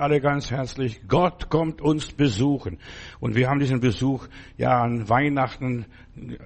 alle 0.00 0.20
ganz 0.20 0.50
herzlich. 0.50 1.02
Gott 1.08 1.48
kommt 1.50 1.80
uns 1.80 2.12
besuchen. 2.12 2.78
Und 3.20 3.34
wir 3.34 3.48
haben 3.48 3.60
diesen 3.60 3.80
Besuch 3.80 4.26
ja 4.56 4.82
an 4.82 5.08
Weihnachten 5.08 5.86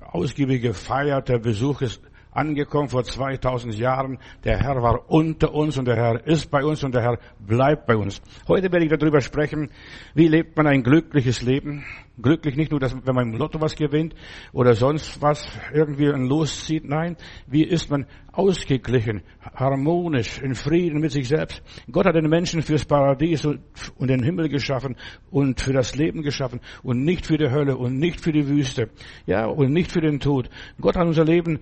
ausgiebig 0.02 0.62
gefeiert. 0.62 1.28
Der 1.28 1.38
Besuch 1.38 1.80
ist 1.82 2.02
angekommen 2.38 2.88
vor 2.88 3.02
2000 3.02 3.76
Jahren. 3.76 4.18
Der 4.44 4.58
Herr 4.60 4.80
war 4.80 5.10
unter 5.10 5.52
uns 5.52 5.76
und 5.76 5.86
der 5.86 5.96
Herr 5.96 6.26
ist 6.26 6.50
bei 6.50 6.64
uns 6.64 6.84
und 6.84 6.94
der 6.94 7.02
Herr 7.02 7.18
bleibt 7.40 7.86
bei 7.86 7.96
uns. 7.96 8.22
Heute 8.46 8.70
werde 8.72 8.86
ich 8.86 8.92
darüber 8.96 9.20
sprechen, 9.20 9.70
wie 10.14 10.28
lebt 10.28 10.56
man 10.56 10.68
ein 10.68 10.82
glückliches 10.82 11.42
Leben. 11.42 11.84
Glücklich 12.20 12.56
nicht 12.56 12.70
nur, 12.70 12.80
dass, 12.80 12.94
wenn 13.06 13.14
man 13.14 13.32
im 13.32 13.38
Lotto 13.38 13.60
was 13.60 13.76
gewinnt 13.76 14.14
oder 14.52 14.74
sonst 14.74 15.20
was 15.20 15.48
irgendwie 15.72 16.06
loszieht. 16.06 16.84
Nein, 16.84 17.16
wie 17.46 17.64
ist 17.64 17.90
man 17.90 18.06
ausgeglichen, 18.32 19.22
harmonisch, 19.54 20.40
in 20.40 20.54
Frieden 20.54 21.00
mit 21.00 21.10
sich 21.10 21.26
selbst. 21.26 21.60
Gott 21.90 22.06
hat 22.06 22.14
den 22.14 22.28
Menschen 22.28 22.62
fürs 22.62 22.84
Paradies 22.84 23.44
und, 23.44 23.60
den 23.98 24.22
Himmel 24.22 24.48
geschaffen 24.48 24.96
und 25.30 25.60
für 25.60 25.72
das 25.72 25.96
Leben 25.96 26.22
geschaffen 26.22 26.60
und 26.84 27.04
nicht 27.04 27.26
für 27.26 27.36
die 27.36 27.50
Hölle 27.50 27.76
und 27.76 27.98
nicht 27.98 28.20
für 28.20 28.30
die 28.30 28.46
Wüste. 28.48 28.90
Ja, 29.26 29.46
und 29.46 29.72
nicht 29.72 29.90
für 29.90 30.00
den 30.00 30.20
Tod. 30.20 30.50
Gott 30.80 30.96
hat 30.96 31.06
unser 31.06 31.24
Leben 31.24 31.58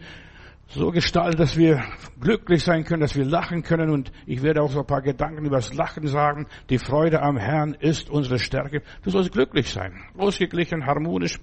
so 0.69 0.91
gestaltet, 0.91 1.41
dass 1.41 1.57
wir 1.57 1.85
glücklich 2.21 2.65
sein 2.65 2.85
können, 2.85 3.01
dass 3.01 3.17
wir 3.17 3.25
lachen 3.25 3.63
können. 3.63 3.91
Und 3.91 4.13
ich 4.27 4.43
werde 4.43 4.63
auch 4.63 4.71
so 4.71 4.81
ein 4.81 4.87
paar 4.87 5.03
Gedanken 5.03 5.45
über 5.45 5.57
das 5.57 5.73
Lachen 5.73 6.07
sagen. 6.07 6.47
Die 6.71 6.79
Freude 6.79 7.23
am 7.23 7.37
Herrn 7.37 7.75
ist 7.75 8.11
unsere 8.11 8.39
Stärke. 8.39 8.83
Du 9.03 9.11
sollst 9.11 9.33
glücklich 9.33 9.71
sein, 9.71 9.95
ausgeglichen, 10.17 10.87
harmonisch. 10.87 11.39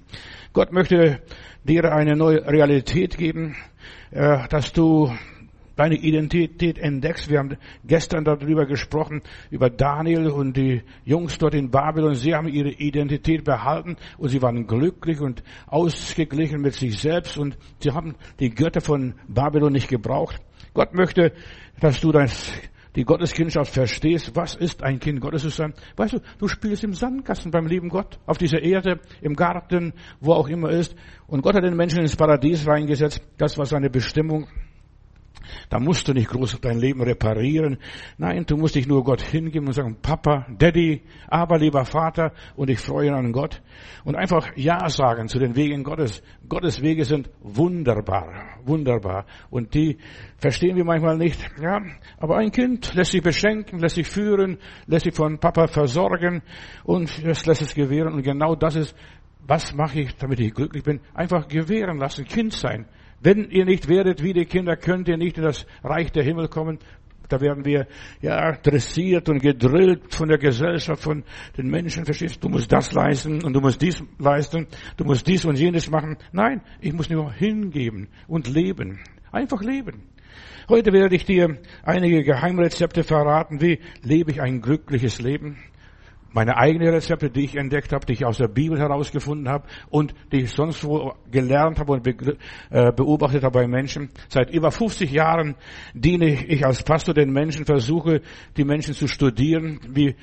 Gott 0.51 0.71
möchte 0.71 1.21
dir 1.63 1.93
eine 1.93 2.15
neue 2.15 2.45
Realität 2.45 3.17
geben, 3.17 3.55
äh, 4.11 4.47
dass 4.49 4.73
du 4.73 5.11
deine 5.75 5.95
Identität 5.95 6.77
entdeckst. 6.77 7.29
Wir 7.29 7.39
haben 7.39 7.57
gestern 7.83 8.23
darüber 8.23 8.65
gesprochen, 8.65 9.21
über 9.49 9.69
Daniel 9.69 10.27
und 10.27 10.55
die 10.55 10.83
Jungs 11.05 11.37
dort 11.37 11.55
in 11.55 11.71
Babylon. 11.71 12.13
Sie 12.15 12.33
haben 12.33 12.47
ihre 12.47 12.69
Identität 12.69 13.43
behalten 13.43 13.97
und 14.17 14.29
sie 14.29 14.41
waren 14.41 14.67
glücklich 14.67 15.19
und 15.19 15.43
ausgeglichen 15.67 16.61
mit 16.61 16.73
sich 16.73 16.99
selbst 16.99 17.37
und 17.37 17.57
sie 17.79 17.91
haben 17.91 18.15
die 18.39 18.49
Götter 18.49 18.81
von 18.81 19.15
Babylon 19.27 19.73
nicht 19.73 19.89
gebraucht. 19.89 20.39
Gott 20.73 20.93
möchte, 20.93 21.33
dass 21.79 21.99
du 22.01 22.11
das 22.11 22.51
die 22.95 23.05
Gotteskindschaft 23.05 23.73
verstehst, 23.73 24.35
was 24.35 24.55
ist 24.55 24.83
ein 24.83 24.99
Kind 24.99 25.19
Gottes 25.19 25.41
zu 25.41 25.49
sein. 25.49 25.73
Weißt 25.95 26.13
du, 26.13 26.19
du 26.37 26.47
spielst 26.47 26.83
im 26.83 26.93
Sandkasten 26.93 27.51
beim 27.51 27.65
lieben 27.65 27.89
Gott, 27.89 28.19
auf 28.25 28.37
dieser 28.37 28.61
Erde, 28.61 28.99
im 29.21 29.35
Garten, 29.35 29.93
wo 30.19 30.33
auch 30.33 30.47
immer 30.47 30.69
ist. 30.69 30.95
Und 31.27 31.41
Gott 31.41 31.55
hat 31.55 31.63
den 31.63 31.75
Menschen 31.75 32.01
ins 32.01 32.15
Paradies 32.15 32.67
reingesetzt. 32.67 33.21
Das 33.37 33.57
war 33.57 33.65
seine 33.65 33.89
Bestimmung. 33.89 34.47
Da 35.69 35.79
musst 35.79 36.07
du 36.07 36.13
nicht 36.13 36.29
groß 36.29 36.59
dein 36.61 36.77
Leben 36.77 37.01
reparieren. 37.01 37.77
Nein, 38.17 38.45
du 38.45 38.57
musst 38.57 38.75
dich 38.75 38.87
nur 38.87 39.03
Gott 39.03 39.21
hingeben 39.21 39.67
und 39.67 39.73
sagen, 39.73 39.97
Papa, 40.01 40.45
Daddy, 40.57 41.01
aber 41.27 41.57
lieber 41.57 41.85
Vater, 41.85 42.33
und 42.55 42.69
ich 42.69 42.79
freue 42.79 43.13
an 43.13 43.31
Gott. 43.31 43.61
Und 44.03 44.15
einfach 44.15 44.55
Ja 44.55 44.87
sagen 44.89 45.27
zu 45.27 45.39
den 45.39 45.55
Wegen 45.55 45.83
Gottes. 45.83 46.21
Gottes 46.47 46.81
Wege 46.81 47.05
sind 47.05 47.29
wunderbar, 47.41 48.59
wunderbar. 48.63 49.25
Und 49.49 49.73
die 49.73 49.97
verstehen 50.37 50.75
wir 50.75 50.85
manchmal 50.85 51.17
nicht. 51.17 51.39
Ja, 51.61 51.81
aber 52.17 52.37
ein 52.37 52.51
Kind 52.51 52.93
lässt 52.93 53.11
sich 53.11 53.21
beschenken, 53.21 53.79
lässt 53.79 53.95
sich 53.95 54.07
führen, 54.07 54.57
lässt 54.87 55.05
sich 55.05 55.15
von 55.15 55.39
Papa 55.39 55.67
versorgen 55.67 56.41
und 56.83 57.09
es 57.25 57.45
lässt 57.45 57.61
es 57.61 57.75
gewähren. 57.75 58.13
Und 58.13 58.23
genau 58.23 58.55
das 58.55 58.75
ist, 58.75 58.95
was 59.45 59.73
mache 59.73 60.01
ich, 60.01 60.15
damit 60.15 60.39
ich 60.39 60.53
glücklich 60.53 60.83
bin? 60.83 61.01
Einfach 61.13 61.47
gewähren 61.47 61.97
lassen, 61.97 62.25
Kind 62.25 62.53
sein. 62.53 62.85
Wenn 63.23 63.49
ihr 63.49 63.63
nicht 63.63 63.87
werdet 63.87 64.21
wie 64.21 64.33
die 64.33 64.45
Kinder, 64.45 64.75
könnt 64.75 65.07
ihr 65.07 65.15
nicht 65.15 65.37
in 65.37 65.43
das 65.43 65.65
Reich 65.81 66.11
der 66.11 66.23
Himmel 66.23 66.49
kommen. 66.49 66.79
Da 67.29 67.39
werden 67.39 67.63
wir 67.63 67.87
ja 68.21 68.51
dressiert 68.51 69.29
und 69.29 69.41
gedrillt 69.41 70.13
von 70.13 70.27
der 70.27 70.37
Gesellschaft, 70.37 71.01
von 71.01 71.23
den 71.57 71.69
Menschen. 71.69 72.03
Verstehst? 72.03 72.43
Du 72.43 72.49
musst 72.49 72.71
das 72.71 72.91
leisten 72.91 73.41
und 73.43 73.53
du 73.53 73.61
musst 73.61 73.81
dies 73.81 74.03
leisten. 74.19 74.67
Du 74.97 75.05
musst 75.05 75.25
dies 75.25 75.45
und 75.45 75.57
jenes 75.57 75.89
machen. 75.89 76.17
Nein, 76.33 76.61
ich 76.81 76.91
muss 76.91 77.09
nur 77.09 77.31
hingeben 77.31 78.09
und 78.27 78.49
leben. 78.49 78.99
Einfach 79.31 79.61
leben. 79.61 80.03
Heute 80.67 80.91
werde 80.91 81.15
ich 81.15 81.25
dir 81.25 81.57
einige 81.83 82.23
Geheimrezepte 82.23 83.03
verraten. 83.03 83.61
Wie 83.61 83.79
lebe 84.01 84.31
ich 84.31 84.41
ein 84.41 84.61
glückliches 84.61 85.21
Leben? 85.21 85.57
Meine 86.33 86.57
eigene 86.57 86.91
Rezepte, 86.91 87.29
die 87.29 87.45
ich 87.45 87.55
entdeckt 87.55 87.93
habe, 87.93 88.05
die 88.05 88.13
ich 88.13 88.25
aus 88.25 88.37
der 88.37 88.47
Bibel 88.47 88.77
herausgefunden 88.77 89.47
habe 89.47 89.67
und 89.89 90.13
die 90.31 90.41
ich 90.41 90.51
sonst 90.51 90.83
wo 90.83 91.13
gelernt 91.31 91.79
habe 91.79 91.93
und 91.93 92.07
äh, 92.07 92.91
beobachtet 92.91 93.43
habe 93.43 93.59
bei 93.59 93.67
Menschen. 93.67 94.09
Seit 94.27 94.51
über 94.51 94.71
50 94.71 95.11
Jahren 95.11 95.55
diene 95.93 96.45
ich 96.45 96.65
als 96.65 96.83
Pastor 96.83 97.13
den 97.13 97.31
Menschen, 97.31 97.65
versuche 97.65 98.21
die 98.57 98.65
Menschen 98.65 98.93
zu 98.93 99.07
studieren, 99.07 99.79
wie 99.89 100.15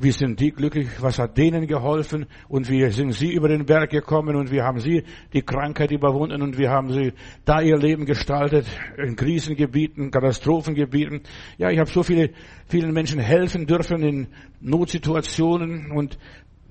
wie 0.00 0.12
sind 0.12 0.38
die 0.38 0.52
glücklich? 0.52 0.88
Was 1.00 1.18
hat 1.18 1.36
denen 1.36 1.66
geholfen? 1.66 2.26
Und 2.48 2.70
wie 2.70 2.88
sind 2.90 3.12
sie 3.12 3.32
über 3.32 3.48
den 3.48 3.66
Berg 3.66 3.90
gekommen? 3.90 4.36
Und 4.36 4.52
wie 4.52 4.62
haben 4.62 4.78
sie 4.78 5.02
die 5.32 5.42
Krankheit 5.42 5.90
überwunden? 5.90 6.40
Und 6.40 6.56
wie 6.56 6.68
haben 6.68 6.92
sie 6.92 7.12
da 7.44 7.60
ihr 7.60 7.76
Leben 7.76 8.06
gestaltet? 8.06 8.66
In 8.96 9.16
Krisengebieten, 9.16 10.10
Katastrophengebieten. 10.10 11.22
Ja, 11.56 11.70
ich 11.70 11.78
habe 11.78 11.90
so 11.90 12.02
viele, 12.02 12.30
vielen 12.68 12.92
Menschen 12.92 13.18
helfen 13.18 13.66
dürfen 13.66 14.02
in 14.02 14.28
Notsituationen. 14.60 15.90
Und 15.90 16.16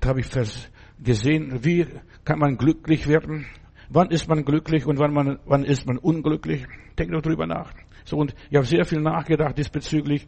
da 0.00 0.10
habe 0.10 0.20
ich 0.20 0.30
gesehen, 1.02 1.58
wie 1.62 1.86
kann 2.24 2.38
man 2.38 2.56
glücklich 2.56 3.06
werden? 3.08 3.46
Wann 3.90 4.10
ist 4.10 4.28
man 4.28 4.44
glücklich 4.44 4.86
und 4.86 4.98
wann, 4.98 5.12
man, 5.12 5.38
wann 5.44 5.64
ist 5.64 5.86
man 5.86 5.98
unglücklich? 5.98 6.66
Denk 6.98 7.12
doch 7.12 7.22
drüber 7.22 7.46
nach. 7.46 7.72
So, 8.04 8.16
und 8.16 8.34
ich 8.50 8.56
habe 8.56 8.66
sehr 8.66 8.84
viel 8.86 9.00
nachgedacht 9.00 9.58
diesbezüglich. 9.58 10.26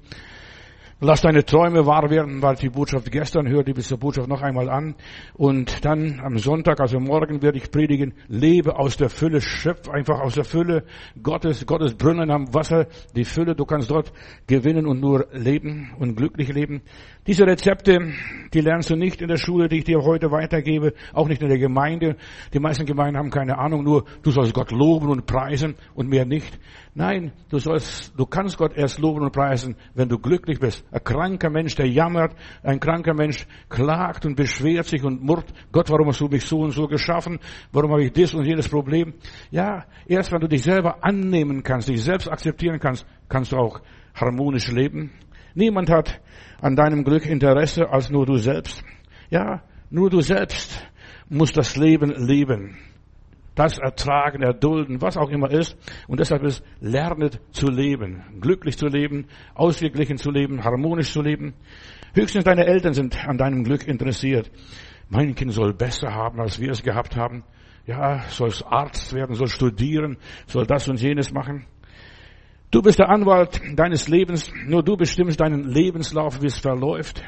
Lass 1.02 1.22
deine 1.22 1.46
Träume 1.46 1.86
wahr 1.86 2.10
werden, 2.10 2.42
weil 2.42 2.56
die 2.56 2.68
Botschaft 2.68 3.10
gestern 3.10 3.48
hört 3.48 3.66
die 3.68 3.72
diese 3.72 3.96
Botschaft 3.96 4.28
noch 4.28 4.42
einmal 4.42 4.68
an. 4.68 4.96
Und 5.32 5.82
dann 5.82 6.20
am 6.22 6.36
Sonntag, 6.36 6.78
also 6.78 7.00
morgen 7.00 7.40
werde 7.40 7.56
ich 7.56 7.70
predigen, 7.70 8.12
lebe 8.28 8.78
aus 8.78 8.98
der 8.98 9.08
Fülle, 9.08 9.40
schöpf 9.40 9.88
einfach 9.88 10.20
aus 10.20 10.34
der 10.34 10.44
Fülle 10.44 10.84
Gottes, 11.22 11.64
Gottes 11.64 11.94
Brunnen 11.94 12.30
am 12.30 12.52
Wasser, 12.52 12.86
die 13.16 13.24
Fülle, 13.24 13.54
du 13.54 13.64
kannst 13.64 13.90
dort 13.90 14.12
gewinnen 14.46 14.84
und 14.84 15.00
nur 15.00 15.26
leben 15.32 15.90
und 15.98 16.16
glücklich 16.16 16.52
leben. 16.52 16.82
Diese 17.26 17.46
Rezepte, 17.46 18.12
die 18.52 18.60
lernst 18.60 18.90
du 18.90 18.96
nicht 18.96 19.22
in 19.22 19.28
der 19.28 19.38
Schule, 19.38 19.68
die 19.68 19.78
ich 19.78 19.84
dir 19.84 20.02
heute 20.02 20.30
weitergebe, 20.30 20.92
auch 21.14 21.28
nicht 21.28 21.40
in 21.40 21.48
der 21.48 21.58
Gemeinde. 21.58 22.16
Die 22.52 22.60
meisten 22.60 22.84
Gemeinden 22.84 23.16
haben 23.16 23.30
keine 23.30 23.56
Ahnung, 23.56 23.84
nur 23.84 24.04
du 24.22 24.32
sollst 24.32 24.52
Gott 24.52 24.70
loben 24.70 25.08
und 25.08 25.24
preisen 25.24 25.76
und 25.94 26.10
mehr 26.10 26.26
nicht. 26.26 26.58
Nein, 26.92 27.32
du 27.48 27.58
sollst, 27.58 28.12
du 28.18 28.26
kannst 28.26 28.58
Gott 28.58 28.76
erst 28.76 28.98
loben 28.98 29.22
und 29.22 29.32
preisen, 29.32 29.76
wenn 29.94 30.08
du 30.08 30.18
glücklich 30.18 30.58
bist. 30.58 30.84
Ein 30.90 31.04
kranker 31.04 31.48
Mensch, 31.48 31.76
der 31.76 31.86
jammert, 31.86 32.34
ein 32.64 32.80
kranker 32.80 33.14
Mensch 33.14 33.46
klagt 33.68 34.26
und 34.26 34.34
beschwert 34.34 34.86
sich 34.86 35.04
und 35.04 35.22
murrt, 35.22 35.52
Gott, 35.70 35.88
warum 35.88 36.08
hast 36.08 36.20
du 36.20 36.26
mich 36.26 36.44
so 36.44 36.58
und 36.58 36.72
so 36.72 36.88
geschaffen? 36.88 37.38
Warum 37.70 37.92
habe 37.92 38.04
ich 38.04 38.12
das 38.12 38.34
und 38.34 38.44
jenes 38.44 38.68
Problem? 38.68 39.14
Ja, 39.52 39.84
erst 40.06 40.32
wenn 40.32 40.40
du 40.40 40.48
dich 40.48 40.62
selber 40.62 41.04
annehmen 41.04 41.62
kannst, 41.62 41.88
dich 41.88 42.02
selbst 42.02 42.28
akzeptieren 42.28 42.80
kannst, 42.80 43.06
kannst 43.28 43.52
du 43.52 43.56
auch 43.56 43.80
harmonisch 44.14 44.68
leben. 44.72 45.12
Niemand 45.54 45.90
hat 45.90 46.20
an 46.60 46.74
deinem 46.74 47.04
Glück 47.04 47.24
Interesse 47.24 47.88
als 47.88 48.10
nur 48.10 48.26
du 48.26 48.36
selbst. 48.36 48.82
Ja, 49.30 49.62
nur 49.90 50.10
du 50.10 50.22
selbst 50.22 50.84
musst 51.28 51.56
das 51.56 51.76
Leben 51.76 52.10
leben. 52.26 52.76
Das 53.54 53.78
ertragen, 53.78 54.42
erdulden, 54.42 55.02
was 55.02 55.16
auch 55.16 55.28
immer 55.28 55.50
ist. 55.50 55.76
Und 56.06 56.20
deshalb 56.20 56.42
ist, 56.44 56.64
lernet 56.80 57.40
zu 57.50 57.66
leben. 57.66 58.22
Glücklich 58.40 58.78
zu 58.78 58.86
leben, 58.86 59.26
ausgeglichen 59.54 60.16
zu 60.16 60.30
leben, 60.30 60.64
harmonisch 60.64 61.12
zu 61.12 61.20
leben. 61.20 61.54
Höchstens 62.14 62.44
deine 62.44 62.66
Eltern 62.66 62.94
sind 62.94 63.16
an 63.26 63.38
deinem 63.38 63.64
Glück 63.64 63.86
interessiert. 63.86 64.50
Mein 65.08 65.34
Kind 65.34 65.52
soll 65.52 65.74
besser 65.74 66.14
haben, 66.14 66.40
als 66.40 66.60
wir 66.60 66.70
es 66.70 66.82
gehabt 66.82 67.16
haben. 67.16 67.44
Ja, 67.86 68.22
soll 68.28 68.52
Arzt 68.66 69.12
werden, 69.12 69.34
soll 69.34 69.48
studieren, 69.48 70.16
soll 70.46 70.66
das 70.66 70.88
und 70.88 71.00
jenes 71.00 71.32
machen. 71.32 71.66
Du 72.70 72.82
bist 72.82 73.00
der 73.00 73.08
Anwalt 73.08 73.60
deines 73.74 74.06
Lebens. 74.06 74.52
Nur 74.66 74.84
du 74.84 74.96
bestimmst 74.96 75.40
deinen 75.40 75.64
Lebenslauf, 75.64 76.40
wie 76.40 76.46
es 76.46 76.58
verläuft. 76.58 77.22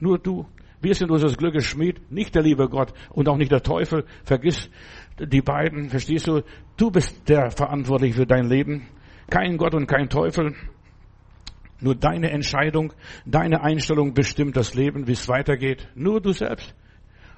Nur 0.00 0.18
du. 0.18 0.46
Wir 0.80 0.94
sind 0.94 1.10
unseres 1.10 1.36
Glückes 1.36 1.64
Schmied, 1.64 2.10
nicht 2.10 2.34
der 2.34 2.42
liebe 2.42 2.68
Gott 2.68 2.92
und 3.10 3.28
auch 3.28 3.36
nicht 3.36 3.50
der 3.50 3.62
Teufel. 3.62 4.04
Vergiss 4.24 4.70
die 5.20 5.42
beiden, 5.42 5.90
verstehst 5.90 6.26
du? 6.26 6.42
Du 6.76 6.90
bist 6.90 7.28
der 7.28 7.50
verantwortlich 7.50 8.14
für 8.14 8.26
dein 8.26 8.46
Leben. 8.46 8.88
Kein 9.30 9.56
Gott 9.56 9.74
und 9.74 9.86
kein 9.86 10.08
Teufel. 10.08 10.54
Nur 11.80 11.94
deine 11.94 12.30
Entscheidung, 12.30 12.92
deine 13.24 13.62
Einstellung 13.62 14.14
bestimmt 14.14 14.56
das 14.56 14.74
Leben, 14.74 15.06
wie 15.06 15.12
es 15.12 15.28
weitergeht. 15.28 15.88
Nur 15.94 16.20
du 16.20 16.32
selbst. 16.32 16.74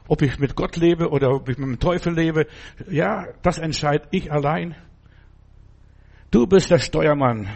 Ob 0.09 0.23
ich 0.23 0.39
mit 0.39 0.57
Gott 0.57 0.77
lebe 0.77 1.11
oder 1.11 1.31
ob 1.31 1.49
ich 1.49 1.59
mit 1.59 1.69
dem 1.69 1.79
Teufel 1.79 2.15
lebe, 2.15 2.47
ja, 2.89 3.27
das 3.43 3.59
entscheide 3.59 4.09
ich 4.11 4.33
allein. 4.33 4.75
Du 6.31 6.47
bist 6.47 6.71
der 6.71 6.79
Steuermann. 6.79 7.49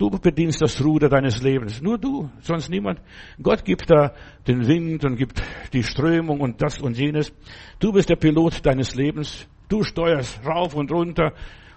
Du 0.00 0.08
bedienst 0.08 0.62
das 0.62 0.82
Ruder 0.82 1.10
deines 1.10 1.42
Lebens. 1.42 1.82
Nur 1.82 1.98
du, 1.98 2.30
sonst 2.40 2.70
niemand. 2.70 3.02
Gott 3.42 3.62
gibt 3.66 3.90
da 3.90 4.14
den 4.46 4.66
Wind 4.66 5.04
und 5.04 5.16
gibt 5.16 5.42
die 5.74 5.82
Strömung 5.82 6.40
und 6.40 6.62
das 6.62 6.80
und 6.80 6.96
jenes. 6.96 7.34
Du 7.80 7.92
bist 7.92 8.08
der 8.08 8.16
Pilot 8.16 8.64
deines 8.64 8.94
Lebens. 8.94 9.46
Du 9.68 9.82
steuerst 9.82 10.40
rauf 10.42 10.74
und 10.74 10.90
runter 10.90 11.34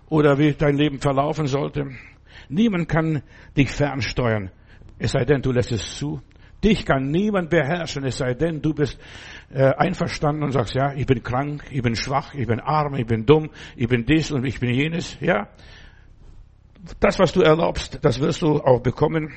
oder 0.07 0.37
wie 0.37 0.53
dein 0.53 0.77
Leben 0.77 0.99
verlaufen 0.99 1.47
sollte. 1.47 1.89
Niemand 2.47 2.87
kann 2.87 3.23
dich 3.57 3.69
fernsteuern. 3.69 4.51
Es 4.97 5.11
sei 5.11 5.25
denn, 5.25 5.41
du 5.41 5.51
lässt 5.51 5.73
es 5.73 5.97
zu. 5.97 6.21
Dich 6.63 6.85
kann 6.85 7.11
niemand 7.11 7.49
beherrschen, 7.49 8.05
es 8.05 8.19
sei 8.19 8.35
denn, 8.35 8.61
du 8.61 8.73
bist 8.73 8.97
äh, 9.53 9.73
einverstanden 9.75 10.43
und 10.43 10.53
sagst, 10.53 10.75
ja, 10.75 10.93
ich 10.93 11.05
bin 11.05 11.21
krank, 11.23 11.65
ich 11.71 11.81
bin 11.81 11.97
schwach, 11.97 12.33
ich 12.35 12.47
bin 12.47 12.61
arm, 12.61 12.95
ich 12.95 13.05
bin 13.05 13.25
dumm, 13.25 13.49
ich 13.75 13.89
bin 13.89 14.05
dies 14.05 14.31
und 14.31 14.45
ich 14.45 14.61
bin 14.61 14.73
jenes. 14.73 15.17
Ja, 15.19 15.49
das, 16.99 17.19
was 17.19 17.31
du 17.31 17.41
erlaubst, 17.41 17.99
das 18.01 18.19
wirst 18.19 18.41
du 18.41 18.59
auch 18.59 18.81
bekommen. 18.81 19.33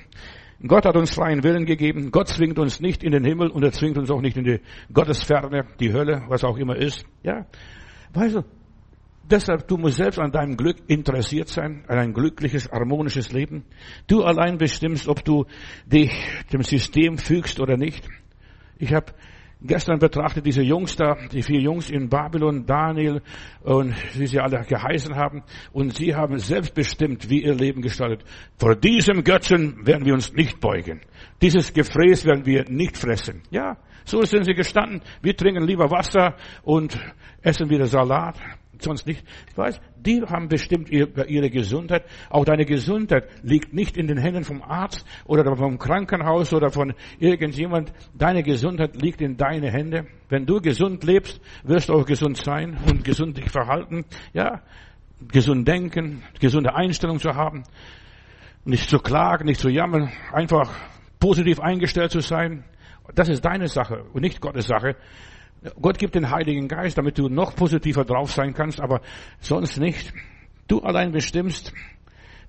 Gott 0.67 0.87
hat 0.87 0.97
uns 0.97 1.15
freien 1.15 1.43
Willen 1.45 1.67
gegeben. 1.67 2.11
Gott 2.11 2.29
zwingt 2.29 2.59
uns 2.59 2.81
nicht 2.81 3.05
in 3.05 3.13
den 3.13 3.25
Himmel 3.25 3.51
und 3.51 3.63
er 3.63 3.73
zwingt 3.73 3.99
uns 3.99 4.11
auch 4.11 4.21
nicht 4.21 4.37
in 4.37 4.45
die 4.45 4.61
Gottesferne, 4.93 5.67
die 5.79 5.93
Hölle, 5.93 6.25
was 6.29 6.45
auch 6.45 6.57
immer 6.57 6.77
ist. 6.77 7.05
Ja, 7.23 7.47
weißt 8.15 8.37
du, 8.37 8.45
deshalb, 9.31 9.69
du 9.69 9.77
musst 9.77 9.97
selbst 9.97 10.19
an 10.19 10.33
deinem 10.33 10.57
Glück 10.57 10.79
interessiert 10.87 11.49
sein, 11.49 11.85
an 11.89 11.99
ein 11.99 12.13
glückliches, 12.15 12.71
harmonisches 12.71 13.33
Leben. 13.33 13.65
Du 14.07 14.23
allein 14.23 14.57
bestimmst, 14.57 15.09
ob 15.09 15.25
du 15.25 15.45
dich 15.87 16.11
dem 16.53 16.63
System 16.63 17.19
fügst 17.19 17.61
oder 17.61 17.77
nicht. 17.77 18.09
Ich 18.79 18.95
habe 18.95 19.13
gestern 19.67 19.99
betrachtet 19.99 20.47
diese 20.47 20.63
Jungs 20.63 20.97
da, 20.97 21.17
die 21.33 21.43
vier 21.43 21.61
Jungs 21.61 21.91
in 21.91 22.09
Babylon, 22.09 22.67
Daniel 22.67 23.23
und 23.63 23.95
wie 24.19 24.27
sie 24.27 24.41
alle 24.41 24.65
geheißen 24.65 25.15
haben. 25.15 25.43
Und 25.73 25.95
sie 25.95 26.15
haben 26.15 26.39
selbst 26.39 26.75
bestimmt, 26.75 27.29
wie 27.29 27.45
ihr 27.45 27.55
Leben 27.55 27.83
gestaltet. 27.83 28.25
Vor 28.59 28.77
diesem 28.77 29.25
Götzen 29.25 29.87
werden 29.87 30.05
wir 30.05 30.15
uns 30.15 30.33
nicht 30.33 30.61
beugen. 30.61 31.01
Dieses 31.43 31.73
Gefräß 31.73 32.25
werden 32.25 32.47
wir 32.47 32.65
nicht 32.69 32.97
fressen. 32.97 33.43
Ja, 33.51 33.77
so 34.05 34.23
sind 34.23 34.45
sie 34.45 34.55
gestanden. 34.55 35.03
Wir 35.21 35.37
trinken 35.37 35.67
lieber 35.67 35.91
Wasser 35.91 36.37
und 36.63 36.99
essen 37.43 37.69
wieder 37.69 37.87
Salat 37.87 38.39
sonst 38.83 39.07
nicht. 39.07 39.25
Ich 39.49 39.57
weiß, 39.57 39.81
die 39.97 40.23
haben 40.23 40.49
bestimmt 40.49 40.91
ihre 40.91 41.51
Gesundheit. 41.51 42.05
Auch 42.31 42.45
deine 42.45 42.65
Gesundheit 42.65 43.29
liegt 43.43 43.73
nicht 43.75 43.97
in 43.97 44.07
den 44.07 44.19
Händen 44.19 44.45
vom 44.45 44.63
Arzt 44.63 45.05
oder 45.25 45.57
vom 45.57 45.79
Krankenhaus 45.79 46.53
oder 46.53 46.71
von 46.71 46.95
irgendjemand. 47.19 47.93
Deine 48.15 48.43
Gesundheit 48.43 49.01
liegt 49.01 49.21
in 49.21 49.37
deine 49.37 49.71
Hände. 49.71 50.07
Wenn 50.29 50.47
du 50.47 50.61
gesund 50.61 51.05
lebst, 51.05 51.41
wirst 51.65 51.89
du 51.89 51.95
auch 51.95 52.05
gesund 52.05 52.37
sein 52.37 52.77
und 52.87 53.05
gesund 53.05 53.37
dich 53.37 53.51
verhalten. 53.51 54.05
Ja, 54.33 54.63
gesund 55.29 55.67
denken, 55.67 56.23
gesunde 56.41 56.75
Einstellung 56.75 57.19
zu 57.19 57.31
haben. 57.35 57.65
Nicht 58.65 58.91
zu 58.91 58.99
klagen, 58.99 59.47
nicht 59.47 59.61
zu 59.61 59.69
jammern, 59.69 60.11
einfach 60.33 60.73
positiv 61.21 61.61
eingestellt 61.61 62.11
zu 62.11 62.21
sein. 62.21 62.65
Das 63.15 63.29
ist 63.29 63.45
deine 63.45 63.69
Sache 63.69 64.05
und 64.13 64.23
nicht 64.23 64.41
Gottes 64.41 64.67
Sache. 64.67 64.97
Gott 65.81 65.99
gibt 65.99 66.15
den 66.15 66.31
Heiligen 66.31 66.69
Geist, 66.69 66.99
damit 66.99 67.19
du 67.19 67.29
noch 67.29 67.55
positiver 67.57 68.05
drauf 68.05 68.33
sein 68.33 68.55
kannst, 68.55 68.81
aber 68.81 69.01
sonst 69.41 69.79
nicht. 69.79 70.13
Du 70.69 70.81
allein 70.81 71.13
bestimmst, 71.13 71.73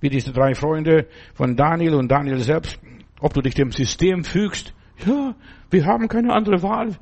wie 0.02 0.10
diese 0.10 0.32
drei 0.32 0.54
Freunde 0.54 1.08
von 1.34 1.56
Daniel 1.56 1.96
und 1.96 2.10
Daniel 2.10 2.40
selbst, 2.40 2.80
ob 3.20 3.34
du 3.34 3.42
dich 3.42 3.56
dem 3.56 3.72
System 3.72 4.24
fügst. 4.24 4.74
Ja, 5.06 5.36
wir 5.70 5.86
haben 5.86 6.08
keine 6.08 6.34
andere 6.34 6.62
Wahl. 6.64 6.98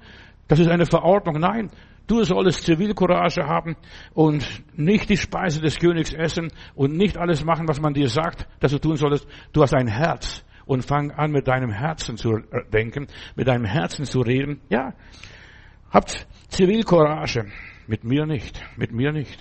Das 0.48 0.60
ist 0.60 0.68
eine 0.68 0.86
Verordnung. 0.86 1.40
Nein, 1.40 1.69
du 2.07 2.24
solltest 2.24 2.66
Zivilcourage 2.66 3.46
haben 3.46 3.75
und 4.13 4.46
nicht 4.75 5.10
die 5.10 5.18
Speise 5.18 5.62
des 5.62 5.78
Königs 5.78 6.13
essen 6.13 6.52
und 6.75 6.96
nicht 6.96 7.18
alles 7.18 7.44
machen, 7.44 7.68
was 7.68 7.81
man 7.81 7.94
dir 7.94 8.10
sagt, 8.10 8.48
dass 8.60 8.72
du 8.72 8.80
tun 8.80 8.96
solltest. 8.96 9.28
Du 9.54 9.62
hast 9.62 9.74
ein 9.74 9.88
Herz 9.88 10.44
und 10.66 10.84
fang 10.84 11.12
an, 11.12 11.31
mit 11.31 11.48
deinem 11.48 11.72
Herzen 11.72 12.18
zu 12.18 12.40
denken, 12.74 13.07
mit 13.36 13.48
deinem 13.48 13.66
Herzen 13.66 14.06
zu 14.06 14.22
reden. 14.22 14.62
Ja, 14.69 14.94
Habt 15.95 16.27
Zivilcourage. 16.50 17.45
Mit 17.88 18.03
mir 18.03 18.25
nicht. 18.25 18.62
Mit 18.75 18.92
mir 18.92 19.13
nicht. 19.13 19.39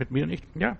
Mit 0.00 0.10
mir 0.10 0.26
nicht. 0.26 0.44
Ja. 0.56 0.76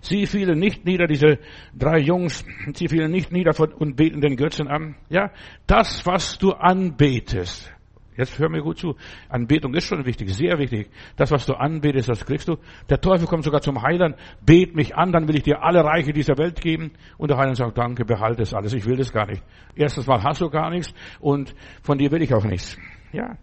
Sie 0.00 0.24
fielen 0.24 0.58
nicht 0.58 0.86
nieder, 0.86 1.06
diese 1.06 1.40
drei 1.78 1.98
Jungs. 1.98 2.42
Sie 2.72 2.88
fielen 2.88 3.10
nicht 3.10 3.30
nieder 3.30 3.52
und 3.78 3.96
beten 3.96 4.22
den 4.22 4.34
Götzen 4.34 4.68
an. 4.68 4.96
Ja. 5.10 5.30
Das, 5.66 6.06
was 6.06 6.38
du 6.38 6.52
anbetest. 6.52 7.70
Jetzt 8.16 8.38
hör 8.38 8.48
mir 8.48 8.62
gut 8.62 8.78
zu. 8.78 8.96
Anbetung 9.28 9.74
ist 9.74 9.84
schon 9.84 10.06
wichtig, 10.06 10.32
sehr 10.32 10.56
wichtig. 10.56 10.88
Das, 11.16 11.30
was 11.30 11.44
du 11.44 11.52
anbetest, 11.52 12.08
das 12.08 12.24
kriegst 12.24 12.48
du. 12.48 12.56
Der 12.88 12.98
Teufel 12.98 13.26
kommt 13.26 13.44
sogar 13.44 13.60
zum 13.60 13.82
Heiland. 13.82 14.16
Bet 14.40 14.74
mich 14.74 14.96
an, 14.96 15.12
dann 15.12 15.28
will 15.28 15.36
ich 15.36 15.42
dir 15.42 15.62
alle 15.62 15.84
Reiche 15.84 16.14
dieser 16.14 16.38
Welt 16.38 16.62
geben. 16.62 16.92
Und 17.18 17.30
der 17.30 17.36
Heiland 17.36 17.58
sagt, 17.58 17.76
danke, 17.76 18.06
behalte 18.06 18.40
es 18.40 18.54
alles. 18.54 18.72
Ich 18.72 18.86
will 18.86 18.96
das 18.96 19.12
gar 19.12 19.26
nicht. 19.26 19.42
Erstens 19.76 20.06
mal 20.06 20.22
hast 20.22 20.40
du 20.40 20.48
gar 20.48 20.70
nichts 20.70 20.94
und 21.20 21.54
von 21.82 21.98
dir 21.98 22.10
will 22.10 22.22
ich 22.22 22.32
auch 22.32 22.44
nichts. 22.44 22.78
Ja. 23.12 23.36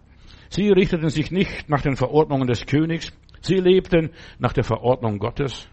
Sie 0.50 0.68
richteten 0.68 1.08
sich 1.10 1.30
nicht 1.30 1.68
nach 1.68 1.80
den 1.80 1.94
Verordnungen 1.96 2.48
des 2.48 2.66
Königs. 2.66 3.12
Sie 3.40 3.54
lebten 3.54 4.10
nach 4.40 4.52
der 4.52 4.64
Verordnung 4.64 5.18
Gottes. 5.18 5.68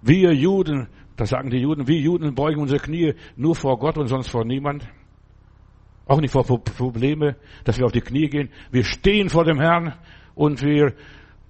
Wir 0.00 0.32
Juden, 0.32 0.86
das 1.16 1.30
sagen 1.30 1.50
die 1.50 1.58
Juden, 1.58 1.88
wir 1.88 1.98
Juden 1.98 2.36
beugen 2.36 2.60
unsere 2.60 2.80
Knie 2.80 3.14
nur 3.36 3.56
vor 3.56 3.78
Gott 3.78 3.98
und 3.98 4.06
sonst 4.06 4.28
vor 4.28 4.44
niemand. 4.44 4.86
Auch 6.06 6.20
nicht 6.20 6.30
vor 6.30 6.44
Probleme, 6.44 7.36
dass 7.64 7.78
wir 7.78 7.84
auf 7.84 7.92
die 7.92 8.00
Knie 8.00 8.28
gehen. 8.28 8.48
Wir 8.70 8.84
stehen 8.84 9.28
vor 9.28 9.44
dem 9.44 9.58
Herrn 9.60 9.94
und 10.36 10.62
wir 10.62 10.94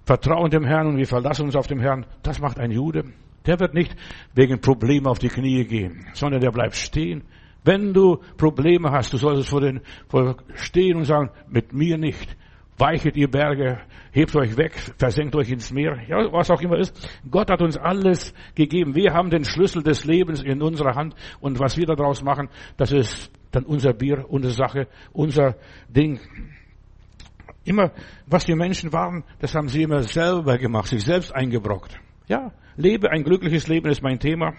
vertrauen 0.03 0.49
dem 0.49 0.65
Herrn 0.65 0.87
und 0.87 0.97
wir 0.97 1.07
verlassen 1.07 1.45
uns 1.45 1.55
auf 1.55 1.67
dem 1.67 1.79
Herrn. 1.79 2.07
Das 2.23 2.41
macht 2.41 2.59
ein 2.59 2.71
Jude. 2.71 3.05
Der 3.45 3.59
wird 3.59 3.75
nicht 3.75 3.95
wegen 4.33 4.59
Problemen 4.59 5.05
auf 5.05 5.19
die 5.19 5.29
Knie 5.29 5.63
gehen, 5.65 6.07
sondern 6.13 6.41
der 6.41 6.51
bleibt 6.51 6.75
stehen 6.75 7.23
wenn 7.63 7.93
du 7.93 8.17
Probleme 8.37 8.91
hast, 8.91 9.13
du 9.13 9.17
solltest 9.17 9.49
vor 9.49 9.61
den, 9.61 9.81
vor 10.07 10.37
stehen 10.55 10.97
und 10.97 11.05
sagen, 11.05 11.29
mit 11.49 11.73
mir 11.73 11.97
nicht. 11.97 12.35
Weichet 12.77 13.17
ihr 13.17 13.29
Berge, 13.29 13.79
hebt 14.11 14.33
euch 14.37 14.55
weg, 14.55 14.71
versenkt 14.97 15.35
euch 15.35 15.49
ins 15.49 15.69
Meer, 15.71 15.99
ja, 16.07 16.31
was 16.31 16.49
auch 16.49 16.61
immer 16.61 16.77
ist. 16.77 16.95
Gott 17.29 17.51
hat 17.51 17.61
uns 17.61 17.75
alles 17.77 18.33
gegeben. 18.55 18.95
Wir 18.95 19.13
haben 19.13 19.29
den 19.29 19.43
Schlüssel 19.43 19.83
des 19.83 20.05
Lebens 20.05 20.41
in 20.41 20.61
unserer 20.61 20.95
Hand 20.95 21.13
und 21.41 21.59
was 21.59 21.75
wir 21.75 21.85
daraus 21.85 22.23
machen, 22.23 22.47
das 22.77 22.93
ist 22.93 23.31
dann 23.51 23.65
unser 23.65 23.91
Bier, 23.91 24.25
unsere 24.29 24.53
Sache, 24.53 24.87
unser 25.11 25.55
Ding. 25.89 26.19
Immer, 27.65 27.91
was 28.25 28.45
die 28.45 28.55
Menschen 28.55 28.93
waren, 28.93 29.25
das 29.39 29.53
haben 29.55 29.67
sie 29.67 29.83
immer 29.83 30.03
selber 30.03 30.57
gemacht, 30.57 30.87
sich 30.87 31.03
selbst 31.03 31.35
eingebrockt. 31.35 31.99
Ja, 32.27 32.53
lebe 32.77 33.11
ein 33.11 33.23
glückliches 33.23 33.67
Leben 33.67 33.89
ist 33.89 34.01
mein 34.01 34.19
Thema. 34.19 34.53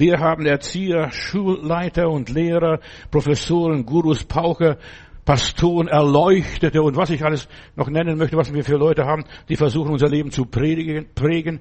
Wir 0.00 0.18
haben 0.18 0.46
Erzieher, 0.46 1.10
Schulleiter 1.10 2.08
und 2.08 2.30
Lehrer, 2.30 2.80
Professoren, 3.10 3.84
Gurus, 3.84 4.24
Pauker, 4.24 4.78
Pastoren, 5.26 5.88
Erleuchtete 5.88 6.80
und 6.80 6.96
was 6.96 7.10
ich 7.10 7.22
alles 7.22 7.48
noch 7.76 7.90
nennen 7.90 8.16
möchte, 8.16 8.38
was 8.38 8.50
wir 8.50 8.64
für 8.64 8.78
Leute 8.78 9.04
haben, 9.04 9.26
die 9.50 9.56
versuchen 9.56 9.92
unser 9.92 10.08
Leben 10.08 10.30
zu 10.30 10.46
predigen, 10.46 11.08
prägen. 11.14 11.60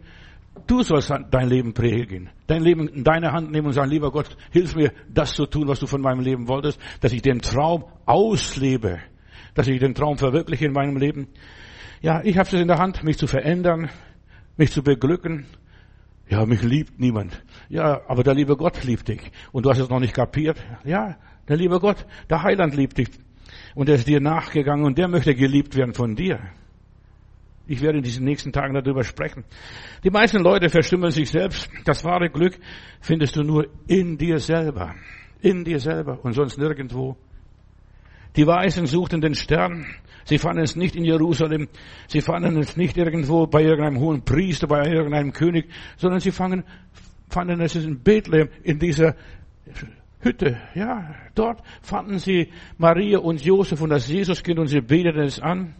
Du 0.67 0.83
sollst 0.83 1.11
dein 1.31 1.49
Leben 1.49 1.73
prägen, 1.73 2.29
dein 2.47 2.63
Leben 2.63 2.87
in 2.87 3.03
deine 3.03 3.33
Hand 3.33 3.51
nehmen 3.51 3.67
und 3.67 3.73
sagen, 3.73 3.91
lieber 3.91 4.09
Gott, 4.09 4.37
hilf 4.51 4.73
mir, 4.73 4.93
das 5.13 5.33
zu 5.33 5.45
tun, 5.45 5.67
was 5.67 5.81
du 5.81 5.85
von 5.85 5.99
meinem 5.99 6.21
Leben 6.21 6.47
wolltest, 6.47 6.79
dass 7.01 7.11
ich 7.11 7.21
den 7.21 7.41
Traum 7.41 7.83
auslebe, 8.05 8.99
dass 9.53 9.67
ich 9.67 9.81
den 9.81 9.93
Traum 9.93 10.17
verwirkliche 10.17 10.65
in 10.65 10.71
meinem 10.71 10.95
Leben. 10.95 11.27
Ja, 12.01 12.21
ich 12.23 12.37
habe 12.37 12.47
es 12.47 12.53
in 12.53 12.69
der 12.69 12.77
Hand, 12.77 13.03
mich 13.03 13.17
zu 13.17 13.27
verändern, 13.27 13.89
mich 14.55 14.71
zu 14.71 14.81
beglücken, 14.81 15.45
ja, 16.29 16.45
mich 16.45 16.61
liebt 16.61 16.99
niemand. 16.99 17.43
Ja, 17.69 18.01
aber 18.07 18.23
der 18.23 18.33
liebe 18.33 18.57
Gott 18.57 18.83
liebt 18.83 19.07
dich. 19.07 19.31
Und 19.51 19.65
du 19.65 19.69
hast 19.69 19.79
es 19.79 19.89
noch 19.89 19.99
nicht 19.99 20.13
kapiert. 20.13 20.57
Ja, 20.83 21.17
der 21.47 21.55
liebe 21.55 21.79
Gott, 21.79 22.05
der 22.29 22.41
Heiland 22.41 22.75
liebt 22.75 22.97
dich. 22.97 23.09
Und 23.75 23.89
er 23.89 23.95
ist 23.95 24.07
dir 24.07 24.19
nachgegangen 24.19 24.85
und 24.85 24.97
der 24.97 25.07
möchte 25.07 25.35
geliebt 25.35 25.75
werden 25.75 25.93
von 25.93 26.15
dir. 26.15 26.39
Ich 27.67 27.81
werde 27.81 27.99
in 27.99 28.03
diesen 28.03 28.25
nächsten 28.25 28.51
Tagen 28.51 28.73
darüber 28.73 29.03
sprechen. 29.03 29.45
Die 30.03 30.09
meisten 30.09 30.39
Leute 30.39 30.69
verstimmen 30.69 31.11
sich 31.11 31.29
selbst. 31.29 31.69
Das 31.85 32.03
wahre 32.03 32.31
Glück 32.31 32.57
findest 32.99 33.35
du 33.35 33.43
nur 33.43 33.67
in 33.87 34.17
dir 34.17 34.39
selber. 34.39 34.95
In 35.41 35.63
dir 35.63 35.79
selber 35.79 36.19
und 36.23 36.33
sonst 36.33 36.57
nirgendwo. 36.57 37.15
Die 38.35 38.47
Weisen 38.47 38.87
suchten 38.87 39.21
den 39.21 39.35
Stern. 39.35 39.85
Sie 40.23 40.39
fanden 40.39 40.63
es 40.63 40.75
nicht 40.75 40.95
in 40.95 41.05
Jerusalem. 41.05 41.67
Sie 42.07 42.21
fanden 42.21 42.57
es 42.57 42.75
nicht 42.75 42.97
irgendwo 42.97 43.45
bei 43.45 43.61
irgendeinem 43.61 43.99
hohen 43.99 44.23
Priester, 44.23 44.67
bei 44.67 44.87
irgendeinem 44.87 45.31
König, 45.31 45.69
sondern 45.97 46.19
sie 46.19 46.31
fanden, 46.31 46.63
fanden 47.29 47.61
es 47.61 47.75
in 47.75 48.01
Bethlehem, 48.01 48.49
in 48.63 48.79
dieser 48.79 49.15
Hütte. 50.21 50.57
Ja, 50.75 51.15
dort 51.35 51.61
fanden 51.81 52.19
sie 52.19 52.49
Maria 52.77 53.19
und 53.19 53.43
Josef 53.43 53.81
und 53.81 53.89
das 53.89 54.07
Jesuskind 54.09 54.59
und 54.59 54.67
sie 54.67 54.81
beteten 54.81 55.21
es 55.21 55.39
an. 55.39 55.75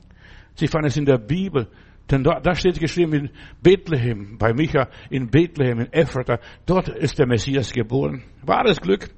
Sie 0.55 0.67
fanden 0.67 0.87
es 0.87 0.97
in 0.97 1.05
der 1.05 1.17
Bibel. 1.17 1.67
Denn 2.09 2.23
da, 2.23 2.39
da 2.39 2.55
steht 2.55 2.79
geschrieben 2.79 3.13
in 3.13 3.29
Bethlehem, 3.61 4.37
bei 4.39 4.51
Micha, 4.53 4.87
in 5.09 5.29
Bethlehem, 5.29 5.81
in 5.81 5.93
Ephrata, 5.93 6.39
dort 6.65 6.89
ist 6.89 7.19
der 7.19 7.27
Messias 7.27 7.71
geboren. 7.71 8.23
Wahres 8.43 8.81
Glück 8.81 9.09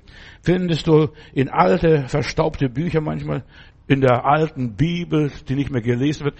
findest 0.41 0.87
du 0.87 1.09
in 1.33 1.49
alte, 1.49 2.07
verstaubte 2.07 2.67
Bücher 2.67 2.99
manchmal, 2.99 3.45
in 3.87 4.01
der 4.01 4.25
alten 4.25 4.75
Bibel, 4.75 5.31
die 5.47 5.55
nicht 5.55 5.71
mehr 5.71 5.81
gelesen 5.81 6.25
wird. 6.25 6.35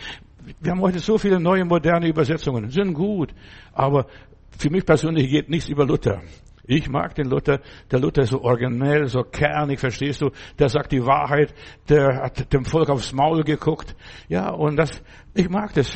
Wir 0.60 0.72
haben 0.72 0.82
heute 0.82 1.00
so 1.00 1.18
viele 1.18 1.40
neue, 1.40 1.64
moderne 1.64 2.10
Übersetzungen, 2.10 2.70
sind 2.70 2.94
gut, 2.94 3.34
aber 3.74 4.08
für 4.58 4.70
mich 4.70 4.86
persönlich 4.86 5.30
geht 5.30 5.50
nichts 5.50 5.70
über 5.70 5.86
Luther. 5.86 6.22
Ich 6.64 6.88
mag 6.90 7.16
den 7.16 7.28
Luther. 7.30 7.60
Der 7.92 8.00
Luther 8.00 8.22
ist 8.22 8.30
so 8.30 8.42
originell, 8.42 9.08
so 9.08 9.24
kernig, 9.24 9.80
verstehst 9.80 10.22
du? 10.22 10.30
Der 10.60 10.70
sagt 10.70 10.92
die 10.92 11.06
Wahrheit. 11.06 11.54
Der 11.90 12.24
hat 12.24 12.54
dem 12.54 12.66
Volk 12.66 12.90
aufs 12.90 13.14
Maul 13.14 13.44
geguckt. 13.44 13.96
Ja, 14.30 14.52
und 14.52 14.78
das, 14.78 15.04
ich 15.34 15.50
mag 15.50 15.74
das. 15.74 15.92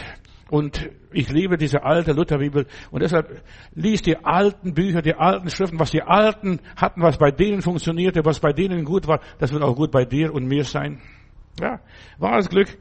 Und 0.50 0.90
ich 1.12 1.30
liebe 1.30 1.58
diese 1.58 1.84
alte 1.84 2.12
Lutherbibel. 2.12 2.68
Und 2.92 3.02
deshalb 3.02 3.42
lies 3.74 4.02
die 4.02 4.18
alten 4.18 4.74
Bücher, 4.74 5.02
die 5.02 5.16
alten 5.16 5.50
Schriften, 5.50 5.80
was 5.80 5.92
die 5.92 6.04
Alten 6.04 6.60
hatten, 6.76 7.02
was 7.02 7.18
bei 7.18 7.32
denen 7.32 7.62
funktionierte, 7.62 8.26
was 8.26 8.40
bei 8.40 8.54
denen 8.54 8.86
gut 8.86 9.08
war, 9.08 9.22
das 9.40 9.52
wird 9.52 9.64
auch 9.64 9.76
gut 9.76 9.92
bei 9.92 10.06
dir 10.06 10.34
und 10.34 10.46
mir 10.46 10.64
sein. 10.64 11.02
Ja, 11.60 11.80
wahres 12.18 12.50
Glück 12.50 12.78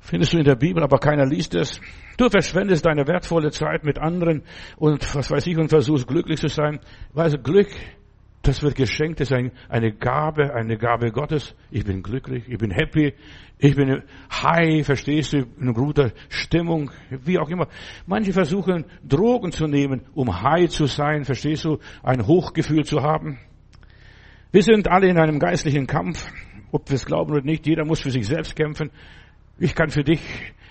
findest 0.00 0.32
du 0.32 0.38
in 0.38 0.44
der 0.44 0.56
Bibel, 0.56 0.82
aber 0.82 0.98
keiner 0.98 1.26
liest 1.26 1.54
es. 1.54 1.80
Du 2.20 2.28
verschwendest 2.28 2.84
deine 2.84 3.06
wertvolle 3.06 3.50
Zeit 3.50 3.82
mit 3.82 3.98
anderen 3.98 4.42
und 4.76 5.14
was 5.14 5.30
weiß 5.30 5.46
ich 5.46 5.56
und 5.56 5.70
versuchst 5.70 6.06
glücklich 6.06 6.38
zu 6.38 6.48
sein. 6.48 6.78
Weil 7.14 7.30
Glück 7.38 7.68
das 8.42 8.62
wird 8.62 8.74
geschenkt, 8.74 9.20
das 9.20 9.30
ist 9.30 9.50
eine 9.70 9.92
Gabe, 9.92 10.52
eine 10.52 10.76
Gabe 10.76 11.12
Gottes. 11.12 11.54
Ich 11.70 11.84
bin 11.84 12.02
glücklich, 12.02 12.44
ich 12.46 12.58
bin 12.58 12.70
happy, 12.72 13.14
ich 13.56 13.74
bin 13.74 14.02
high, 14.30 14.84
verstehst 14.84 15.32
du, 15.32 15.46
in 15.58 15.72
guter 15.72 16.12
Stimmung, 16.28 16.90
wie 17.08 17.38
auch 17.38 17.48
immer. 17.48 17.68
Manche 18.06 18.34
versuchen 18.34 18.84
Drogen 19.02 19.50
zu 19.50 19.66
nehmen, 19.66 20.02
um 20.14 20.42
high 20.42 20.68
zu 20.68 20.84
sein, 20.84 21.24
verstehst 21.24 21.64
du, 21.64 21.78
ein 22.02 22.26
Hochgefühl 22.26 22.84
zu 22.84 23.00
haben. 23.00 23.38
Wir 24.52 24.62
sind 24.62 24.88
alle 24.88 25.08
in 25.08 25.16
einem 25.16 25.38
geistlichen 25.38 25.86
Kampf, 25.86 26.30
ob 26.70 26.90
wir 26.90 26.96
es 26.96 27.06
glauben 27.06 27.32
oder 27.32 27.42
nicht. 27.42 27.66
Jeder 27.66 27.86
muss 27.86 28.00
für 28.00 28.10
sich 28.10 28.26
selbst 28.26 28.56
kämpfen. 28.56 28.90
Ich 29.58 29.74
kann 29.74 29.88
für 29.88 30.04
dich 30.04 30.20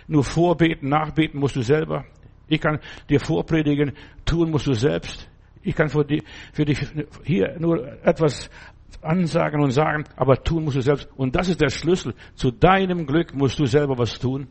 nur 0.10 0.24
vorbeten, 0.24 0.90
nachbeten 0.90 1.40
musst 1.40 1.56
du 1.56 1.62
selber. 1.62 2.06
Ich 2.48 2.60
kann 2.60 2.80
dir 3.10 3.20
vorpredigen, 3.20 3.94
tun 4.26 4.50
musst 4.50 4.68
du 4.68 4.74
selbst. 4.74 5.30
Ich 5.62 5.76
kann 5.76 5.90
für 5.90 6.04
dich, 6.04 6.24
für 6.52 6.66
dich 6.66 6.80
hier 7.24 7.56
nur 7.60 8.04
etwas 8.04 8.50
ansagen 9.02 9.62
und 9.62 9.72
sagen, 9.72 10.06
aber 10.16 10.44
tun 10.44 10.64
musst 10.64 10.78
du 10.78 10.82
selbst. 10.82 11.08
Und 11.16 11.36
das 11.36 11.48
ist 11.48 11.62
der 11.62 11.70
Schlüssel. 11.70 12.16
Zu 12.34 12.52
deinem 12.52 13.06
Glück 13.06 13.36
musst 13.36 13.60
du 13.60 13.66
selber 13.66 13.98
was 13.98 14.20
tun 14.20 14.48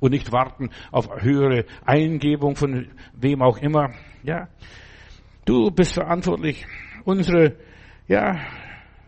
und 0.00 0.10
nicht 0.10 0.32
warten 0.32 0.70
auf 0.90 1.08
höhere 1.22 1.66
Eingebung 1.84 2.56
von 2.56 2.88
wem 3.14 3.42
auch 3.42 3.58
immer. 3.58 3.92
Ja, 4.24 4.48
du 5.44 5.70
bist 5.70 5.94
verantwortlich. 5.94 6.66
Unsere, 7.04 7.56
ja, 8.08 8.40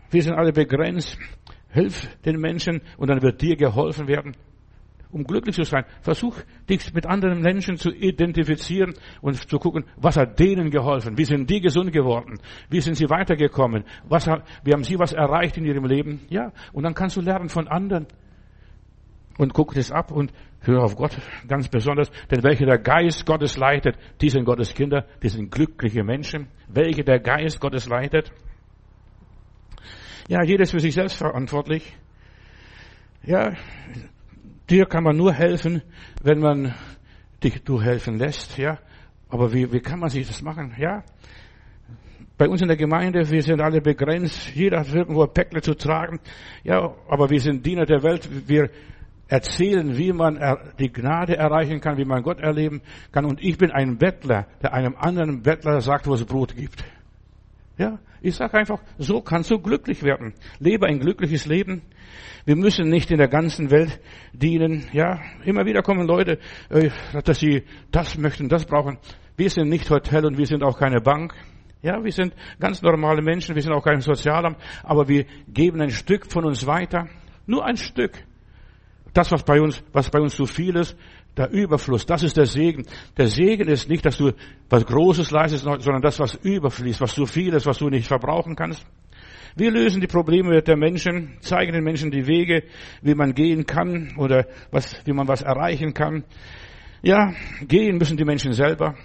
wir 0.09 0.21
sind 0.21 0.33
alle 0.33 0.53
begrenzt. 0.53 1.17
Hilf 1.69 2.07
den 2.21 2.39
Menschen 2.39 2.81
und 2.97 3.09
dann 3.09 3.21
wird 3.21 3.41
dir 3.41 3.55
geholfen 3.55 4.07
werden 4.07 4.37
um 5.13 5.23
glücklich 5.23 5.55
zu 5.55 5.63
sein. 5.63 5.85
Versuch, 6.01 6.35
dich 6.69 6.93
mit 6.93 7.05
anderen 7.05 7.41
Menschen 7.41 7.77
zu 7.77 7.91
identifizieren 7.91 8.93
und 9.21 9.35
zu 9.49 9.59
gucken, 9.59 9.85
was 9.95 10.17
hat 10.17 10.39
denen 10.39 10.71
geholfen? 10.71 11.17
Wie 11.17 11.25
sind 11.25 11.49
die 11.49 11.61
gesund 11.61 11.91
geworden? 11.91 12.39
Wie 12.69 12.81
sind 12.81 12.95
sie 12.95 13.09
weitergekommen? 13.09 13.83
Was, 14.05 14.27
wie 14.63 14.73
haben 14.73 14.83
sie 14.83 14.97
was 14.97 15.13
erreicht 15.13 15.57
in 15.57 15.65
ihrem 15.65 15.85
Leben? 15.85 16.21
Ja. 16.29 16.51
Und 16.73 16.83
dann 16.83 16.93
kannst 16.93 17.15
du 17.15 17.21
lernen 17.21 17.49
von 17.49 17.67
anderen. 17.67 18.07
Und 19.37 19.53
guck 19.53 19.73
das 19.73 19.91
ab 19.91 20.11
und 20.11 20.31
hör 20.61 20.83
auf 20.83 20.95
Gott 20.95 21.17
ganz 21.47 21.67
besonders. 21.67 22.11
Denn 22.29 22.43
welche 22.43 22.65
der 22.65 22.77
Geist 22.77 23.25
Gottes 23.25 23.57
leitet, 23.57 23.97
die 24.21 24.29
sind 24.29 24.45
Gottes 24.45 24.73
Kinder, 24.73 25.05
die 25.21 25.29
sind 25.29 25.51
glückliche 25.51 26.03
Menschen. 26.03 26.47
Welche 26.67 27.03
der 27.03 27.19
Geist 27.19 27.59
Gottes 27.59 27.87
leitet. 27.87 28.31
Ja, 30.27 30.43
jedes 30.43 30.71
für 30.71 30.79
sich 30.79 30.93
selbst 30.93 31.17
verantwortlich. 31.17 31.95
Ja, 33.23 33.53
Dir 34.73 34.87
kann 34.87 35.03
man 35.03 35.15
nur 35.15 35.31
helfen, 35.31 35.83
wenn 36.23 36.39
man 36.39 36.73
dich 37.43 37.63
du 37.63 37.79
helfen 37.79 38.17
lässt, 38.17 38.57
ja. 38.57 38.79
Aber 39.29 39.53
wie, 39.53 39.71
wie 39.71 39.81
kann 39.81 39.99
man 39.99 40.09
sich 40.09 40.25
das 40.25 40.41
machen, 40.41 40.73
ja? 40.79 41.03
Bei 42.39 42.49
uns 42.49 42.59
in 42.59 42.69
der 42.69 42.77
Gemeinde, 42.77 43.29
wir 43.29 43.43
sind 43.43 43.61
alle 43.61 43.81
begrenzt. 43.81 44.55
Jeder 44.55 44.79
hat 44.79 44.91
irgendwo 44.91 45.25
ein 45.25 45.31
Päckle 45.31 45.61
zu 45.61 45.75
tragen. 45.75 46.19
Ja, 46.63 46.91
aber 47.07 47.29
wir 47.29 47.39
sind 47.39 47.63
Diener 47.63 47.85
der 47.85 48.01
Welt. 48.01 48.27
Wir 48.47 48.71
erzählen, 49.27 49.95
wie 49.95 50.11
man 50.11 50.39
die 50.79 50.91
Gnade 50.91 51.37
erreichen 51.37 51.79
kann, 51.79 51.99
wie 51.99 52.05
man 52.05 52.23
Gott 52.23 52.39
erleben 52.39 52.81
kann. 53.11 53.25
Und 53.25 53.43
ich 53.43 53.59
bin 53.59 53.69
ein 53.69 53.99
Bettler, 53.99 54.47
der 54.63 54.73
einem 54.73 54.95
anderen 54.95 55.43
Bettler 55.43 55.81
sagt, 55.81 56.07
wo 56.07 56.15
es 56.15 56.25
Brot 56.25 56.55
gibt. 56.55 56.83
Ja, 57.77 57.99
ich 58.23 58.33
sage 58.33 58.57
einfach, 58.57 58.81
so 58.97 59.21
kannst 59.21 59.51
du 59.51 59.59
glücklich 59.59 60.01
werden. 60.01 60.33
Lebe 60.57 60.87
ein 60.87 60.99
glückliches 60.99 61.45
Leben. 61.45 61.83
Wir 62.45 62.55
müssen 62.55 62.89
nicht 62.89 63.11
in 63.11 63.17
der 63.17 63.27
ganzen 63.27 63.71
Welt 63.71 63.99
dienen. 64.33 64.87
Ja, 64.91 65.21
immer 65.45 65.65
wieder 65.65 65.81
kommen 65.81 66.07
Leute, 66.07 66.39
äh, 66.69 66.89
dass 67.23 67.39
sie 67.39 67.63
das 67.91 68.17
möchten, 68.17 68.49
das 68.49 68.65
brauchen. 68.65 68.97
Wir 69.35 69.49
sind 69.49 69.69
nicht 69.69 69.89
Hotel 69.89 70.25
und 70.25 70.37
wir 70.37 70.45
sind 70.45 70.63
auch 70.63 70.77
keine 70.77 71.01
Bank. 71.01 71.33
Ja, 71.81 72.03
wir 72.03 72.11
sind 72.11 72.33
ganz 72.59 72.81
normale 72.81 73.21
Menschen, 73.21 73.55
wir 73.55 73.61
sind 73.61 73.73
auch 73.73 73.83
kein 73.83 73.99
Sozialamt, 73.99 74.57
aber 74.83 75.07
wir 75.07 75.25
geben 75.47 75.81
ein 75.81 75.89
Stück 75.89 76.31
von 76.31 76.45
uns 76.45 76.65
weiter. 76.65 77.09
Nur 77.45 77.65
ein 77.65 77.75
Stück. 77.75 78.13
Das, 79.13 79.31
was 79.31 79.43
bei 79.43 79.59
uns, 79.59 79.83
was 79.91 80.09
bei 80.09 80.19
uns 80.19 80.35
zu 80.35 80.45
viel 80.45 80.75
ist, 80.75 80.95
der 81.35 81.51
Überfluss, 81.51 82.05
das 82.05 82.23
ist 82.23 82.37
der 82.37 82.45
Segen. 82.45 82.85
Der 83.17 83.27
Segen 83.27 83.67
ist 83.67 83.89
nicht, 83.89 84.05
dass 84.05 84.17
du 84.17 84.31
was 84.69 84.85
Großes 84.85 85.31
leistest, 85.31 85.63
sondern 85.63 86.01
das, 86.01 86.19
was 86.19 86.35
überfließt, 86.35 87.01
was 87.01 87.13
zu 87.13 87.25
viel 87.25 87.53
ist, 87.53 87.65
was 87.65 87.79
du 87.79 87.89
nicht 87.89 88.07
verbrauchen 88.07 88.55
kannst. 88.55 88.85
Wir 89.55 89.69
lösen 89.69 90.01
die 90.01 90.07
Probleme 90.07 90.63
der 90.63 90.77
Menschen, 90.77 91.37
zeigen 91.41 91.73
den 91.73 91.83
Menschen 91.83 92.09
die 92.09 92.25
Wege, 92.25 92.63
wie 93.01 93.13
man 93.13 93.35
gehen 93.35 93.65
kann 93.65 94.15
oder 94.17 94.47
was, 94.71 94.95
wie 95.05 95.13
man 95.13 95.27
was 95.27 95.43
erreichen 95.43 95.93
kann. 95.93 96.23
Ja, 97.03 97.33
gehen 97.67 97.97
müssen 97.97 98.17
die 98.17 98.25
Menschen 98.25 98.53
selber. 98.53 98.95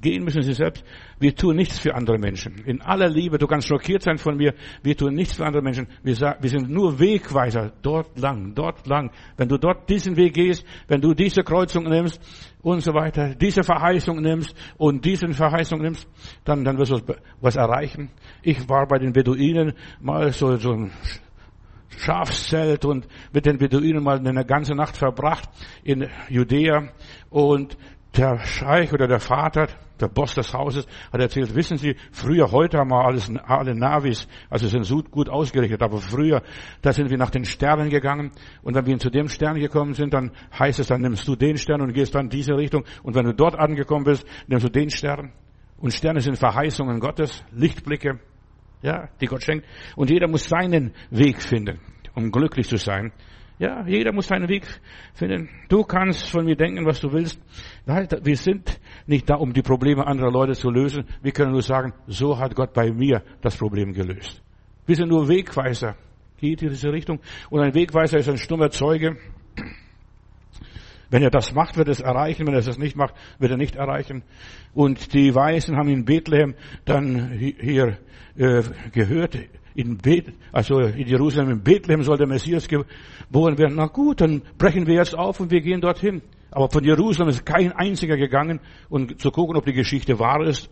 Gehen 0.00 0.22
müssen 0.22 0.42
sie 0.42 0.52
selbst. 0.52 0.84
Wir 1.18 1.34
tun 1.34 1.56
nichts 1.56 1.78
für 1.80 1.92
andere 1.92 2.18
Menschen. 2.18 2.62
In 2.66 2.80
aller 2.80 3.08
Liebe, 3.08 3.36
du 3.36 3.48
kannst 3.48 3.66
schockiert 3.66 4.02
sein 4.02 4.16
von 4.16 4.36
mir, 4.36 4.54
wir 4.82 4.96
tun 4.96 5.14
nichts 5.14 5.36
für 5.36 5.44
andere 5.44 5.60
Menschen. 5.60 5.88
Wir, 6.04 6.14
wir 6.40 6.50
sind 6.50 6.70
nur 6.70 7.00
Wegweiser, 7.00 7.72
dort 7.82 8.16
lang, 8.16 8.54
dort 8.54 8.86
lang. 8.86 9.10
Wenn 9.36 9.48
du 9.48 9.58
dort 9.58 9.90
diesen 9.90 10.16
Weg 10.16 10.34
gehst, 10.34 10.64
wenn 10.86 11.00
du 11.00 11.14
diese 11.14 11.42
Kreuzung 11.42 11.84
nimmst 11.84 12.20
und 12.62 12.80
so 12.80 12.94
weiter, 12.94 13.34
diese 13.34 13.64
Verheißung 13.64 14.20
nimmst 14.20 14.54
und 14.76 15.04
diesen 15.04 15.32
Verheißung 15.32 15.82
nimmst, 15.82 16.08
dann, 16.44 16.62
dann 16.64 16.78
wirst 16.78 16.92
du 16.92 17.00
was 17.40 17.56
erreichen. 17.56 18.10
Ich 18.42 18.68
war 18.68 18.86
bei 18.86 18.98
den 18.98 19.12
Beduinen 19.12 19.72
mal 20.00 20.32
so, 20.32 20.56
so 20.56 20.74
ein 20.74 20.92
Schafszelt 21.88 22.84
und 22.84 23.08
mit 23.32 23.46
den 23.46 23.58
Beduinen 23.58 24.04
mal 24.04 24.18
eine 24.18 24.44
ganze 24.44 24.74
Nacht 24.74 24.96
verbracht 24.96 25.48
in 25.82 26.08
Judäa 26.28 26.90
und 27.30 27.76
der 28.16 28.38
Scheich 28.38 28.92
oder 28.92 29.06
der 29.06 29.20
Vater, 29.20 29.68
der 30.00 30.08
Boss 30.08 30.34
des 30.34 30.52
Hauses, 30.52 30.86
hat 31.12 31.20
erzählt, 31.20 31.54
wissen 31.54 31.76
Sie, 31.76 31.96
früher, 32.12 32.50
heute 32.50 32.78
haben 32.78 32.90
wir 32.90 33.04
alles, 33.04 33.30
alle 33.44 33.74
Navis, 33.74 34.28
also 34.50 34.66
sind 34.68 35.10
gut 35.10 35.28
ausgerichtet, 35.28 35.82
aber 35.82 35.98
früher, 35.98 36.42
da 36.82 36.92
sind 36.92 37.10
wir 37.10 37.18
nach 37.18 37.30
den 37.30 37.44
Sternen 37.44 37.90
gegangen 37.90 38.30
und 38.62 38.74
wenn 38.74 38.86
wir 38.86 38.98
zu 38.98 39.10
dem 39.10 39.28
Stern 39.28 39.58
gekommen 39.58 39.94
sind, 39.94 40.14
dann 40.14 40.32
heißt 40.58 40.80
es, 40.80 40.88
dann 40.88 41.00
nimmst 41.00 41.26
du 41.26 41.36
den 41.36 41.56
Stern 41.56 41.80
und 41.80 41.92
gehst 41.92 42.14
dann 42.14 42.26
in 42.26 42.30
diese 42.30 42.56
Richtung 42.56 42.84
und 43.02 43.14
wenn 43.14 43.24
du 43.24 43.34
dort 43.34 43.58
angekommen 43.58 44.04
bist, 44.04 44.26
nimmst 44.46 44.66
du 44.66 44.70
den 44.70 44.90
Stern. 44.90 45.32
Und 45.78 45.94
Sterne 45.94 46.20
sind 46.20 46.36
Verheißungen 46.36 46.98
Gottes, 46.98 47.44
Lichtblicke, 47.52 48.18
ja, 48.82 49.08
die 49.20 49.26
Gott 49.26 49.42
schenkt. 49.42 49.66
Und 49.96 50.10
jeder 50.10 50.28
muss 50.28 50.48
seinen 50.48 50.92
Weg 51.10 51.40
finden, 51.40 51.80
um 52.14 52.30
glücklich 52.30 52.68
zu 52.68 52.76
sein. 52.76 53.12
Ja, 53.58 53.84
jeder 53.86 54.12
muss 54.12 54.28
seinen 54.28 54.48
Weg 54.48 54.64
finden. 55.14 55.48
Du 55.68 55.82
kannst 55.82 56.30
von 56.30 56.44
mir 56.44 56.54
denken, 56.54 56.86
was 56.86 57.00
du 57.00 57.12
willst. 57.12 57.40
Wir 57.86 58.36
sind 58.36 58.78
nicht 59.06 59.28
da, 59.28 59.34
um 59.34 59.52
die 59.52 59.62
Probleme 59.62 60.06
anderer 60.06 60.30
Leute 60.30 60.52
zu 60.52 60.70
lösen. 60.70 61.04
Wir 61.22 61.32
können 61.32 61.50
nur 61.50 61.62
sagen, 61.62 61.92
so 62.06 62.38
hat 62.38 62.54
Gott 62.54 62.72
bei 62.72 62.92
mir 62.92 63.22
das 63.40 63.56
Problem 63.56 63.92
gelöst. 63.92 64.42
Wir 64.86 64.94
sind 64.94 65.08
nur 65.08 65.28
Wegweiser. 65.28 65.96
Geht 66.38 66.62
in 66.62 66.68
diese 66.68 66.92
Richtung. 66.92 67.18
Und 67.50 67.60
ein 67.60 67.74
Wegweiser 67.74 68.18
ist 68.18 68.28
ein 68.28 68.38
stummer 68.38 68.70
Zeuge. 68.70 69.16
Wenn 71.10 71.22
er 71.22 71.30
das 71.30 71.52
macht, 71.52 71.76
wird 71.76 71.88
er 71.88 71.92
es 71.92 72.00
erreichen. 72.00 72.46
Wenn 72.46 72.54
er 72.54 72.60
es 72.60 72.78
nicht 72.78 72.96
macht, 72.96 73.14
wird 73.40 73.50
er 73.50 73.56
nicht 73.56 73.74
erreichen. 73.74 74.22
Und 74.72 75.14
die 75.14 75.34
Weisen 75.34 75.76
haben 75.76 75.88
in 75.88 76.04
Bethlehem 76.04 76.54
dann 76.84 77.32
hier 77.32 77.98
äh, 78.36 78.62
gehört, 78.92 79.36
in 79.78 79.96
Bet, 79.96 80.34
also 80.50 80.80
in 80.80 81.06
Jerusalem, 81.06 81.50
in 81.50 81.62
Bethlehem 81.62 82.02
soll 82.02 82.16
der 82.16 82.26
Messias 82.26 82.66
geboren 82.66 83.56
werden. 83.58 83.76
Na 83.76 83.86
gut, 83.86 84.20
dann 84.20 84.42
brechen 84.58 84.88
wir 84.88 84.94
jetzt 84.94 85.16
auf 85.16 85.38
und 85.38 85.52
wir 85.52 85.60
gehen 85.60 85.80
dorthin. 85.80 86.20
Aber 86.50 86.68
von 86.68 86.82
Jerusalem 86.82 87.28
ist 87.28 87.46
kein 87.46 87.70
einziger 87.70 88.16
gegangen, 88.16 88.58
um 88.88 89.16
zu 89.18 89.30
gucken, 89.30 89.56
ob 89.56 89.64
die 89.64 89.72
Geschichte 89.72 90.18
wahr 90.18 90.44
ist. 90.44 90.68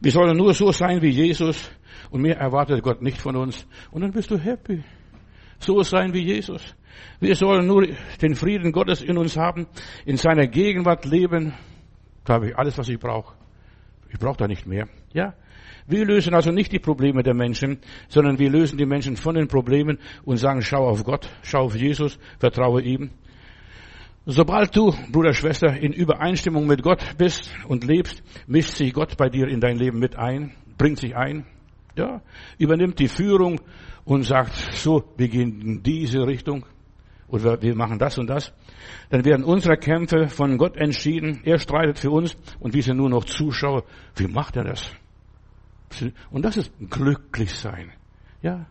Wir 0.00 0.10
sollen 0.10 0.38
nur 0.38 0.54
so 0.54 0.72
sein 0.72 1.02
wie 1.02 1.10
Jesus 1.10 1.70
und 2.10 2.22
mehr 2.22 2.38
erwartet 2.38 2.82
Gott 2.82 3.02
nicht 3.02 3.20
von 3.20 3.36
uns. 3.36 3.66
Und 3.90 4.00
dann 4.00 4.12
bist 4.12 4.30
du 4.30 4.38
happy. 4.38 4.82
So 5.58 5.82
sein 5.82 6.14
wie 6.14 6.24
Jesus. 6.24 6.74
Wir 7.20 7.34
sollen 7.34 7.66
nur 7.66 7.86
den 8.22 8.34
Frieden 8.36 8.72
Gottes 8.72 9.02
in 9.02 9.18
uns 9.18 9.36
haben, 9.36 9.66
in 10.06 10.16
seiner 10.16 10.46
Gegenwart 10.46 11.04
leben. 11.04 11.52
Da 12.24 12.34
habe 12.34 12.48
ich 12.48 12.56
alles, 12.56 12.78
was 12.78 12.88
ich 12.88 12.98
brauche. 12.98 13.34
Ich 14.10 14.18
brauche 14.18 14.38
da 14.38 14.46
nicht 14.46 14.66
mehr. 14.66 14.88
Ja, 15.12 15.34
wir 15.86 16.04
lösen 16.04 16.34
also 16.34 16.50
nicht 16.50 16.72
die 16.72 16.78
Probleme 16.78 17.22
der 17.22 17.34
Menschen, 17.34 17.78
sondern 18.08 18.38
wir 18.38 18.50
lösen 18.50 18.78
die 18.78 18.86
Menschen 18.86 19.16
von 19.16 19.34
den 19.34 19.48
Problemen 19.48 19.98
und 20.24 20.38
sagen, 20.38 20.62
schau 20.62 20.88
auf 20.88 21.04
Gott, 21.04 21.28
schau 21.42 21.64
auf 21.64 21.76
Jesus, 21.76 22.18
vertraue 22.38 22.82
ihm. 22.82 23.10
Sobald 24.26 24.74
du, 24.74 24.94
Bruder, 25.12 25.34
Schwester, 25.34 25.76
in 25.76 25.92
Übereinstimmung 25.92 26.66
mit 26.66 26.82
Gott 26.82 27.16
bist 27.18 27.54
und 27.68 27.84
lebst, 27.84 28.22
mischt 28.46 28.74
sich 28.76 28.94
Gott 28.94 29.18
bei 29.18 29.28
dir 29.28 29.48
in 29.48 29.60
dein 29.60 29.76
Leben 29.76 29.98
mit 29.98 30.16
ein, 30.16 30.52
bringt 30.78 30.98
sich 30.98 31.14
ein, 31.14 31.44
ja, 31.94 32.22
übernimmt 32.56 32.98
die 32.98 33.08
Führung 33.08 33.60
und 34.04 34.22
sagt, 34.22 34.54
so, 34.54 35.04
wir 35.18 35.28
gehen 35.28 35.60
in 35.60 35.82
diese 35.82 36.26
Richtung. 36.26 36.64
oder 37.28 37.60
wir 37.60 37.74
machen 37.74 37.98
das 37.98 38.16
und 38.18 38.28
das, 38.28 38.52
dann 39.10 39.24
werden 39.24 39.44
unsere 39.44 39.76
Kämpfe 39.76 40.28
von 40.28 40.56
Gott 40.56 40.76
entschieden. 40.76 41.40
Er 41.44 41.58
streitet 41.58 41.98
für 41.98 42.10
uns 42.10 42.36
und 42.60 42.74
wir 42.74 42.82
sind 42.82 42.96
nur 42.96 43.10
noch 43.10 43.24
Zuschauer. 43.24 43.84
Wie 44.16 44.28
macht 44.28 44.56
er 44.56 44.64
das? 44.64 44.90
Und 46.30 46.44
das 46.44 46.56
ist 46.56 46.72
glücklich 46.90 47.54
sein. 47.54 47.92
Ja. 48.42 48.66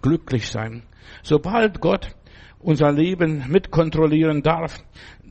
Glücklich 0.00 0.50
sein. 0.50 0.82
Sobald 1.22 1.80
Gott 1.80 2.14
unser 2.58 2.92
Leben 2.92 3.44
mitkontrollieren 3.48 4.42
darf, 4.42 4.82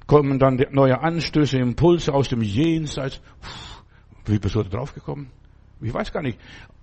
kommen 0.07 0.39
dann 0.39 0.63
neue 0.71 0.99
Anstöße, 0.99 1.57
Impulse 1.57 2.13
aus 2.13 2.29
dem 2.29 2.41
Jenseits. 2.41 3.21
Wie 4.25 4.39
bist 4.39 4.55
du 4.55 4.63
da 4.63 4.69
draufgekommen? 4.69 5.29
Ich 5.81 5.93
weiß 5.93 6.11
gar 6.11 6.21
nicht. 6.21 6.39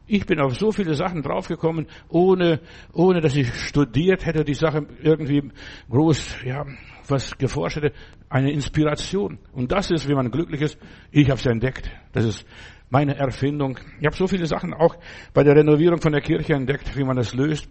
Ich 0.06 0.24
bin 0.24 0.40
auf 0.40 0.56
so 0.56 0.72
viele 0.72 0.94
Sachen 0.94 1.22
draufgekommen, 1.22 1.86
ohne, 2.08 2.60
ohne 2.94 3.20
dass 3.20 3.36
ich 3.36 3.52
studiert 3.54 4.24
hätte, 4.24 4.42
die 4.42 4.54
Sache 4.54 4.86
irgendwie 5.02 5.50
groß, 5.90 6.36
ja, 6.46 6.64
was 7.06 7.36
geforscht 7.36 7.76
hätte. 7.76 7.92
Eine 8.30 8.50
Inspiration. 8.50 9.38
Und 9.52 9.70
das 9.70 9.90
ist, 9.90 10.08
wie 10.08 10.14
man 10.14 10.30
glücklich 10.30 10.62
ist. 10.62 10.78
Ich 11.10 11.28
habe 11.28 11.38
es 11.38 11.44
entdeckt. 11.44 11.90
Das 12.12 12.24
ist 12.24 12.46
meine 12.90 13.16
Erfindung. 13.16 13.78
Ich 14.00 14.06
habe 14.06 14.16
so 14.16 14.26
viele 14.26 14.46
Sachen 14.46 14.74
auch 14.74 14.96
bei 15.34 15.42
der 15.42 15.56
Renovierung 15.56 16.00
von 16.00 16.12
der 16.12 16.22
Kirche 16.22 16.54
entdeckt, 16.54 16.96
wie 16.96 17.04
man 17.04 17.16
das 17.16 17.34
löst. 17.34 17.68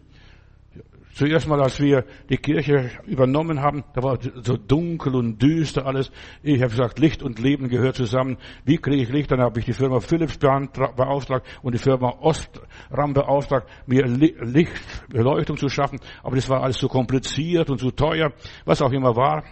Zuerst 1.13 1.47
mal, 1.47 1.59
als 1.59 1.79
wir 1.79 2.05
die 2.29 2.37
Kirche 2.37 2.91
übernommen 3.07 3.59
haben, 3.59 3.83
da 3.95 4.03
war 4.03 4.19
so 4.21 4.55
dunkel 4.55 5.15
und 5.15 5.41
düster 5.41 5.87
alles. 5.87 6.11
Ich 6.43 6.61
habe 6.61 6.69
gesagt, 6.69 6.99
Licht 6.99 7.23
und 7.23 7.39
Leben 7.39 7.69
gehört 7.69 7.95
zusammen. 7.95 8.37
Wie 8.65 8.77
kriege 8.77 9.01
ich 9.01 9.09
Licht? 9.09 9.31
Dann 9.31 9.41
habe 9.41 9.57
ich 9.57 9.65
die 9.65 9.73
Firma 9.73 9.99
Philips 9.99 10.37
beauftragt 10.37 11.47
und 11.63 11.73
die 11.73 11.79
Firma 11.79 12.13
Ostram 12.21 13.13
beauftragt, 13.13 13.67
mir 13.87 14.05
Lichtbeleuchtung 14.05 15.57
zu 15.57 15.69
schaffen. 15.69 15.99
Aber 16.21 16.35
das 16.35 16.49
war 16.49 16.61
alles 16.61 16.77
so 16.77 16.87
kompliziert 16.87 17.71
und 17.71 17.79
zu 17.79 17.89
teuer, 17.89 18.31
was 18.65 18.83
auch 18.83 18.91
immer 18.91 19.15
war. 19.15 19.43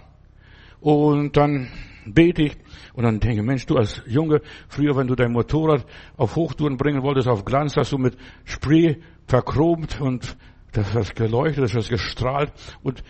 Und 0.86 1.36
dann 1.36 1.70
bete 2.06 2.44
ich 2.44 2.58
und 2.94 3.06
dann 3.06 3.20
denke 3.20 3.38
ich, 3.38 3.44
Mensch, 3.44 3.66
du 3.66 3.76
als 3.76 4.04
Junge, 4.06 4.44
früher, 4.68 4.96
wenn 4.96 5.08
du 5.08 5.16
dein 5.16 5.32
Motorrad 5.32 5.84
auf 6.16 6.36
Hochtouren 6.36 6.78
bringen 6.78 7.02
wolltest, 7.02 7.28
auf 7.28 7.44
Glanz, 7.44 7.76
hast 7.76 7.92
du 7.92 7.98
mit 7.98 8.16
Spray 8.44 9.02
verchromt 9.26 10.00
und 10.00 10.38
das 10.74 10.94
hat 10.94 11.16
geleuchtet, 11.16 11.64
das 11.64 11.74
hat 11.74 11.90
gestrahlt. 11.90 12.54
Und 12.84 13.04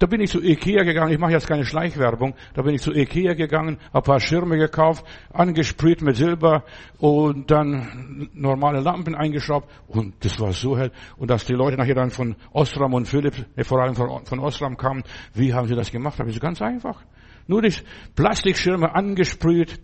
da 0.00 0.08
bin 0.08 0.20
ich 0.20 0.30
zu 0.30 0.42
Ikea 0.42 0.82
gegangen, 0.82 1.12
ich 1.12 1.18
mache 1.20 1.30
jetzt 1.30 1.46
keine 1.46 1.64
Schleichwerbung, 1.64 2.34
da 2.54 2.62
bin 2.62 2.74
ich 2.74 2.82
zu 2.82 2.92
Ikea 2.92 3.34
gegangen, 3.34 3.78
ein 3.92 4.02
paar 4.02 4.18
Schirme 4.18 4.58
gekauft, 4.58 5.06
angesprüht 5.32 6.02
mit 6.02 6.16
Silber 6.16 6.64
und 6.98 7.52
dann 7.52 8.30
normale 8.34 8.80
Lampen 8.80 9.14
eingeschraubt 9.14 9.70
und 9.86 10.24
das 10.24 10.40
war 10.40 10.50
so 10.50 10.76
hell. 10.76 10.90
Und 11.18 11.30
dass 11.30 11.44
die 11.44 11.52
Leute 11.52 11.76
nachher 11.76 11.94
dann 11.94 12.10
von 12.10 12.34
Osram 12.52 12.94
und 12.94 13.06
Philipp, 13.06 13.46
vor 13.62 13.80
allem 13.80 13.94
von, 13.94 14.24
von 14.24 14.40
Osram 14.40 14.76
kamen, 14.76 15.04
wie 15.34 15.54
haben 15.54 15.68
sie 15.68 15.76
das 15.76 15.92
gemacht? 15.92 16.18
Habe 16.18 16.30
ich 16.30 16.34
so 16.34 16.40
ganz 16.40 16.60
einfach. 16.60 17.00
Nur 17.46 17.62
die 17.62 17.74
Plastikschirme 18.14 18.94
angesprüht, 18.94 19.80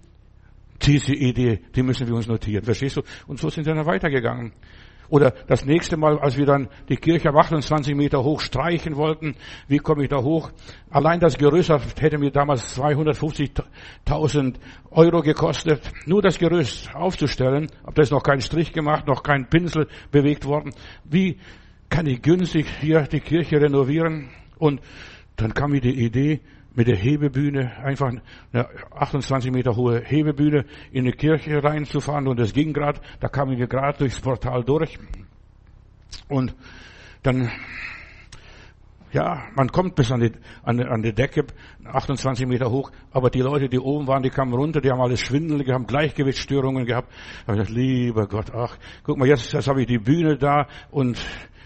diese 0.83 1.15
Idee, 1.15 1.61
die 1.75 1.83
müssen 1.83 2.07
wir 2.07 2.15
uns 2.15 2.29
notieren. 2.29 2.65
Verstehst 2.65 2.97
du? 2.97 3.03
Und 3.27 3.38
so 3.38 3.50
sind 3.50 3.67
wir 3.67 3.75
dann 3.75 3.87
weitergegangen. 3.87 4.53
Oder 5.11 5.31
das 5.47 5.65
nächste 5.65 5.97
Mal, 5.97 6.19
als 6.19 6.37
wir 6.37 6.45
dann 6.45 6.69
die 6.88 6.97
Kirche 6.97 7.31
auf 7.31 7.37
28 7.37 7.95
Meter 7.95 8.23
hoch 8.23 8.41
streichen 8.41 8.97
wollten, 8.97 9.37
wie 9.67 9.79
komme 9.79 10.03
ich 10.03 10.11
da 10.11 10.23
hoch? 10.23 10.50
Allein 10.91 11.19
das 11.19 11.38
Gerüst 11.38 11.73
hätte 11.99 12.19
mir 12.19 12.31
damals 12.31 12.79
250.000 12.79 14.57
Euro 14.91 15.23
gekostet. 15.23 15.81
Nur 16.05 16.21
das 16.21 16.38
Gerüst 16.38 16.95
aufzustellen, 16.95 17.69
da 17.95 18.03
ist 18.03 18.12
noch 18.12 18.23
kein 18.23 18.43
Strich 18.43 18.73
gemacht, 18.73 19.07
noch 19.07 19.23
kein 19.23 19.49
Pinsel 19.49 19.88
bewegt 20.11 20.45
worden. 20.45 20.75
Wie 21.05 21.38
kann 21.88 22.07
ich 22.07 22.21
günstig 22.21 22.67
hier 22.81 23.03
die 23.03 23.21
Kirche 23.21 23.61
renovieren? 23.61 24.29
Und 24.59 24.83
dann 25.37 25.55
kam 25.55 25.71
mir 25.71 25.81
die 25.81 26.05
Idee, 26.05 26.41
mit 26.78 26.87
der 26.87 26.94
Hebebühne, 26.94 27.73
einfach 27.82 28.06
eine 28.52 28.68
28 28.92 29.50
Meter 29.50 29.75
hohe 29.75 30.00
Hebebühne 30.00 30.64
in 30.92 31.06
die 31.06 31.11
Kirche 31.11 31.61
reinzufahren 31.61 32.28
und 32.28 32.38
es 32.38 32.52
ging 32.52 32.73
gerade, 32.73 33.00
da 33.18 33.28
kamen 33.28 33.58
wir 33.58 33.66
gerade 33.66 33.99
durchs 33.99 34.20
Portal 34.20 34.62
durch 34.62 34.97
und 36.28 36.54
dann 37.25 37.50
ja, 39.11 39.49
man 39.56 39.73
kommt 39.73 39.97
bis 39.97 40.12
an 40.12 40.21
die, 40.21 40.30
an, 40.62 40.80
an 40.80 41.02
die 41.02 41.12
Decke, 41.12 41.47
28 41.84 42.47
Meter 42.47 42.71
hoch, 42.71 42.93
aber 43.10 43.28
die 43.28 43.41
Leute, 43.41 43.69
die 43.69 43.80
oben 43.80 44.06
waren, 44.06 44.23
die 44.23 44.30
kamen 44.30 44.54
runter, 44.54 44.80
die 44.80 44.93
haben 44.93 45.00
alles 45.00 45.19
Schwindel, 45.19 45.64
die 45.64 45.73
haben 45.73 45.86
Gleichgewichtsstörungen 45.86 46.86
gehabt. 46.86 47.10
Da 47.45 47.54
habe 47.54 47.62
ich 47.62 47.69
gedacht, 47.69 47.76
lieber 47.76 48.26
Gott, 48.28 48.54
ach, 48.54 48.78
guck 49.02 49.19
mal, 49.19 49.26
jetzt, 49.26 49.52
jetzt 49.52 49.67
habe 49.67 49.80
ich 49.80 49.88
die 49.88 49.99
Bühne 49.99 50.36
da 50.36 50.69
und 50.93 51.19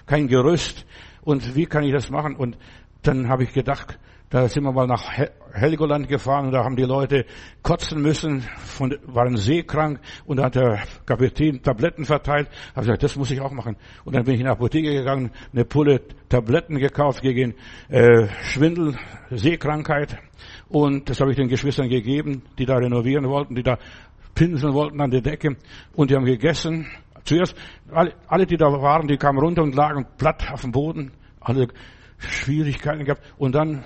kein 0.06 0.26
Gerüst 0.26 0.86
und 1.20 1.54
wie 1.54 1.66
kann 1.66 1.84
ich 1.84 1.92
das 1.92 2.08
machen? 2.08 2.34
Und 2.34 2.56
dann 3.02 3.28
habe 3.28 3.42
ich 3.42 3.52
gedacht, 3.52 3.98
da 4.32 4.48
sind 4.48 4.64
wir 4.64 4.72
mal 4.72 4.86
nach 4.86 5.10
Helgoland 5.52 6.08
gefahren 6.08 6.46
und 6.46 6.52
da 6.52 6.64
haben 6.64 6.74
die 6.74 6.84
Leute 6.84 7.26
kotzen 7.62 8.00
müssen, 8.00 8.40
von, 8.40 8.96
waren 9.04 9.36
seekrank 9.36 10.00
und 10.24 10.38
da 10.38 10.44
hat 10.44 10.54
der 10.54 10.80
Kapitän 11.04 11.62
Tabletten 11.62 12.06
verteilt. 12.06 12.48
Habe 12.70 12.86
gesagt, 12.86 13.02
das 13.02 13.16
muss 13.16 13.30
ich 13.30 13.42
auch 13.42 13.52
machen. 13.52 13.76
Und 14.06 14.16
dann 14.16 14.24
bin 14.24 14.32
ich 14.32 14.40
in 14.40 14.46
die 14.46 14.50
Apotheke 14.50 14.90
gegangen, 14.90 15.32
eine 15.52 15.66
Pulle 15.66 16.00
Tabletten 16.30 16.78
gekauft 16.78 17.20
gegen 17.20 17.56
äh, 17.90 18.26
Schwindel, 18.42 18.96
Seekrankheit. 19.30 20.16
Und 20.70 21.10
das 21.10 21.20
habe 21.20 21.32
ich 21.32 21.36
den 21.36 21.48
Geschwistern 21.48 21.90
gegeben, 21.90 22.40
die 22.58 22.64
da 22.64 22.76
renovieren 22.76 23.28
wollten, 23.28 23.54
die 23.54 23.62
da 23.62 23.76
pinseln 24.34 24.72
wollten 24.72 25.02
an 25.02 25.10
der 25.10 25.20
Decke. 25.20 25.58
Und 25.94 26.10
die 26.10 26.16
haben 26.16 26.24
gegessen. 26.24 26.86
Zuerst, 27.24 27.54
alle, 27.90 28.14
alle 28.28 28.46
die 28.46 28.56
da 28.56 28.64
waren, 28.64 29.08
die 29.08 29.18
kamen 29.18 29.38
runter 29.38 29.62
und 29.62 29.74
lagen 29.74 30.06
platt 30.16 30.50
auf 30.50 30.62
dem 30.62 30.72
Boden. 30.72 31.12
Alle 31.38 31.68
Schwierigkeiten 32.16 33.04
gehabt. 33.04 33.22
Und 33.36 33.54
dann 33.54 33.84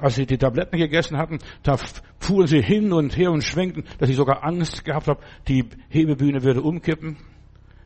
als 0.00 0.16
sie 0.16 0.26
die 0.26 0.38
Tabletten 0.38 0.78
gegessen 0.78 1.16
hatten, 1.16 1.38
da 1.62 1.76
fuhren 2.18 2.46
sie 2.46 2.62
hin 2.62 2.92
und 2.92 3.16
her 3.16 3.30
und 3.30 3.44
schwenkten, 3.44 3.84
dass 3.98 4.08
ich 4.08 4.16
sogar 4.16 4.44
Angst 4.44 4.84
gehabt 4.84 5.08
habe, 5.08 5.20
die 5.48 5.64
Hebebühne 5.88 6.42
würde 6.42 6.62
umkippen. 6.62 7.16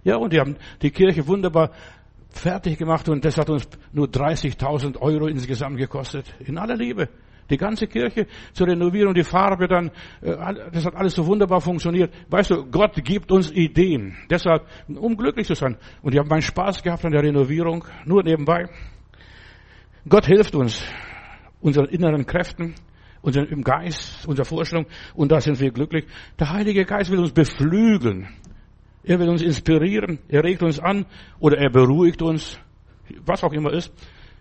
Ja, 0.03 0.17
und 0.17 0.33
die 0.33 0.41
haben 0.41 0.57
die 0.83 0.91
Kirche 0.91 1.27
wunderbar 1.27 1.71
fertig 2.31 2.79
gemacht 2.79 3.09
und 3.09 3.25
das 3.25 3.39
hat 3.39 3.49
uns 3.49 3.69
nur 3.93 4.07
30.000 4.09 4.99
Euro 4.99 5.27
insgesamt 5.27 5.79
gekostet. 5.79 6.35
In 6.41 6.59
aller 6.59 6.77
Liebe. 6.77 7.09
Die 7.51 7.59
ganze 7.59 7.87
Kirche 7.87 8.27
zu 8.55 8.65
renovieren 8.65 9.13
die 9.13 9.23
Farbe 9.23 9.69
dann, 9.69 9.91
äh, 10.23 10.35
das 10.73 10.87
hat 10.87 10.95
alles 10.95 11.15
so 11.15 11.27
wunderbar 11.27 11.61
funktioniert. 11.61 12.13
Weißt 12.31 12.51
du, 12.51 12.65
Gott 12.71 12.95
gibt 13.05 13.31
uns 13.31 13.51
Ideen. 13.51 14.17
Deshalb, 14.31 14.67
um 14.89 15.17
glücklich 15.17 15.47
zu 15.47 15.55
sein. 15.55 15.77
Und 16.01 16.15
ich 16.15 16.19
habe 16.19 16.29
meinen 16.29 16.43
Spaß 16.43 16.83
gehabt 16.83 17.05
an 17.05 17.13
der 17.13 17.23
Renovierung, 17.23 17.85
nur 18.07 18.23
nebenbei. 18.23 18.71
Gott 20.09 20.27
hilft 20.27 20.55
uns 20.55 20.83
unseren 21.65 21.87
inneren 21.87 22.27
Kräften, 22.27 22.75
unseren, 23.23 23.63
Geist, 23.63 24.29
unserer 24.29 24.45
Vorstellung. 24.45 24.87
Und 25.15 25.33
da 25.33 25.41
sind 25.41 25.59
wir 25.59 25.71
glücklich. 25.71 26.05
Der 26.39 26.53
Heilige 26.53 26.85
Geist 26.85 27.11
will 27.11 27.19
uns 27.19 27.33
beflügeln. 27.33 28.29
Er 29.03 29.19
will 29.19 29.31
uns 29.31 29.43
inspirieren. 29.43 30.19
Er 30.29 30.45
regt 30.45 30.63
uns 30.63 30.79
an 30.79 31.07
oder 31.41 31.57
er 31.59 31.71
beruhigt 31.71 32.21
uns. 32.21 32.59
Was 33.25 33.43
auch 33.43 33.53
immer 33.53 33.73
ist. 33.73 33.93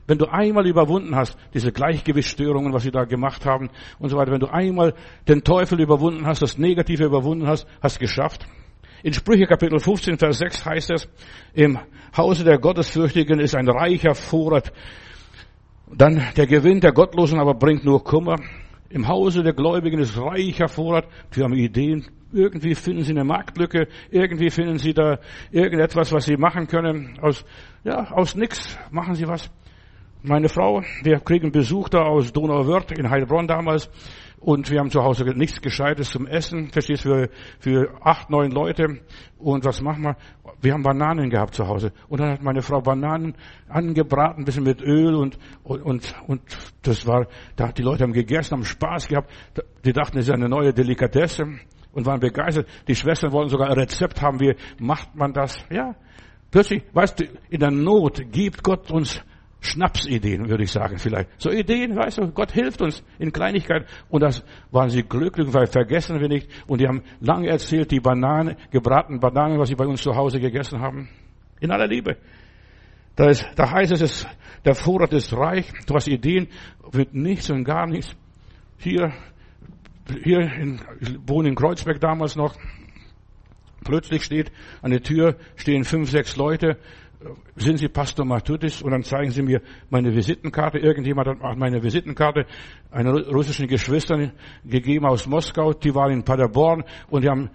Wenn 0.06 0.18
du 0.18 0.26
einmal 0.26 0.68
überwunden 0.68 1.16
hast, 1.16 1.38
diese 1.54 1.72
Gleichgewichtsstörungen, 1.72 2.74
was 2.74 2.84
sie 2.84 2.92
da 2.92 3.06
gemacht 3.06 3.46
haben 3.46 3.70
und 4.00 4.10
so 4.10 4.18
weiter, 4.18 4.34
wenn 4.34 4.42
du 4.42 4.48
einmal 4.48 4.94
den 5.30 5.46
Teufel 5.46 5.80
überwunden 5.80 6.26
hast, 6.26 6.42
das 6.42 6.58
Negative 6.58 7.06
überwunden 7.06 7.48
hast, 7.48 7.66
hast 7.82 8.00
geschafft. 8.00 8.46
In 9.02 9.14
Sprüche 9.14 9.46
Kapitel 9.46 9.80
15, 9.80 10.18
Vers 10.18 10.40
6 10.40 10.66
heißt 10.66 10.92
es, 10.92 11.10
im 11.54 11.80
Hause 12.18 12.44
der 12.44 12.58
Gottesfürchtigen 12.58 13.40
ist 13.40 13.56
ein 13.56 13.70
reicher 13.70 14.14
Vorrat 14.14 14.74
dann 15.98 16.22
der 16.36 16.48
Gewinn 16.48 16.80
der 16.80 16.92
Gottlosen 16.92 17.40
aber 17.40 17.54
bringt 17.54 17.86
nur 17.86 18.04
Kummer. 18.04 18.38
Im 18.90 19.08
Hause 19.08 19.44
der 19.44 19.54
Gläubigen 19.54 20.00
ist 20.00 20.18
reicher 20.18 20.68
Vorrat. 20.68 21.08
Die 21.36 21.42
haben 21.42 21.54
Ideen. 21.54 22.06
Irgendwie 22.32 22.76
finden 22.76 23.04
sie 23.04 23.12
eine 23.12 23.24
Marktlücke. 23.24 23.88
Irgendwie 24.12 24.50
finden 24.50 24.78
sie 24.78 24.94
da 24.94 25.20
irgendetwas, 25.52 26.12
was 26.12 26.26
sie 26.26 26.38
machen 26.38 26.68
können. 26.68 27.18
Aus, 27.22 27.46
ja, 27.84 28.12
aus 28.12 28.36
nix 28.36 28.78
machen 28.92 29.16
sie 29.16 29.28
was. 29.28 29.50
Meine 30.22 30.48
Frau, 30.48 30.82
wir 31.04 31.20
kriegen 31.20 31.52
Besuch 31.52 31.90
da 31.90 32.04
aus 32.04 32.32
Donauwörth 32.32 32.92
in 32.92 33.10
Heilbronn 33.10 33.48
damals. 33.48 33.90
Und 34.44 34.70
wir 34.70 34.80
haben 34.80 34.90
zu 34.90 35.02
Hause 35.02 35.24
nichts 35.24 35.62
Gescheites 35.62 36.10
zum 36.10 36.28
Essen, 36.28 36.68
verstehst 36.68 37.06
du, 37.06 37.10
für, 37.10 37.30
für 37.60 37.96
acht, 38.02 38.30
neun 38.30 38.52
Leute. 38.52 39.00
Und 39.38 39.64
was 39.64 39.82
machen 39.82 40.04
wir? 40.04 40.18
Wir 40.62 40.74
haben 40.74 40.84
Bananen 40.84 41.30
gehabt 41.30 41.56
zu 41.56 41.66
Hause. 41.66 41.94
Und 42.10 42.20
dann 42.20 42.32
hat 42.32 42.44
meine 42.44 42.62
Frau 42.62 42.82
Bananen 42.82 43.36
angebraten, 43.70 44.42
ein 44.42 44.46
bisschen 44.46 44.66
mit 44.66 44.82
Öl 44.82 45.16
und, 45.16 45.38
und, 45.64 45.82
und, 45.82 46.16
und 46.28 46.42
das 46.82 47.08
war, 47.08 47.28
da, 47.56 47.72
die 47.72 47.84
Leute 47.84 48.04
haben 48.04 48.12
gegessen, 48.12 48.56
haben 48.56 48.66
Spaß 48.66 49.08
gehabt. 49.08 49.32
Die 49.86 49.94
dachten, 49.94 50.18
das 50.18 50.28
ist 50.28 50.34
eine 50.34 50.50
neue 50.50 50.74
Delikatesse 50.74 51.46
und 51.94 52.06
waren 52.06 52.20
begeistert. 52.20 52.68
Die 52.90 52.96
Schwestern 52.96 53.32
wollten 53.32 53.50
sogar 53.50 53.70
ein 53.70 53.80
Rezept 53.80 54.22
haben, 54.22 54.42
wie 54.42 54.56
macht 54.78 55.16
man 55.16 55.32
das? 55.32 55.58
Ja. 55.70 55.96
Plötzlich, 56.52 56.84
weißt 56.92 57.22
du, 57.22 57.26
in 57.50 57.62
der 57.62 57.72
Not 57.72 58.22
gibt 58.30 58.62
Gott 58.62 58.92
uns 58.92 59.24
Schnapsideen, 59.64 60.50
würde 60.50 60.64
ich 60.64 60.72
sagen 60.72 60.98
vielleicht. 60.98 61.30
So 61.42 61.50
Ideen, 61.50 61.96
weißt 61.96 62.18
du, 62.18 62.32
Gott 62.32 62.52
hilft 62.52 62.82
uns 62.82 63.04
in 63.18 63.32
Kleinigkeit. 63.32 63.88
Und 64.10 64.22
das 64.22 64.44
waren 64.72 64.90
sie 64.90 65.04
glücklich, 65.04 65.54
weil 65.54 65.68
vergessen 65.68 66.20
wir 66.20 66.28
nicht. 66.28 66.50
Und 66.68 66.82
die 66.82 66.88
haben 66.88 67.02
lange 67.22 67.48
erzählt, 67.48 67.90
die 67.92 68.02
Bananen, 68.02 68.58
gebratenen 68.72 69.20
Bananen, 69.22 69.58
was 69.60 69.70
sie 69.70 69.76
bei 69.76 69.86
uns 69.86 70.02
zu 70.02 70.16
Hause 70.16 70.40
gegessen 70.40 70.82
haben. 70.82 71.10
In 71.62 71.72
aller 71.72 71.88
Liebe. 71.88 72.18
Da, 73.16 73.30
ist, 73.30 73.46
da 73.56 73.72
heißt 73.72 73.94
es, 73.94 74.28
der 74.66 74.76
Vorrat 74.76 75.14
ist 75.14 75.32
reich, 75.34 75.72
du 75.86 75.96
hast 75.96 76.08
Ideen, 76.08 76.48
wird 76.92 77.14
nichts 77.14 77.50
und 77.50 77.64
gar 77.64 77.88
nichts. 77.88 78.16
Hier, 78.78 79.14
hier 80.24 80.40
in, 80.40 80.82
ich 81.00 81.18
wohne 81.26 81.50
in 81.50 81.56
Kreuzberg 81.56 82.02
damals 82.02 82.36
noch, 82.36 82.56
plötzlich 83.86 84.24
steht 84.24 84.52
an 84.82 84.92
der 84.92 85.04
Tür, 85.04 85.38
stehen 85.56 85.84
fünf, 85.84 86.10
sechs 86.10 86.36
Leute, 86.36 86.78
sind 87.56 87.78
Sie 87.78 87.88
Pastor 87.88 88.26
Matutis? 88.26 88.82
Und 88.82 88.92
dann 88.92 89.04
zeigen 89.04 89.32
Sie 89.32 89.42
mir 89.42 89.62
meine 89.90 90.14
Visitenkarte. 90.14 90.80
Irgendjemand 90.80 91.28
hat 91.28 91.58
meine 91.58 91.82
Visitenkarte 91.82 92.46
einer 92.92 93.14
russischen 93.28 93.68
Geschwistern 93.68 94.32
gegeben 94.64 95.06
aus 95.06 95.28
Moskau. 95.28 95.74
Die 95.74 95.94
waren 95.94 96.12
in 96.12 96.24
Paderborn 96.24 96.84
und 97.10 97.24
die 97.24 97.30
haben 97.30 97.50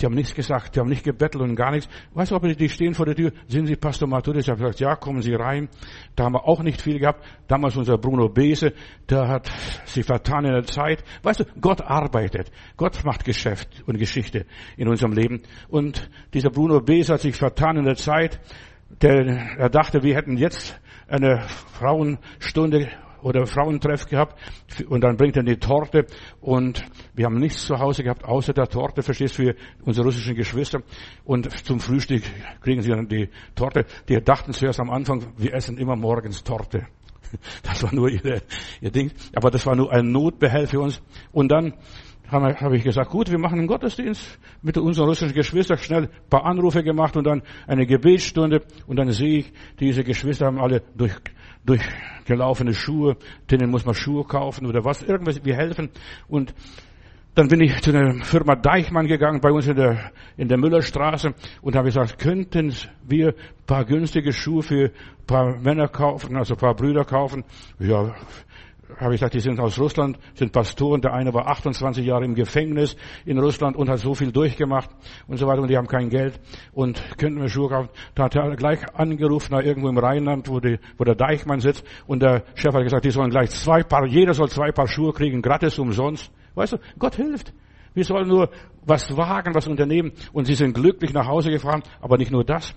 die 0.00 0.06
haben 0.06 0.14
nichts 0.14 0.34
gesagt, 0.34 0.76
die 0.76 0.80
haben 0.80 0.88
nicht 0.88 1.04
gebettelt 1.04 1.42
und 1.42 1.56
gar 1.56 1.72
nichts. 1.72 1.88
Weißt 2.14 2.30
du, 2.30 2.36
ob 2.36 2.42
die 2.42 2.68
stehen 2.68 2.94
vor 2.94 3.06
der 3.06 3.16
Tür, 3.16 3.32
sind 3.48 3.66
Sie 3.66 3.76
Pastor 3.76 4.08
Maturis? 4.08 4.44
Ich 4.44 4.48
habe 4.48 4.60
gesagt, 4.60 4.80
ja, 4.80 4.94
kommen 4.94 5.22
Sie 5.22 5.34
rein. 5.34 5.68
Da 6.14 6.24
haben 6.24 6.34
wir 6.34 6.46
auch 6.46 6.62
nicht 6.62 6.80
viel 6.80 6.98
gehabt. 6.98 7.24
Damals 7.48 7.76
unser 7.76 7.98
Bruno 7.98 8.28
Bese, 8.28 8.72
der 9.08 9.28
hat 9.28 9.50
sich 9.86 10.06
vertan 10.06 10.44
in 10.44 10.52
der 10.52 10.64
Zeit. 10.64 11.02
Weißt 11.22 11.40
du, 11.40 11.44
Gott 11.60 11.80
arbeitet. 11.80 12.50
Gott 12.76 13.04
macht 13.04 13.24
Geschäft 13.24 13.82
und 13.86 13.98
Geschichte 13.98 14.46
in 14.76 14.88
unserem 14.88 15.12
Leben. 15.12 15.42
Und 15.68 16.08
dieser 16.32 16.50
Bruno 16.50 16.80
Bese 16.80 17.14
hat 17.14 17.20
sich 17.20 17.34
vertan 17.34 17.76
in 17.76 17.84
der 17.84 17.96
Zeit. 17.96 18.40
Der, 19.00 19.58
er 19.58 19.70
dachte, 19.70 20.02
wir 20.02 20.16
hätten 20.16 20.36
jetzt 20.36 20.78
eine 21.06 21.42
Frauenstunde 21.78 22.88
oder 23.22 23.46
Frauentreff 23.46 24.06
gehabt 24.06 24.38
und 24.88 25.02
dann 25.02 25.16
bringt 25.16 25.36
er 25.36 25.42
die 25.42 25.56
Torte 25.56 26.06
und 26.40 26.84
wir 27.14 27.26
haben 27.26 27.38
nichts 27.38 27.66
zu 27.66 27.78
Hause 27.78 28.02
gehabt 28.02 28.24
außer 28.24 28.52
der 28.52 28.66
Torte, 28.66 29.02
verstehst 29.02 29.38
du, 29.38 29.44
für 29.44 29.54
unsere 29.84 30.06
russischen 30.06 30.34
Geschwister 30.34 30.82
und 31.24 31.50
zum 31.64 31.80
Frühstück 31.80 32.22
kriegen 32.60 32.82
sie 32.82 32.90
dann 32.90 33.08
die 33.08 33.28
Torte. 33.54 33.86
Die 34.08 34.20
dachten 34.20 34.52
zuerst 34.52 34.80
am 34.80 34.90
Anfang, 34.90 35.32
wir 35.36 35.54
essen 35.54 35.78
immer 35.78 35.96
morgens 35.96 36.42
Torte. 36.42 36.86
Das 37.62 37.82
war 37.82 37.94
nur 37.94 38.08
ihr, 38.08 38.40
ihr 38.80 38.90
Ding, 38.90 39.12
aber 39.34 39.50
das 39.50 39.66
war 39.66 39.76
nur 39.76 39.92
ein 39.92 40.10
Notbehelf 40.10 40.70
für 40.70 40.80
uns 40.80 41.02
und 41.30 41.52
dann 41.52 41.74
habe 42.30 42.76
ich 42.76 42.84
gesagt, 42.84 43.10
gut, 43.10 43.30
wir 43.30 43.38
machen 43.38 43.58
einen 43.58 43.66
Gottesdienst 43.66 44.38
mit 44.62 44.76
unseren 44.76 45.08
russischen 45.08 45.34
Geschwistern, 45.34 45.78
schnell 45.78 46.04
ein 46.04 46.28
paar 46.28 46.44
Anrufe 46.44 46.82
gemacht 46.82 47.16
und 47.16 47.26
dann 47.26 47.42
eine 47.66 47.86
Gebetsstunde 47.86 48.62
und 48.86 48.96
dann 48.96 49.10
sehe 49.12 49.38
ich, 49.38 49.52
diese 49.80 50.04
Geschwister 50.04 50.46
haben 50.46 50.58
alle 50.58 50.82
durch, 50.94 51.14
durchgelaufene 51.64 52.74
Schuhe, 52.74 53.16
denen 53.50 53.70
muss 53.70 53.84
man 53.86 53.94
Schuhe 53.94 54.24
kaufen 54.24 54.66
oder 54.66 54.84
was, 54.84 55.02
irgendwas, 55.02 55.44
wir 55.44 55.56
helfen 55.56 55.90
und 56.28 56.54
dann 57.34 57.46
bin 57.46 57.60
ich 57.60 57.80
zu 57.82 57.92
der 57.92 58.14
Firma 58.24 58.56
Deichmann 58.56 59.06
gegangen, 59.06 59.40
bei 59.40 59.52
uns 59.52 59.68
in 59.68 59.76
der, 59.76 60.10
in 60.36 60.48
der 60.48 60.58
Müllerstraße 60.58 61.34
und 61.62 61.76
habe 61.76 61.86
gesagt, 61.86 62.18
könnten 62.18 62.74
wir 63.06 63.32
paar 63.64 63.84
günstige 63.84 64.32
Schuhe 64.32 64.62
für 64.62 64.90
paar 65.24 65.56
Männer 65.60 65.86
kaufen, 65.86 66.36
also 66.36 66.56
paar 66.56 66.74
Brüder 66.74 67.04
kaufen? 67.04 67.44
Ja, 67.78 68.12
habe 68.96 69.14
ich 69.14 69.20
gesagt, 69.20 69.34
die 69.34 69.40
sind 69.40 69.60
aus 69.60 69.78
Russland, 69.78 70.18
sind 70.34 70.52
Pastoren. 70.52 71.00
Der 71.00 71.12
eine 71.12 71.32
war 71.34 71.48
28 71.48 72.04
Jahre 72.04 72.24
im 72.24 72.34
Gefängnis 72.34 72.96
in 73.24 73.38
Russland 73.38 73.76
und 73.76 73.88
hat 73.88 73.98
so 73.98 74.14
viel 74.14 74.32
durchgemacht 74.32 74.90
und 75.26 75.36
so 75.36 75.46
weiter 75.46 75.62
und 75.62 75.68
die 75.68 75.76
haben 75.76 75.86
kein 75.86 76.08
Geld 76.08 76.40
und 76.72 77.02
könnten 77.18 77.40
wir 77.40 77.48
Schuhe 77.48 77.68
kaufen. 77.68 77.90
Da 78.14 78.24
hat 78.24 78.36
er 78.36 78.56
gleich 78.56 78.80
angerufen, 78.94 79.52
da 79.52 79.60
irgendwo 79.60 79.88
im 79.88 79.98
Rheinland, 79.98 80.48
wo, 80.48 80.60
die, 80.60 80.78
wo 80.96 81.04
der 81.04 81.14
Deichmann 81.14 81.60
sitzt 81.60 81.84
und 82.06 82.22
der 82.22 82.44
Chef 82.54 82.74
hat 82.74 82.82
gesagt, 82.82 83.04
die 83.04 83.10
sollen 83.10 83.30
gleich 83.30 83.50
zwei 83.50 83.82
Paar, 83.82 84.06
jeder 84.06 84.34
soll 84.34 84.48
zwei 84.48 84.72
Paar 84.72 84.88
Schuhe 84.88 85.12
kriegen, 85.12 85.42
gratis 85.42 85.78
umsonst. 85.78 86.32
Weißt 86.54 86.72
du, 86.72 86.78
Gott 86.98 87.16
hilft. 87.16 87.52
Wir 87.94 88.04
sollen 88.04 88.28
nur 88.28 88.50
was 88.84 89.16
wagen, 89.16 89.54
was 89.54 89.66
unternehmen. 89.66 90.12
Und 90.32 90.46
sie 90.46 90.54
sind 90.54 90.72
glücklich 90.74 91.12
nach 91.12 91.26
Hause 91.26 91.50
gefahren. 91.50 91.82
Aber 92.00 92.16
nicht 92.16 92.30
nur 92.30 92.44
das. 92.44 92.74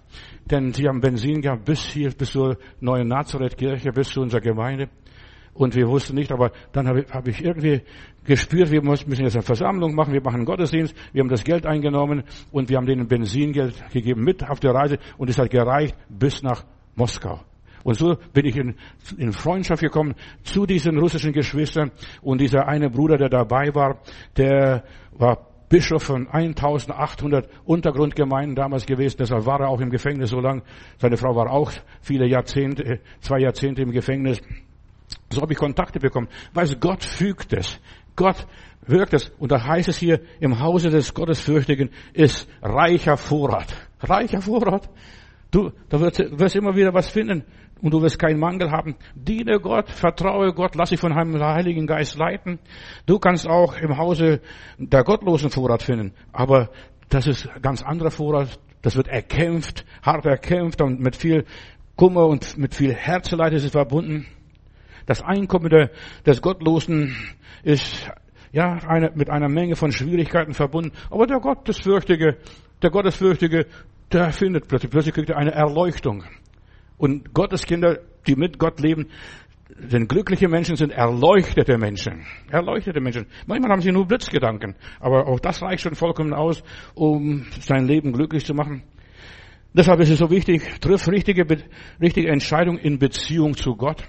Denn 0.49 0.73
sie 0.73 0.87
haben 0.87 0.99
Benzin 0.99 1.41
gehabt 1.41 1.65
bis 1.65 1.85
hier, 1.85 2.11
bis 2.11 2.31
zur 2.31 2.57
neuen 2.79 3.07
Nazareth-Kirche, 3.07 3.91
bis 3.91 4.09
zu 4.09 4.21
unserer 4.21 4.41
Gemeinde. 4.41 4.89
Und 5.53 5.75
wir 5.75 5.87
wussten 5.87 6.15
nicht, 6.15 6.31
aber 6.31 6.51
dann 6.71 6.87
habe 6.87 7.05
hab 7.11 7.27
ich 7.27 7.43
irgendwie 7.43 7.81
gespürt, 8.23 8.71
wir 8.71 8.81
müssen 8.81 9.09
jetzt 9.09 9.35
eine 9.35 9.43
Versammlung 9.43 9.93
machen, 9.95 10.13
wir 10.13 10.21
machen 10.21 10.37
einen 10.37 10.45
Gottesdienst, 10.45 10.95
wir 11.11 11.21
haben 11.21 11.29
das 11.29 11.43
Geld 11.43 11.65
eingenommen 11.65 12.23
und 12.51 12.69
wir 12.69 12.77
haben 12.77 12.85
denen 12.85 13.07
Benzingeld 13.07 13.75
gegeben 13.91 14.23
mit 14.23 14.47
auf 14.47 14.59
der 14.59 14.73
Reise 14.73 14.97
und 15.17 15.29
es 15.29 15.37
hat 15.37 15.49
gereicht 15.49 15.95
bis 16.09 16.41
nach 16.41 16.63
Moskau. 16.95 17.41
Und 17.83 17.95
so 17.95 18.15
bin 18.33 18.45
ich 18.45 18.55
in, 18.57 18.75
in 19.17 19.33
Freundschaft 19.33 19.81
gekommen 19.81 20.13
zu 20.43 20.65
diesen 20.65 20.97
russischen 20.97 21.33
Geschwistern 21.33 21.91
und 22.21 22.39
dieser 22.39 22.67
eine 22.67 22.89
Bruder, 22.89 23.17
der 23.17 23.29
dabei 23.29 23.73
war, 23.73 23.99
der 24.37 24.83
war 25.13 25.47
Bischof 25.67 26.03
von 26.03 26.27
1800 26.27 27.49
Untergrundgemeinden 27.63 28.55
damals 28.55 28.85
gewesen, 28.85 29.17
deshalb 29.19 29.45
war 29.45 29.61
er 29.61 29.69
auch 29.69 29.79
im 29.79 29.89
Gefängnis 29.89 30.29
so 30.29 30.41
lang. 30.41 30.63
Seine 30.97 31.15
Frau 31.15 31.33
war 31.35 31.49
auch 31.49 31.71
viele 32.01 32.27
Jahrzehnte, 32.27 32.99
zwei 33.21 33.39
Jahrzehnte 33.39 33.81
im 33.81 33.91
Gefängnis. 33.91 34.41
So 35.31 35.41
habe 35.41 35.53
ich 35.53 35.59
Kontakte 35.59 35.99
bekommen. 35.99 36.27
Weißt 36.53 36.79
Gott 36.79 37.03
fügt 37.03 37.53
es. 37.53 37.79
Gott 38.15 38.45
wirkt 38.85 39.13
es. 39.13 39.29
Und 39.39 39.51
da 39.51 39.63
heißt 39.63 39.89
es 39.89 39.97
hier, 39.97 40.21
im 40.39 40.59
Hause 40.59 40.89
des 40.89 41.13
Gottesfürchtigen 41.13 41.89
ist 42.13 42.49
reicher 42.61 43.17
Vorrat. 43.17 43.73
Reicher 44.01 44.41
Vorrat. 44.41 44.89
Du, 45.51 45.71
da 45.89 45.99
wirst, 45.99 46.19
wirst 46.39 46.55
immer 46.55 46.75
wieder 46.75 46.93
was 46.93 47.09
finden 47.09 47.43
und 47.81 47.93
du 47.93 48.01
wirst 48.01 48.19
keinen 48.19 48.39
Mangel 48.39 48.71
haben. 48.71 48.95
Diene 49.15 49.59
Gott, 49.59 49.89
vertraue 49.89 50.53
Gott, 50.53 50.75
lass 50.75 50.91
dich 50.91 50.99
von 50.99 51.11
einem 51.11 51.41
Heiligen 51.41 51.87
Geist 51.87 52.17
leiten. 52.17 52.59
Du 53.05 53.19
kannst 53.19 53.47
auch 53.47 53.75
im 53.77 53.97
Hause 53.97 54.41
der 54.77 55.03
gottlosen 55.03 55.49
Vorrat 55.49 55.83
finden. 55.83 56.13
Aber 56.31 56.69
das 57.09 57.27
ist 57.27 57.49
ganz 57.61 57.83
anderer 57.83 58.11
Vorrat. 58.11 58.59
Das 58.81 58.95
wird 58.95 59.07
erkämpft, 59.07 59.85
hart 60.01 60.25
erkämpft 60.25 60.81
und 60.81 60.99
mit 60.99 61.15
viel 61.15 61.45
Kummer 61.95 62.25
und 62.27 62.57
mit 62.57 62.73
viel 62.73 62.93
Herzeleid 62.93 63.53
ist 63.53 63.65
es 63.65 63.71
verbunden. 63.71 64.25
Das 65.05 65.21
Einkommen 65.21 65.69
der, 65.69 65.91
des 66.25 66.41
Gottlosen 66.41 67.15
ist 67.63 68.09
ja 68.51 68.79
eine, 68.87 69.11
mit 69.15 69.29
einer 69.29 69.49
Menge 69.49 69.75
von 69.75 69.91
Schwierigkeiten 69.91 70.53
verbunden. 70.53 70.91
Aber 71.09 71.27
der 71.27 71.39
Gottesfürchtige, 71.39 72.37
der 72.81 72.89
Gottesfürchtige, 72.89 73.65
der 74.11 74.31
findet 74.31 74.67
plötzlich, 74.67 74.91
plötzlich 74.91 75.15
kriegt 75.15 75.29
er 75.29 75.37
eine 75.37 75.51
Erleuchtung. 75.51 76.23
Und 76.97 77.33
Gotteskinder, 77.33 77.99
die 78.27 78.35
mit 78.35 78.59
Gott 78.59 78.79
leben, 78.79 79.07
denn 79.77 80.07
glückliche 80.07 80.47
Menschen 80.47 80.75
sind 80.75 80.91
erleuchtete 80.91 81.77
Menschen. 81.77 82.25
Erleuchtete 82.49 82.99
Menschen. 82.99 83.25
Manchmal 83.47 83.71
haben 83.71 83.81
sie 83.81 83.91
nur 83.91 84.05
Blitzgedanken. 84.05 84.75
Aber 84.99 85.27
auch 85.27 85.39
das 85.39 85.61
reicht 85.61 85.81
schon 85.83 85.95
vollkommen 85.95 86.33
aus, 86.33 86.61
um 86.93 87.45
sein 87.61 87.87
Leben 87.87 88.11
glücklich 88.11 88.45
zu 88.45 88.53
machen. 88.53 88.83
Deshalb 89.73 90.01
ist 90.01 90.09
es 90.09 90.19
so 90.19 90.29
wichtig, 90.29 90.81
triff 90.81 91.07
richtige, 91.07 91.45
richtige 92.01 92.29
Entscheidung 92.29 92.77
in 92.77 92.99
Beziehung 92.99 93.55
zu 93.55 93.75
Gott. 93.75 94.03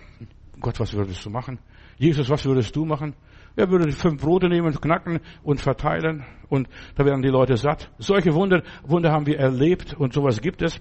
Gott, 0.63 0.79
was 0.79 0.95
würdest 0.95 1.25
du 1.27 1.31
machen? 1.31 1.59
Jesus, 1.99 2.31
was 2.31 2.45
würdest 2.45 2.75
du 2.75 2.85
machen? 2.85 3.15
Er 3.57 3.69
würde 3.69 3.91
fünf 3.93 4.23
Brote 4.23 4.49
nehmen, 4.49 4.73
knacken 4.81 5.21
und 5.43 5.61
verteilen 5.61 6.25
und 6.49 6.69
da 6.97 7.05
wären 7.05 7.21
die 7.21 7.29
Leute 7.29 7.57
satt. 7.57 7.91
Solche 7.99 8.33
Wunder, 8.33 8.63
Wunder 8.85 9.13
haben 9.13 9.27
wir 9.27 9.39
erlebt 9.39 9.93
und 9.95 10.15
sowas 10.15 10.41
gibt 10.41 10.63
es. 10.63 10.81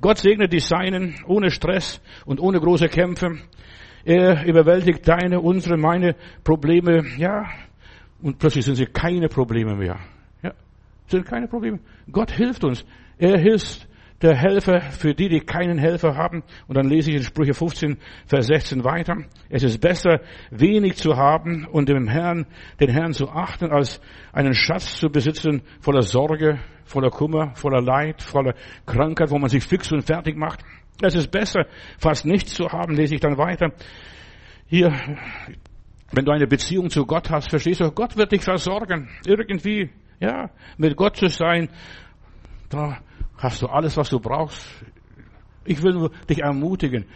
Gott 0.00 0.18
segnet 0.18 0.52
die 0.52 0.60
Seinen 0.60 1.16
ohne 1.26 1.50
Stress 1.50 2.00
und 2.24 2.38
ohne 2.38 2.60
große 2.60 2.88
Kämpfe. 2.88 3.38
Er 4.04 4.44
überwältigt 4.46 5.08
deine, 5.08 5.40
unsere, 5.40 5.76
meine 5.76 6.14
Probleme, 6.44 7.04
ja, 7.16 7.46
und 8.22 8.38
plötzlich 8.38 8.64
sind 8.64 8.76
sie 8.76 8.86
keine 8.86 9.28
Probleme 9.28 9.74
mehr. 9.74 9.98
Ja, 10.42 10.52
sind 11.06 11.26
keine 11.26 11.48
Probleme. 11.48 11.80
Gott 12.12 12.30
hilft 12.30 12.62
uns. 12.62 12.84
Er 13.18 13.38
hilft 13.38 13.88
der 14.22 14.36
Helfer 14.36 14.80
für 14.80 15.14
die, 15.14 15.28
die 15.28 15.40
keinen 15.40 15.78
Helfer 15.78 16.16
haben. 16.16 16.42
Und 16.66 16.76
dann 16.76 16.88
lese 16.88 17.10
ich 17.10 17.16
in 17.16 17.22
Sprüche 17.22 17.54
15, 17.54 17.98
Vers 18.26 18.46
16 18.46 18.84
weiter. 18.84 19.16
Es 19.50 19.62
ist 19.62 19.80
besser, 19.80 20.20
wenig 20.50 20.96
zu 20.96 21.16
haben 21.16 21.66
und 21.66 21.88
dem 21.88 22.08
Herrn, 22.08 22.46
den 22.80 22.90
Herrn 22.90 23.12
zu 23.12 23.28
achten, 23.28 23.70
als 23.70 24.00
einen 24.32 24.54
Schatz 24.54 24.96
zu 24.96 25.10
besitzen 25.10 25.62
voller 25.80 26.02
Sorge, 26.02 26.58
voller 26.84 27.10
Kummer, 27.10 27.54
voller 27.54 27.82
Leid, 27.82 28.22
voller 28.22 28.54
Krankheit, 28.86 29.30
wo 29.30 29.38
man 29.38 29.48
sich 29.48 29.64
fix 29.64 29.92
und 29.92 30.02
fertig 30.02 30.36
macht. 30.36 30.60
Es 31.02 31.14
ist 31.14 31.30
besser, 31.30 31.66
fast 31.98 32.24
nichts 32.24 32.54
zu 32.54 32.68
haben, 32.68 32.94
lese 32.94 33.16
ich 33.16 33.20
dann 33.20 33.36
weiter. 33.36 33.72
Hier, 34.66 34.92
wenn 36.12 36.24
du 36.24 36.32
eine 36.32 36.46
Beziehung 36.46 36.88
zu 36.88 37.04
Gott 37.04 37.30
hast, 37.30 37.50
verstehst 37.50 37.80
du, 37.80 37.90
Gott 37.90 38.16
wird 38.16 38.32
dich 38.32 38.42
versorgen. 38.42 39.08
Irgendwie, 39.26 39.90
ja, 40.20 40.50
mit 40.78 40.96
Gott 40.96 41.16
zu 41.16 41.26
sein, 41.26 41.68
da 42.70 42.98
hast 43.36 43.62
du 43.62 43.66
alles, 43.66 43.96
was 43.96 44.10
du 44.10 44.20
brauchst. 44.20 44.66
Ich 45.64 45.82
will 45.82 45.94
nur 45.94 46.10
dich 46.28 46.42
ermutigen. 46.42 47.06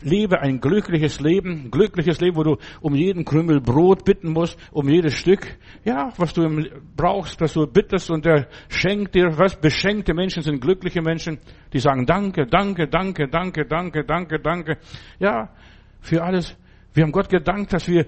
Lebe 0.00 0.40
ein 0.40 0.60
glückliches 0.60 1.20
Leben, 1.20 1.70
glückliches 1.70 2.20
Leben, 2.20 2.36
wo 2.36 2.42
du 2.42 2.56
um 2.80 2.94
jeden 2.94 3.24
Krümel 3.24 3.60
Brot 3.60 4.04
bitten 4.04 4.32
musst, 4.32 4.58
um 4.72 4.88
jedes 4.88 5.14
Stück, 5.14 5.58
ja, 5.84 6.12
was 6.16 6.32
du 6.32 6.48
brauchst, 6.96 7.40
dass 7.40 7.52
du 7.52 7.66
bittest 7.66 8.10
und 8.10 8.24
der 8.24 8.48
schenkt 8.68 9.14
dir 9.14 9.38
was. 9.38 9.56
Beschenkte 9.56 10.12
Menschen 10.12 10.42
sind 10.42 10.60
glückliche 10.60 11.02
Menschen, 11.02 11.38
die 11.72 11.78
sagen 11.78 12.04
Danke, 12.04 12.46
Danke, 12.46 12.88
Danke, 12.88 13.28
Danke, 13.28 13.66
Danke, 13.66 14.04
Danke, 14.04 14.40
Danke. 14.40 14.78
Ja, 15.18 15.50
für 16.00 16.22
alles. 16.22 16.56
Wir 16.92 17.04
haben 17.04 17.12
Gott 17.12 17.28
gedankt, 17.28 17.72
dass 17.72 17.88
wir 17.88 18.06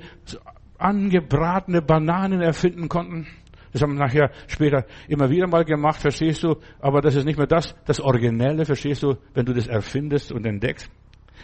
angebratene 0.78 1.82
Bananen 1.82 2.40
erfinden 2.40 2.88
konnten. 2.88 3.26
Das 3.72 3.82
haben 3.82 3.94
wir 3.94 4.04
nachher 4.04 4.30
später 4.46 4.86
immer 5.08 5.30
wieder 5.30 5.46
mal 5.46 5.64
gemacht, 5.64 6.00
verstehst 6.00 6.42
du? 6.42 6.56
Aber 6.80 7.00
das 7.00 7.14
ist 7.14 7.24
nicht 7.24 7.38
mehr 7.38 7.46
das, 7.46 7.74
das 7.84 8.00
Originelle, 8.00 8.64
verstehst 8.64 9.02
du, 9.02 9.16
wenn 9.34 9.44
du 9.44 9.52
das 9.52 9.66
erfindest 9.66 10.32
und 10.32 10.46
entdeckst. 10.46 10.90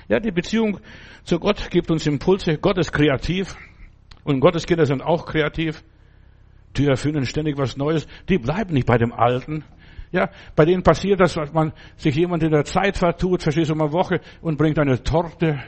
Ja, 0.08 0.20
die 0.20 0.30
Beziehung 0.30 0.80
zu 1.24 1.38
Gott 1.38 1.70
gibt 1.70 1.90
uns 1.90 2.06
Impulse. 2.06 2.58
Gott 2.58 2.78
ist 2.78 2.92
kreativ 2.92 3.56
und 4.24 4.40
Gottes 4.40 4.66
Kinder 4.66 4.86
sind 4.86 5.02
auch 5.02 5.26
kreativ. 5.26 5.82
Die 6.76 6.86
erfinden 6.86 7.24
ständig 7.24 7.56
was 7.56 7.76
Neues. 7.76 8.06
Die 8.28 8.38
bleiben 8.38 8.74
nicht 8.74 8.86
bei 8.86 8.98
dem 8.98 9.12
Alten. 9.12 9.64
Ja, 10.10 10.30
bei 10.54 10.64
denen 10.64 10.82
passiert 10.82 11.20
das, 11.20 11.36
was 11.36 11.52
man 11.52 11.72
sich 11.96 12.14
jemand 12.14 12.42
in 12.42 12.50
der 12.50 12.64
Zeit 12.64 12.96
vertut, 12.96 13.42
verstehst 13.42 13.70
du, 13.70 13.74
eine 13.74 13.92
Woche 13.92 14.20
und 14.42 14.58
bringt 14.58 14.78
eine 14.78 15.02
Torte 15.02 15.60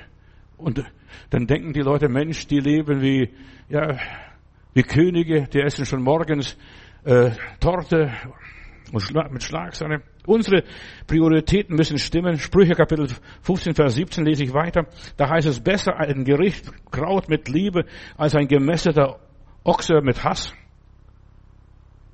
und 0.57 0.85
dann 1.31 1.47
denken 1.47 1.73
die 1.73 1.81
Leute, 1.81 2.09
Mensch, 2.09 2.47
die 2.47 2.61
leben 2.61 3.01
wie, 3.03 3.31
ja, 3.69 3.97
wie 4.77 4.83
Könige, 4.83 5.49
die 5.49 5.63
essen 5.63 5.87
schon 5.87 6.03
morgens 6.03 6.55
äh, 7.05 7.31
Torte 7.61 8.13
mit 8.93 9.43
Schlagsahne. 9.43 10.03
Unsere 10.27 10.65
Prioritäten 11.07 11.77
müssen 11.77 11.97
stimmen. 11.97 12.37
Sprüche 12.37 12.75
Kapitel 12.75 13.09
15, 13.41 13.75
Vers 13.75 13.95
17 13.95 14.27
lese 14.27 14.45
ich 14.45 14.53
weiter. 14.53 14.87
Da 15.17 15.31
heißt 15.31 15.49
es, 15.49 15.61
besser 15.61 15.97
ein 15.97 16.25
Gericht 16.25 16.71
Kraut 16.91 17.31
mit 17.31 17.49
Liebe 17.49 17.87
als 18.19 18.35
ein 18.35 18.49
gemästeter 18.49 19.19
Ochse 19.65 20.03
mit 20.03 20.23
Hass. 20.23 20.53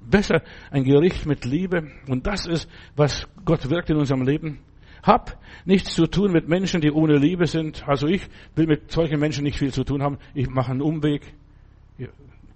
Besser 0.01 0.42
ein 0.70 0.85
Gericht 0.85 1.27
mit 1.27 1.44
Liebe. 1.44 1.90
Und 2.07 2.29
das 2.29 2.46
ist, 2.46 2.70
was 2.94 3.27
Gott 3.44 3.70
wirkt 3.70 3.90
in 3.90 3.96
unserem 3.96 4.22
Leben. 4.22 4.61
Hab 5.03 5.37
nichts 5.64 5.96
zu 5.96 6.07
tun 6.07 6.31
mit 6.31 6.48
Menschen, 6.48 6.81
die 6.81 6.92
ohne 6.92 7.16
Liebe 7.16 7.48
sind. 7.48 7.83
Also 7.88 8.07
ich 8.07 8.29
will 8.55 8.68
mit 8.68 8.92
solchen 8.92 9.18
Menschen 9.18 9.42
nicht 9.42 9.59
viel 9.59 9.72
zu 9.72 9.83
tun 9.83 10.01
haben. 10.01 10.18
Ich 10.33 10.48
mache 10.48 10.70
einen 10.70 10.81
Umweg. 10.81 11.22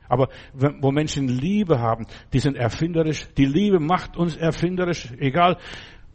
Aber 0.09 0.29
wo 0.53 0.91
Menschen 0.91 1.29
Liebe 1.29 1.79
haben, 1.79 2.07
die 2.33 2.39
sind 2.39 2.57
erfinderisch. 2.57 3.27
Die 3.37 3.47
Liebe 3.47 3.81
macht 3.81 4.17
uns 4.17 4.37
erfinderisch, 4.37 5.13
egal, 5.19 5.59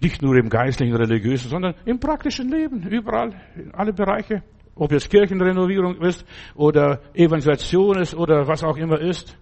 nicht 0.02 0.22
nur 0.22 0.36
im 0.36 0.50
geistlichen, 0.50 0.96
religiösen, 0.96 1.50
sondern 1.50 1.76
im 1.86 2.00
praktischen 2.00 2.50
Leben, 2.50 2.88
überall, 2.88 3.34
in 3.56 3.72
alle 3.74 3.94
Bereiche. 3.94 4.44
Ob 4.76 4.92
es 4.94 5.08
Kirchenrenovierung 5.08 6.02
ist 6.02 6.26
oder 6.56 7.02
Evangelisation 7.14 8.00
ist 8.00 8.16
oder 8.16 8.48
was 8.48 8.64
auch 8.64 8.78
immer 8.78 9.00
ist. 9.00 9.38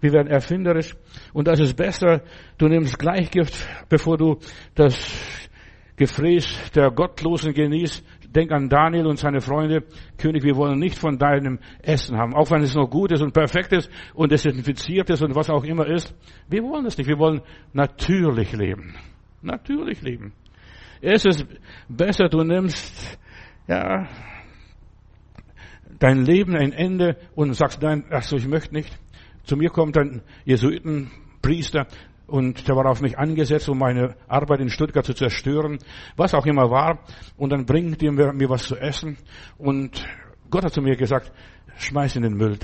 Wir 0.00 0.12
werden 0.12 0.28
erfinderisch. 0.28 0.94
Und 1.32 1.46
das 1.46 1.60
ist 1.60 1.76
besser, 1.76 2.22
du 2.58 2.66
nimmst 2.66 2.98
Gleichgift, 2.98 3.54
bevor 3.88 4.16
du 4.16 4.38
das 4.74 4.94
Gefräß 5.96 6.72
der 6.74 6.90
Gottlosen 6.90 7.54
genießt. 7.54 8.04
Denk 8.34 8.52
an 8.52 8.68
Daniel 8.68 9.06
und 9.06 9.18
seine 9.18 9.40
Freunde. 9.40 9.84
König, 10.18 10.42
wir 10.42 10.56
wollen 10.56 10.78
nicht 10.78 10.98
von 10.98 11.18
deinem 11.18 11.58
Essen 11.82 12.16
haben. 12.16 12.34
Auch 12.34 12.50
wenn 12.50 12.62
es 12.62 12.74
noch 12.74 12.88
gut 12.88 13.12
ist 13.12 13.22
und 13.22 13.32
perfekt 13.32 13.72
ist 13.72 13.90
und 14.14 14.32
desinfiziert 14.32 15.10
ist 15.10 15.22
und 15.22 15.34
was 15.34 15.50
auch 15.50 15.64
immer 15.64 15.86
ist. 15.86 16.14
Wir 16.48 16.62
wollen 16.62 16.86
es 16.86 16.98
nicht. 16.98 17.08
Wir 17.08 17.18
wollen 17.18 17.40
natürlich 17.72 18.52
leben. 18.52 18.94
Natürlich 19.42 20.02
leben. 20.02 20.32
Es 21.00 21.24
ist 21.24 21.46
besser, 21.88 22.28
du 22.28 22.42
nimmst, 22.42 23.18
ja, 23.68 24.08
dein 25.98 26.24
Leben 26.24 26.56
ein 26.56 26.72
Ende 26.72 27.16
und 27.34 27.52
sagst, 27.54 27.82
nein, 27.82 28.04
ach 28.10 28.22
so, 28.22 28.36
ich 28.36 28.48
möchte 28.48 28.74
nicht. 28.74 28.98
Zu 29.44 29.56
mir 29.56 29.70
kommt 29.70 29.96
ein 29.98 30.22
Jesuitenpriester 30.44 31.86
und 32.26 32.66
der 32.66 32.76
war 32.76 32.86
auf 32.86 33.00
mich 33.00 33.18
angesetzt, 33.18 33.68
um 33.68 33.78
meine 33.78 34.16
Arbeit 34.26 34.60
in 34.60 34.68
Stuttgart 34.68 35.04
zu 35.04 35.14
zerstören, 35.14 35.78
was 36.16 36.34
auch 36.34 36.46
immer 36.46 36.70
war. 36.70 36.98
Und 37.36 37.50
dann 37.50 37.66
bringt 37.66 38.02
er 38.02 38.32
mir 38.32 38.50
was 38.50 38.64
zu 38.64 38.76
essen. 38.76 39.16
Und 39.58 40.04
Gott 40.50 40.64
hat 40.64 40.72
zu 40.72 40.82
mir 40.82 40.96
gesagt, 40.96 41.32
schmeiß 41.78 42.16
in 42.16 42.22
den 42.22 42.34
Müll 42.34 42.58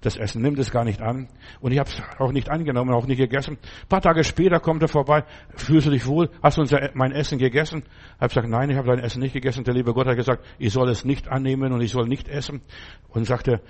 das 0.00 0.16
Essen, 0.16 0.42
nimm 0.42 0.56
das 0.56 0.70
gar 0.70 0.84
nicht 0.84 1.00
an. 1.00 1.28
Und 1.60 1.72
ich 1.72 1.78
habe 1.78 1.88
es 1.88 2.02
auch 2.18 2.32
nicht 2.32 2.50
angenommen, 2.50 2.92
auch 2.92 3.06
nicht 3.06 3.18
gegessen. 3.18 3.56
Ein 3.82 3.88
paar 3.88 4.00
Tage 4.00 4.24
später 4.24 4.60
kommt 4.60 4.82
er 4.82 4.88
vorbei, 4.88 5.24
fühlst 5.56 5.86
du 5.86 5.90
dich 5.90 6.06
wohl? 6.06 6.30
Hast 6.42 6.56
du 6.56 6.62
unser, 6.62 6.90
mein 6.94 7.12
Essen 7.12 7.38
gegessen? 7.38 7.84
Ich 7.86 8.20
habe 8.20 8.28
gesagt, 8.28 8.48
nein, 8.48 8.70
ich 8.70 8.76
habe 8.76 8.88
dein 8.88 8.98
Essen 8.98 9.20
nicht 9.20 9.32
gegessen. 9.32 9.64
Der 9.64 9.74
liebe 9.74 9.94
Gott 9.94 10.06
hat 10.06 10.16
gesagt, 10.16 10.44
ich 10.58 10.72
soll 10.72 10.88
es 10.90 11.04
nicht 11.04 11.28
annehmen 11.28 11.72
und 11.72 11.80
ich 11.80 11.92
soll 11.92 12.06
nicht 12.06 12.28
essen. 12.28 12.60
Und 13.08 13.24
sagte, 13.24 13.60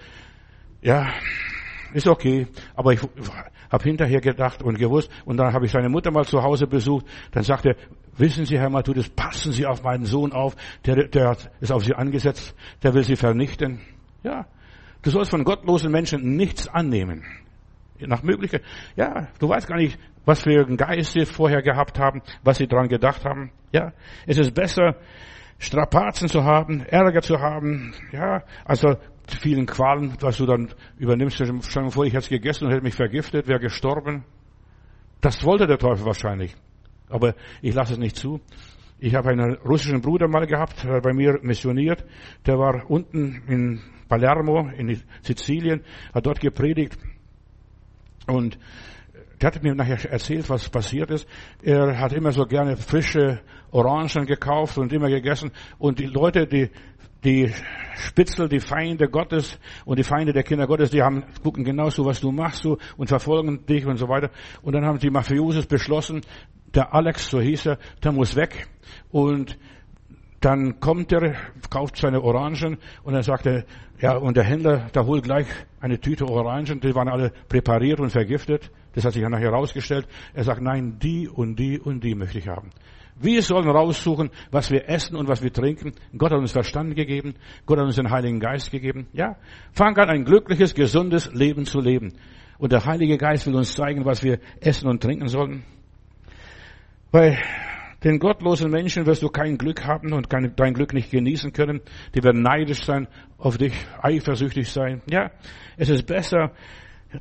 ja, 0.81 1.09
ist 1.93 2.07
okay, 2.07 2.47
aber 2.75 2.93
ich 2.93 3.01
habe 3.71 3.85
hinterher 3.85 4.21
gedacht 4.21 4.63
und 4.63 4.79
gewusst, 4.79 5.11
und 5.25 5.37
dann 5.37 5.53
habe 5.53 5.67
ich 5.67 5.73
seine 5.73 5.89
Mutter 5.89 6.11
mal 6.11 6.25
zu 6.25 6.43
Hause 6.43 6.67
besucht, 6.67 7.07
dann 7.33 7.43
sagte 7.43 7.71
er, 7.71 7.77
wissen 8.17 8.45
Sie, 8.45 8.59
Herr 8.59 8.71
Matthäus, 8.71 9.09
passen 9.09 9.53
Sie 9.53 9.67
auf 9.67 9.83
meinen 9.83 10.05
Sohn 10.05 10.33
auf, 10.33 10.57
der, 10.85 11.09
der 11.09 11.37
ist 11.61 11.73
auf 11.73 11.85
Sie 11.85 11.95
angesetzt, 11.95 12.55
der 12.83 12.95
will 12.95 13.05
Sie 13.05 13.17
vernichten. 13.17 13.81
Ja, 14.23 14.47
du 15.03 15.11
sollst 15.11 15.31
von 15.31 15.45
gottlosen 15.45 15.93
Menschen 15.93 16.37
nichts 16.37 16.69
annehmen. 16.69 17.25
Nach 18.01 18.23
Möglichkeit, 18.23 18.63
ja, 18.95 19.27
du 19.41 19.49
weißt 19.49 19.67
gar 19.67 19.77
nicht, 19.77 19.99
was 20.25 20.43
für 20.43 20.65
einen 20.65 20.77
Geist 20.77 21.13
sie 21.13 21.25
vorher 21.25 21.63
gehabt 21.63 21.99
haben, 21.99 22.23
was 22.45 22.59
sie 22.59 22.69
dran 22.69 22.89
gedacht 22.89 23.25
haben. 23.25 23.51
Ja, 23.73 23.93
es 24.27 24.39
ist 24.39 24.55
besser, 24.55 24.97
Strapazen 25.59 26.29
zu 26.29 26.45
haben, 26.45 26.83
Ärger 26.83 27.23
zu 27.23 27.41
haben, 27.41 27.95
ja, 28.13 28.43
also 28.65 28.97
vielen 29.35 29.67
Qualen, 29.67 30.17
was 30.21 30.37
du 30.39 30.47
dann 30.47 30.69
übernimmst. 30.99 31.37
Stell 31.37 31.85
dir 31.85 31.91
vor, 31.91 32.05
ich 32.05 32.13
hätte 32.13 32.25
es 32.25 32.29
gegessen 32.29 32.67
und 32.67 32.73
hätte 32.73 32.83
mich 32.83 32.95
vergiftet, 32.95 33.47
wäre 33.49 33.61
gestorben. 33.61 34.25
Das 35.21 35.45
wollte 35.45 35.67
der 35.67 35.79
Teufel 35.79 36.05
wahrscheinlich. 36.07 36.55
Aber 37.09 37.35
ich 37.63 37.75
lasse 37.75 37.95
es 37.95 37.99
nicht 37.99 38.17
zu. 38.17 38.41
Ich 38.99 39.15
habe 39.15 39.31
einen 39.31 39.55
russischen 39.57 40.01
Bruder 40.01 40.29
mal 40.29 40.47
gehabt, 40.47 40.85
der 40.85 41.01
bei 41.01 41.13
mir 41.13 41.39
missioniert. 41.43 42.05
Der 42.47 42.59
war 42.59 42.91
unten 42.91 43.43
in 43.47 43.81
Palermo, 44.09 44.69
in 44.77 45.01
Sizilien, 45.23 45.83
hat 46.13 46.27
dort 46.27 46.41
gepredigt. 46.41 46.99
Und 48.27 48.59
der 49.41 49.47
hat 49.53 49.63
mir 49.63 49.75
nachher 49.75 50.11
erzählt, 50.11 50.51
was 50.51 50.69
passiert 50.69 51.11
ist. 51.11 51.29
Er 51.63 51.99
hat 51.99 52.13
immer 52.13 52.33
so 52.33 52.45
gerne 52.45 52.77
frische 52.77 53.41
Orangen 53.71 54.27
gekauft 54.27 54.79
und 54.79 54.93
immer 54.93 55.09
gegessen. 55.09 55.53
Und 55.79 56.01
die 56.01 56.07
Leute, 56.07 56.47
die 56.47 56.71
die 57.25 57.53
Spitzel, 57.97 58.49
die 58.49 58.61
Feinde 58.61 59.09
Gottes 59.09 59.59
und 59.85 59.99
die 59.99 60.05
Feinde 60.05 60.33
der 60.33 60.43
Kinder 60.43 60.67
Gottes, 60.67 60.91
die 60.91 61.03
haben, 61.03 61.25
gucken 61.43 61.65
genauso, 61.65 62.05
was 62.05 62.21
du 62.21 62.31
machst 62.31 62.63
so, 62.63 62.79
und 62.97 63.09
verfolgen 63.09 63.67
dich 63.67 63.87
und 63.87 63.97
so 63.97 64.09
weiter. 64.09 64.31
Und 64.63 64.75
dann 64.75 64.85
haben 64.85 64.99
die 64.99 65.11
Mafiosos 65.11 65.67
beschlossen, 65.67 66.21
der 66.75 66.95
Alex, 66.95 67.31
so 67.31 67.41
hieß 67.41 67.67
er, 67.67 67.79
der 68.03 68.13
muss 68.13 68.37
weg. 68.37 68.69
Und 69.11 69.59
dann 70.41 70.79
kommt 70.79 71.13
er, 71.13 71.35
kauft 71.69 71.97
seine 71.97 72.23
Orangen 72.23 72.79
und 73.03 73.15
dann 73.15 73.23
sagt 73.23 73.47
er, 73.47 73.65
ja, 74.01 74.17
und 74.17 74.37
der 74.37 74.45
Händler, 74.45 74.89
da 74.93 75.05
holt 75.05 75.25
gleich 75.25 75.47
eine 75.81 75.99
Tüte 75.99 76.27
Orangen, 76.27 76.79
die 76.81 76.95
waren 76.95 77.09
alle 77.09 77.33
präpariert 77.49 77.99
und 77.99 78.11
vergiftet. 78.11 78.71
Das 78.95 79.05
hat 79.05 79.13
sich 79.13 79.23
ja 79.23 79.29
nachher 79.29 79.51
herausgestellt. 79.51 80.07
Er 80.35 80.45
sagt, 80.45 80.61
nein, 80.61 80.99
die 81.01 81.29
und 81.29 81.57
die 81.57 81.81
und 81.81 82.05
die 82.05 82.15
möchte 82.15 82.39
ich 82.39 82.49
haben. 82.49 82.71
Wir 83.21 83.43
sollen 83.43 83.69
raussuchen, 83.69 84.31
was 84.51 84.71
wir 84.71 84.89
essen 84.89 85.17
und 85.17 85.29
was 85.29 85.43
wir 85.43 85.53
trinken. 85.53 85.93
Gott 86.17 86.31
hat 86.31 86.39
uns 86.39 86.53
Verstand 86.53 86.95
gegeben. 86.95 87.35
Gott 87.67 87.79
hat 87.79 87.87
uns 87.87 87.97
den 87.97 88.11
Heiligen 88.11 88.41
Geist 88.41 88.71
gegeben. 88.71 89.09
Ja, 89.13 89.37
fang 89.73 89.97
an, 89.97 90.09
ein 90.09 90.25
glückliches, 90.25 90.75
gesundes 90.75 91.33
Leben 91.33 91.65
zu 91.65 91.81
leben. 91.81 92.15
Und 92.59 92.73
der 92.73 92.85
Heilige 92.85 93.19
Geist 93.19 93.47
will 93.47 93.55
uns 93.55 93.75
zeigen, 93.75 94.05
was 94.05 94.23
wir 94.23 94.39
essen 94.61 94.89
und 94.89 95.03
trinken 95.03 95.29
sollen. 95.29 95.65
Bei 97.11 97.39
den 98.05 98.19
gottlosen 98.19 98.71
Menschen 98.71 99.07
wirst 99.07 99.23
du 99.23 99.29
kein 99.29 99.59
Glück 99.59 99.85
haben 99.85 100.13
und 100.13 100.29
dein 100.31 100.75
Glück 100.75 100.93
nicht 100.93 101.11
genießen 101.11 101.53
können. 101.53 101.81
Die 102.15 102.23
werden 102.23 102.43
neidisch 102.43 102.85
sein, 102.85 103.09
auf 103.39 103.59
dich 103.59 103.73
eifersüchtig 104.01 104.69
sein. 104.71 105.03
Ja, 105.11 105.31
es 105.77 105.89
ist 105.89 106.07
besser, 106.07 106.53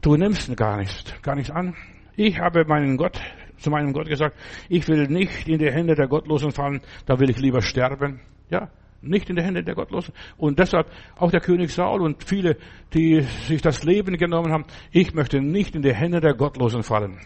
du 0.01 0.15
nimmst 0.15 0.55
gar 0.55 0.77
nichts, 0.77 1.13
gar 1.21 1.35
nichts 1.35 1.51
an. 1.51 1.75
Ich 2.15 2.39
habe 2.39 2.65
meinen 2.65 2.97
Gott 2.97 3.19
zu 3.57 3.69
meinem 3.69 3.93
Gott 3.93 4.07
gesagt, 4.07 4.35
ich 4.69 4.87
will 4.87 5.07
nicht 5.07 5.47
in 5.47 5.59
die 5.59 5.71
Hände 5.71 5.95
der 5.95 6.07
Gottlosen 6.07 6.51
fallen, 6.51 6.81
da 7.05 7.19
will 7.19 7.29
ich 7.29 7.39
lieber 7.39 7.61
sterben. 7.61 8.19
Ja, 8.49 8.69
nicht 9.01 9.29
in 9.29 9.35
die 9.35 9.43
Hände 9.43 9.63
der 9.63 9.75
Gottlosen. 9.75 10.13
Und 10.37 10.59
deshalb 10.59 10.87
auch 11.17 11.31
der 11.31 11.41
König 11.41 11.71
Saul 11.71 12.01
und 12.01 12.23
viele, 12.23 12.57
die 12.93 13.21
sich 13.21 13.61
das 13.61 13.83
Leben 13.83 14.17
genommen 14.17 14.51
haben, 14.51 14.65
ich 14.91 15.13
möchte 15.13 15.41
nicht 15.41 15.75
in 15.75 15.81
die 15.81 15.93
Hände 15.93 16.19
der 16.19 16.33
Gottlosen 16.33 16.83
fallen 16.83 17.19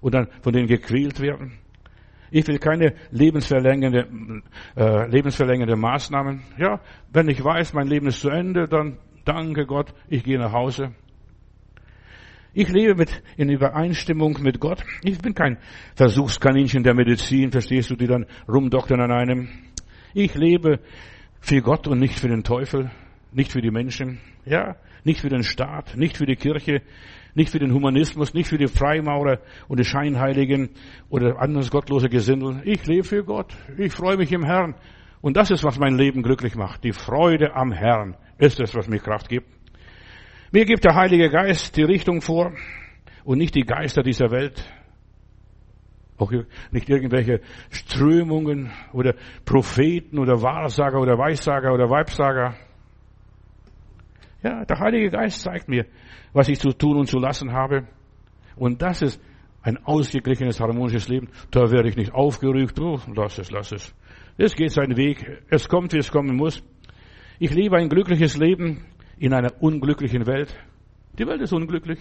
und 0.00 0.14
dann 0.14 0.28
von 0.42 0.52
denen 0.52 0.66
gequält 0.66 1.20
werden. 1.20 1.58
Ich 2.30 2.46
will 2.46 2.58
keine 2.58 2.94
lebensverlängernde, 3.10 4.42
äh, 4.76 5.06
lebensverlängernde 5.08 5.76
Maßnahmen. 5.76 6.42
Ja, 6.58 6.80
wenn 7.12 7.28
ich 7.28 7.42
weiß, 7.42 7.74
mein 7.74 7.88
Leben 7.88 8.06
ist 8.06 8.20
zu 8.20 8.30
Ende, 8.30 8.68
dann 8.68 8.98
danke 9.24 9.66
Gott, 9.66 9.92
ich 10.08 10.22
gehe 10.22 10.38
nach 10.38 10.52
Hause. 10.52 10.94
Ich 12.52 12.68
lebe 12.68 12.96
mit, 12.96 13.22
in 13.36 13.48
Übereinstimmung 13.48 14.38
mit 14.42 14.58
Gott. 14.58 14.84
Ich 15.04 15.18
bin 15.18 15.34
kein 15.34 15.58
Versuchskaninchen 15.94 16.82
der 16.82 16.94
Medizin, 16.94 17.52
verstehst 17.52 17.90
du, 17.90 17.96
die 17.96 18.08
dann 18.08 18.26
rumdoktern 18.48 19.00
an 19.00 19.12
einem. 19.12 19.48
Ich 20.14 20.34
lebe 20.34 20.80
für 21.40 21.62
Gott 21.62 21.86
und 21.86 22.00
nicht 22.00 22.18
für 22.18 22.26
den 22.26 22.42
Teufel, 22.42 22.90
nicht 23.30 23.52
für 23.52 23.60
die 23.60 23.70
Menschen, 23.70 24.18
ja, 24.44 24.74
nicht 25.04 25.20
für 25.20 25.28
den 25.28 25.44
Staat, 25.44 25.96
nicht 25.96 26.16
für 26.16 26.26
die 26.26 26.34
Kirche, 26.34 26.82
nicht 27.34 27.50
für 27.50 27.60
den 27.60 27.72
Humanismus, 27.72 28.34
nicht 28.34 28.48
für 28.48 28.58
die 28.58 28.66
Freimaurer 28.66 29.38
und 29.68 29.78
die 29.78 29.84
Scheinheiligen 29.84 30.70
oder 31.08 31.40
anderes 31.40 31.70
gottlose 31.70 32.08
Gesindel. 32.08 32.62
Ich 32.64 32.84
lebe 32.84 33.04
für 33.04 33.22
Gott. 33.22 33.54
Ich 33.78 33.92
freue 33.92 34.16
mich 34.16 34.32
im 34.32 34.44
Herrn. 34.44 34.74
Und 35.20 35.36
das 35.36 35.52
ist, 35.52 35.62
was 35.62 35.78
mein 35.78 35.96
Leben 35.96 36.24
glücklich 36.24 36.56
macht. 36.56 36.82
Die 36.82 36.92
Freude 36.92 37.54
am 37.54 37.70
Herrn 37.70 38.16
ist 38.38 38.58
es, 38.58 38.74
was 38.74 38.88
mir 38.88 38.98
Kraft 38.98 39.28
gibt. 39.28 39.59
Mir 40.52 40.64
gibt 40.64 40.84
der 40.84 40.96
Heilige 40.96 41.30
Geist 41.30 41.76
die 41.76 41.84
Richtung 41.84 42.20
vor. 42.20 42.52
und 43.24 43.38
nicht 43.38 43.54
die 43.54 43.62
Geister 43.62 44.02
dieser 44.02 44.30
Welt. 44.32 44.64
Auch 46.18 46.32
nicht 46.72 46.88
irgendwelche 46.88 47.40
Strömungen 47.70 48.72
oder 48.92 49.14
Propheten 49.44 50.18
oder 50.18 50.42
Wahrsager 50.42 51.00
oder 51.00 51.16
Weissager 51.16 51.72
oder 51.72 51.88
Weibsager. 51.88 52.54
Ja, 54.42 54.64
der 54.64 54.78
Heilige 54.80 55.10
Geist 55.10 55.42
zeigt 55.42 55.68
mir, 55.68 55.86
was 56.32 56.48
ich 56.48 56.58
zu 56.58 56.72
tun 56.72 56.96
und 56.96 57.06
zu 57.06 57.18
lassen 57.18 57.52
habe. 57.52 57.86
Und 58.56 58.82
das 58.82 59.02
ist 59.02 59.22
ein 59.62 59.76
ausgeglichenes, 59.84 60.58
harmonisches 60.60 61.08
Leben. 61.08 61.28
Da 61.52 61.70
werde 61.70 61.88
ich 61.88 61.96
nicht 61.96 62.12
aufgerügt. 62.12 62.80
Oh, 62.80 62.98
lass 63.14 63.38
es, 63.38 63.50
lass 63.50 63.70
es. 63.70 63.94
Es 64.36 64.56
geht 64.56 64.72
seinen 64.72 64.96
Weg. 64.96 65.44
Es 65.48 65.68
kommt, 65.68 65.92
wie 65.92 65.98
es 65.98 66.10
kommen 66.10 66.36
muss. 66.36 66.62
Ich 67.38 67.54
liebe 67.54 67.76
ein 67.76 67.88
glückliches 67.88 68.36
Leben 68.36 68.84
in 69.20 69.34
einer 69.34 69.52
unglücklichen 69.62 70.26
Welt. 70.26 70.56
Die 71.18 71.26
Welt 71.26 71.42
ist 71.42 71.52
unglücklich. 71.52 72.00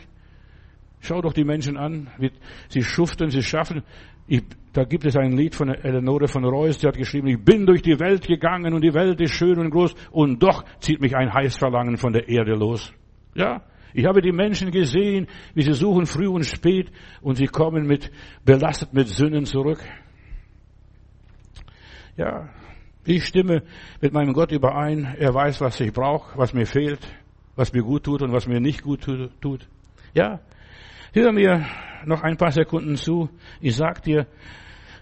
Schau 1.01 1.21
doch 1.21 1.33
die 1.33 1.43
Menschen 1.43 1.77
an, 1.77 2.09
wie 2.17 2.31
sie 2.69 2.81
schuften, 2.81 3.29
sie 3.29 3.43
schaffen. 3.43 3.83
Ich, 4.27 4.43
da 4.73 4.83
gibt 4.83 5.05
es 5.05 5.15
ein 5.15 5.33
Lied 5.33 5.53
von 5.53 5.69
Eleonore 5.69 6.27
von 6.27 6.45
Reuss, 6.45 6.77
die 6.77 6.87
hat 6.87 6.97
geschrieben, 6.97 7.27
ich 7.27 7.43
bin 7.43 7.65
durch 7.65 7.81
die 7.81 7.99
Welt 7.99 8.27
gegangen 8.27 8.73
und 8.73 8.81
die 8.81 8.93
Welt 8.93 9.19
ist 9.19 9.33
schön 9.33 9.59
und 9.59 9.69
groß 9.69 9.95
und 10.11 10.41
doch 10.41 10.63
zieht 10.79 11.01
mich 11.01 11.15
ein 11.15 11.33
Heißverlangen 11.33 11.97
von 11.97 12.13
der 12.13 12.27
Erde 12.29 12.53
los. 12.53 12.93
Ja, 13.35 13.63
ich 13.93 14.05
habe 14.05 14.21
die 14.21 14.31
Menschen 14.31 14.71
gesehen, 14.71 15.27
wie 15.55 15.63
sie 15.63 15.73
suchen 15.73 16.05
früh 16.05 16.27
und 16.27 16.45
spät 16.45 16.91
und 17.21 17.35
sie 17.35 17.47
kommen 17.47 17.87
mit, 17.87 18.11
belastet 18.45 18.93
mit 18.93 19.07
Sünden 19.07 19.45
zurück. 19.45 19.79
Ja, 22.15 22.49
ich 23.09 23.25
stimme 23.25 23.63
mit 24.01 24.13
meinem 24.13 24.33
Gott 24.33 24.51
überein. 24.51 25.15
Er 25.17 25.33
weiß, 25.33 25.61
was 25.61 25.79
ich 25.79 25.91
brauche, 25.91 26.37
was 26.37 26.53
mir 26.53 26.67
fehlt, 26.67 26.99
was 27.55 27.73
mir 27.73 27.81
gut 27.81 28.03
tut 28.03 28.21
und 28.21 28.31
was 28.31 28.47
mir 28.47 28.59
nicht 28.59 28.83
gut 28.83 29.01
tut. 29.41 29.67
Ja, 30.13 30.39
hör 31.13 31.31
mir 31.31 31.65
noch 32.05 32.21
ein 32.21 32.37
paar 32.37 32.51
Sekunden 32.51 32.97
zu. 32.97 33.29
Ich 33.61 33.75
sag 33.75 34.03
dir, 34.03 34.27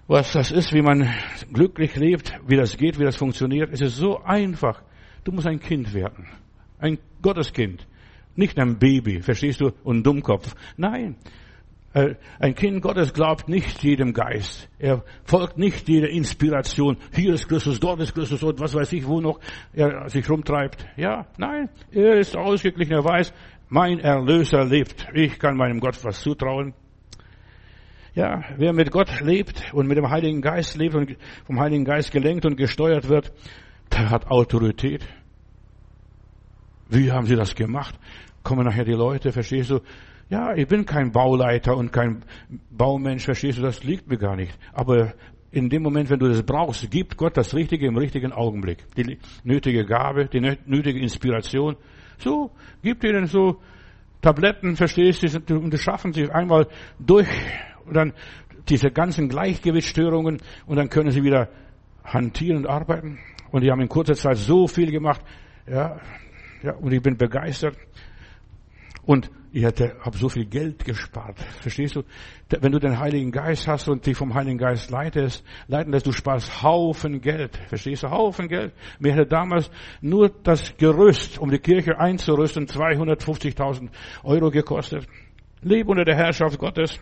was 0.08 0.32
das 0.32 0.52
ist, 0.52 0.74
wie 0.74 0.82
man 0.82 1.14
glücklich 1.52 1.98
lebt, 1.98 2.34
wie 2.48 2.56
das 2.56 2.78
geht, 2.78 2.98
wie 2.98 3.04
das 3.04 3.18
funktioniert. 3.18 3.74
Es 3.74 3.82
ist 3.82 3.98
so 3.98 4.24
einfach. 4.24 4.82
Du 5.26 5.34
musst 5.34 5.48
ein 5.48 5.60
Kind 5.60 5.94
werden. 5.94 6.28
Ein 6.80 7.00
Gotteskind. 7.22 7.86
Nicht 8.38 8.58
ein 8.58 8.80
Baby, 8.80 9.22
verstehst 9.22 9.60
du? 9.60 9.72
Und 9.84 10.04
Dummkopf. 10.04 10.56
Nein. 10.78 11.18
Äh, 11.98 12.16
ein 12.38 12.54
Kind 12.54 12.84
Gottes 12.84 13.12
glaubt 13.12 13.50
nicht 13.50 13.82
jedem 13.84 14.14
Geist. 14.14 14.70
Er 14.78 15.04
folgt 15.24 15.58
nicht 15.58 15.90
jeder 15.90 16.10
Inspiration. 16.10 16.98
Hier 17.12 17.34
ist 17.34 17.50
Christus, 17.50 17.80
dort 17.80 18.00
ist 18.02 18.14
Christus 18.14 18.44
und 18.44 18.60
was 18.60 18.76
weiß 18.76 18.94
ich, 18.94 19.08
wo 19.08 19.20
noch 19.20 19.40
er 19.74 20.08
sich 20.08 20.30
rumtreibt. 20.30 20.86
Ja, 20.96 21.26
nein. 21.40 21.70
Er 21.92 22.20
ist 22.20 22.38
ausgeglichen. 22.38 22.94
Er 22.94 23.04
weiß, 23.04 23.34
mein 23.70 24.00
Erlöser 24.00 24.64
lebt. 24.64 25.08
Ich 25.16 25.40
kann 25.40 25.58
meinem 25.58 25.80
Gott 25.80 25.98
was 26.04 26.22
zutrauen. 26.22 26.76
Ja, 28.14 28.44
wer 28.58 28.74
mit 28.74 28.92
Gott 28.92 29.20
lebt 29.22 29.74
und 29.74 29.88
mit 29.88 29.98
dem 29.98 30.08
Heiligen 30.12 30.42
Geist 30.42 30.78
lebt 30.78 30.94
und 30.94 31.18
vom 31.48 31.60
Heiligen 31.60 31.84
Geist 31.84 32.12
gelenkt 32.12 32.46
und 32.46 32.58
gesteuert 32.58 33.10
wird, 33.10 33.34
der 33.92 34.12
hat 34.12 34.28
Autorität. 34.28 35.08
Wie 36.90 37.12
haben 37.12 37.26
sie 37.26 37.36
das 37.36 37.56
gemacht? 37.56 37.96
kommen 38.48 38.66
nachher 38.66 38.86
die 38.86 38.94
Leute, 38.94 39.34
verstehst 39.34 39.72
du? 39.72 39.82
Ja, 40.30 40.54
ich 40.54 40.68
bin 40.68 40.86
kein 40.86 41.12
Bauleiter 41.12 41.78
und 41.78 41.94
kein 41.94 42.24
Baumensch, 42.70 43.24
verstehst 43.24 43.58
du? 43.58 43.62
Das 43.62 43.84
liegt 43.84 44.10
mir 44.10 44.18
gar 44.18 44.36
nicht. 44.36 44.58
Aber 44.74 45.14
in 45.52 45.70
dem 45.70 45.82
Moment, 45.82 46.10
wenn 46.10 46.20
du 46.20 46.28
das 46.28 46.44
brauchst, 46.44 46.92
gibt 46.92 47.16
Gott 47.16 47.38
das 47.38 47.54
Richtige 47.54 47.88
im 47.88 47.98
richtigen 47.98 48.34
Augenblick. 48.34 48.86
Die 48.98 49.18
nötige 49.44 49.86
Gabe, 49.86 50.26
die 50.26 50.42
nötige 50.66 51.00
Inspiration. 51.00 51.78
So, 52.18 52.52
gibt 52.84 53.04
ihnen 53.06 53.28
so 53.28 53.62
Tabletten, 54.22 54.76
verstehst 54.76 55.24
du, 55.46 55.58
und 55.58 55.74
das 55.74 55.82
schaffen 55.82 56.12
sie 56.12 56.30
einmal 56.30 56.68
durch 57.00 57.30
und 57.86 57.96
dann 57.96 58.14
diese 58.68 58.92
ganzen 58.92 59.30
Gleichgewichtsstörungen 59.30 60.42
und 60.66 60.76
dann 60.76 60.90
können 60.90 61.12
sie 61.12 61.24
wieder 61.24 61.50
hantieren 62.04 62.58
und 62.58 62.68
arbeiten. 62.68 63.20
Und 63.52 63.64
die 63.64 63.72
haben 63.72 63.80
in 63.80 63.88
kurzer 63.88 64.16
Zeit 64.16 64.38
so 64.38 64.68
viel 64.68 64.92
gemacht. 64.92 65.22
Ja, 65.68 66.02
ja, 66.64 66.74
und 66.74 66.92
ich 66.92 67.02
bin 67.02 67.16
begeistert. 67.16 67.78
Und 69.06 69.32
ich 69.58 69.64
hätte, 69.64 69.96
habe 70.02 70.16
so 70.16 70.30
viel 70.30 70.46
Geld 70.46 70.86
gespart. 70.86 71.40
Verstehst 71.62 71.96
du? 71.96 72.04
Wenn 72.48 72.72
du 72.72 72.78
den 72.78 73.00
Heiligen 73.00 73.32
Geist 73.32 73.68
hast 73.68 73.90
und 73.90 74.06
dich 74.06 74.16
vom 74.16 74.36
Heiligen 74.36 74.60
Geist 74.60 74.92
leitest, 74.92 75.44
leiten 75.68 75.92
lässt, 75.92 76.06
du 76.06 76.12
sparst 76.12 76.62
Haufen 76.62 77.22
Geld. 77.22 77.58
Verstehst 77.68 78.04
du? 78.04 78.12
Haufen 78.12 78.50
Geld. 78.50 78.72
Mir 79.00 79.14
hätte 79.14 79.26
damals 79.26 79.72
nur 80.00 80.30
das 80.30 80.78
Gerüst, 80.78 81.40
um 81.40 81.50
die 81.50 81.58
Kirche 81.58 81.98
einzurüsten, 82.00 82.68
250.000 82.68 83.90
Euro 84.24 84.52
gekostet. 84.52 85.08
Lebe 85.64 85.90
unter 85.90 86.06
der 86.06 86.16
Herrschaft 86.16 86.60
Gottes. 86.60 87.00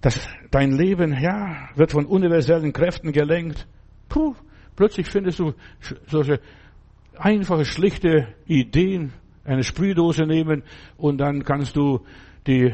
Das, 0.00 0.28
dein 0.50 0.72
Leben, 0.72 1.16
ja, 1.16 1.68
wird 1.76 1.92
von 1.92 2.06
universellen 2.06 2.72
Kräften 2.72 3.12
gelenkt. 3.12 3.68
Puh, 4.08 4.34
plötzlich 4.74 5.06
findest 5.06 5.38
du 5.38 5.54
solche 6.08 6.40
einfache, 7.16 7.64
schlichte 7.64 8.34
Ideen, 8.46 9.12
eine 9.44 9.64
Sprühdose 9.64 10.24
nehmen 10.24 10.62
und 10.96 11.18
dann 11.18 11.44
kannst 11.44 11.76
du 11.76 12.04
die 12.46 12.72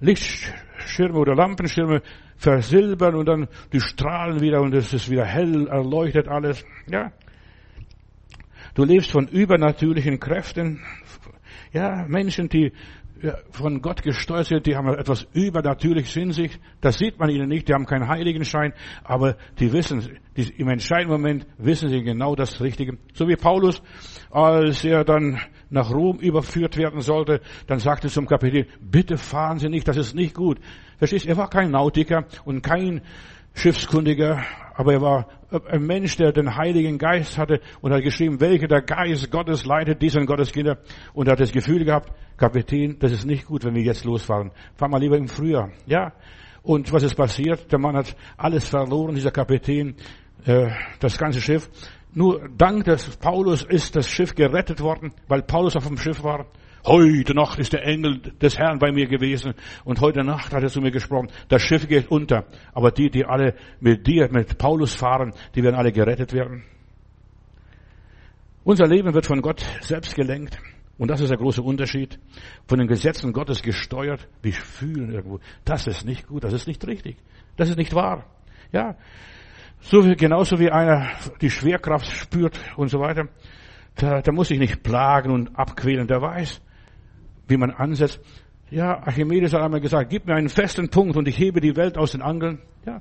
Lichtschirme 0.00 1.18
oder 1.18 1.34
Lampenschirme 1.34 2.02
versilbern 2.36 3.14
und 3.14 3.26
dann 3.26 3.48
die 3.72 3.80
strahlen 3.80 4.40
wieder 4.40 4.60
und 4.62 4.74
es 4.74 4.92
ist 4.92 5.10
wieder 5.10 5.24
hell, 5.24 5.68
erleuchtet 5.68 6.26
alles. 6.28 6.64
Ja. 6.90 7.12
Du 8.74 8.84
lebst 8.84 9.10
von 9.10 9.28
übernatürlichen 9.28 10.18
Kräften. 10.18 10.80
Ja, 11.72 12.06
Menschen, 12.08 12.48
die 12.48 12.72
von 13.50 13.82
Gott 13.82 14.02
gesteuert 14.02 14.46
sind, 14.46 14.66
die 14.66 14.76
haben 14.76 14.88
etwas 14.88 15.26
Übernatürliches 15.32 16.16
in 16.16 16.32
sich. 16.32 16.58
Das 16.80 16.98
sieht 16.98 17.18
man 17.18 17.28
ihnen 17.28 17.48
nicht, 17.48 17.68
die 17.68 17.74
haben 17.74 17.86
keinen 17.86 18.08
Heiligenschein, 18.08 18.72
aber 19.04 19.36
die 19.58 19.72
wissen, 19.72 20.18
die, 20.36 20.48
im 20.56 20.68
entscheidenden 20.68 21.20
Moment 21.20 21.46
wissen 21.58 21.88
sie 21.88 22.02
genau 22.02 22.34
das 22.34 22.60
Richtige. 22.60 22.96
So 23.12 23.28
wie 23.28 23.36
Paulus, 23.36 23.82
als 24.30 24.84
er 24.84 25.04
dann 25.04 25.38
nach 25.70 25.90
Rom 25.90 26.18
überführt 26.18 26.76
werden 26.76 27.00
sollte, 27.00 27.40
dann 27.66 27.78
sagte 27.78 28.08
zum 28.08 28.26
Kapitän, 28.26 28.66
bitte 28.80 29.16
fahren 29.16 29.58
Sie 29.58 29.68
nicht, 29.68 29.88
das 29.88 29.96
ist 29.96 30.14
nicht 30.14 30.34
gut. 30.34 30.58
Verstehst, 30.98 31.26
er 31.26 31.36
war 31.36 31.48
kein 31.48 31.70
Nautiker 31.70 32.26
und 32.44 32.62
kein 32.62 33.02
Schiffskundiger, 33.54 34.42
aber 34.74 34.92
er 34.92 35.00
war 35.00 35.28
ein 35.68 35.84
Mensch, 35.84 36.16
der 36.16 36.32
den 36.32 36.56
Heiligen 36.56 36.98
Geist 36.98 37.36
hatte 37.36 37.60
und 37.80 37.92
hat 37.92 38.02
geschrieben, 38.02 38.40
welche 38.40 38.68
der 38.68 38.82
Geist 38.82 39.30
Gottes 39.30 39.64
leitet, 39.64 40.00
diesen 40.00 40.26
Gotteskinder. 40.26 40.78
Und 41.12 41.26
er 41.26 41.32
hat 41.32 41.40
das 41.40 41.52
Gefühl 41.52 41.84
gehabt, 41.84 42.12
Kapitän, 42.36 42.98
das 42.98 43.12
ist 43.12 43.24
nicht 43.24 43.46
gut, 43.46 43.64
wenn 43.64 43.74
wir 43.74 43.82
jetzt 43.82 44.04
losfahren. 44.04 44.52
Fahr 44.76 44.88
mal 44.88 45.00
lieber 45.00 45.16
im 45.16 45.28
Frühjahr. 45.28 45.70
Ja. 45.86 46.12
Und 46.62 46.92
was 46.92 47.02
ist 47.02 47.14
passiert? 47.14 47.70
Der 47.72 47.78
Mann 47.78 47.96
hat 47.96 48.14
alles 48.36 48.68
verloren, 48.68 49.14
dieser 49.14 49.30
Kapitän, 49.30 49.96
äh, 50.44 50.70
das 51.00 51.18
ganze 51.18 51.40
Schiff. 51.40 51.68
Nur 52.12 52.48
dank 52.56 52.84
des 52.84 53.16
Paulus 53.16 53.62
ist 53.62 53.94
das 53.94 54.08
Schiff 54.08 54.34
gerettet 54.34 54.80
worden, 54.80 55.12
weil 55.28 55.42
Paulus 55.42 55.76
auf 55.76 55.86
dem 55.86 55.96
Schiff 55.96 56.22
war. 56.24 56.46
Heute 56.84 57.34
Nacht 57.34 57.58
ist 57.58 57.72
der 57.72 57.84
Engel 57.84 58.20
des 58.40 58.58
Herrn 58.58 58.78
bei 58.78 58.90
mir 58.90 59.06
gewesen 59.06 59.54
und 59.84 60.00
heute 60.00 60.24
Nacht 60.24 60.52
hat 60.52 60.62
er 60.62 60.70
zu 60.70 60.80
mir 60.80 60.90
gesprochen. 60.90 61.28
Das 61.48 61.62
Schiff 61.62 61.86
geht 61.86 62.10
unter, 62.10 62.46
aber 62.72 62.90
die, 62.90 63.10
die 63.10 63.26
alle 63.26 63.54
mit 63.80 64.06
dir, 64.06 64.28
mit 64.32 64.56
Paulus 64.56 64.94
fahren, 64.94 65.34
die 65.54 65.62
werden 65.62 65.76
alle 65.76 65.92
gerettet 65.92 66.32
werden. 66.32 66.64
Unser 68.64 68.86
Leben 68.86 69.14
wird 69.14 69.26
von 69.26 69.42
Gott 69.42 69.64
selbst 69.80 70.14
gelenkt. 70.14 70.58
Und 70.98 71.10
das 71.10 71.22
ist 71.22 71.30
der 71.30 71.38
große 71.38 71.62
Unterschied. 71.62 72.18
Von 72.66 72.78
den 72.78 72.86
Gesetzen 72.86 73.32
Gottes 73.32 73.62
gesteuert. 73.62 74.28
Wir 74.42 74.52
fühlen 74.52 75.12
irgendwo. 75.12 75.40
Das 75.64 75.86
ist 75.86 76.04
nicht 76.04 76.26
gut. 76.26 76.44
Das 76.44 76.52
ist 76.52 76.66
nicht 76.66 76.86
richtig. 76.86 77.16
Das 77.56 77.70
ist 77.70 77.78
nicht 77.78 77.94
wahr. 77.94 78.26
Ja. 78.70 78.96
So 79.80 80.04
wie, 80.04 80.14
genauso 80.14 80.58
wie 80.58 80.70
einer 80.70 81.08
die 81.40 81.50
Schwerkraft 81.50 82.06
spürt 82.06 82.60
und 82.76 82.88
so 82.88 83.00
weiter. 83.00 83.28
Da, 83.96 84.20
da 84.20 84.32
muss 84.32 84.48
sich 84.48 84.58
nicht 84.58 84.82
plagen 84.82 85.30
und 85.30 85.58
abquälen. 85.58 86.06
Der 86.06 86.20
weiß, 86.20 86.60
wie 87.48 87.56
man 87.56 87.70
ansetzt. 87.70 88.20
Ja, 88.70 88.98
Archimedes 89.02 89.52
hat 89.52 89.62
einmal 89.62 89.80
gesagt, 89.80 90.10
gib 90.10 90.26
mir 90.26 90.34
einen 90.34 90.48
festen 90.48 90.90
Punkt 90.90 91.16
und 91.16 91.26
ich 91.26 91.38
hebe 91.38 91.60
die 91.60 91.76
Welt 91.76 91.98
aus 91.98 92.12
den 92.12 92.22
Angeln. 92.22 92.60
Ja. 92.86 93.00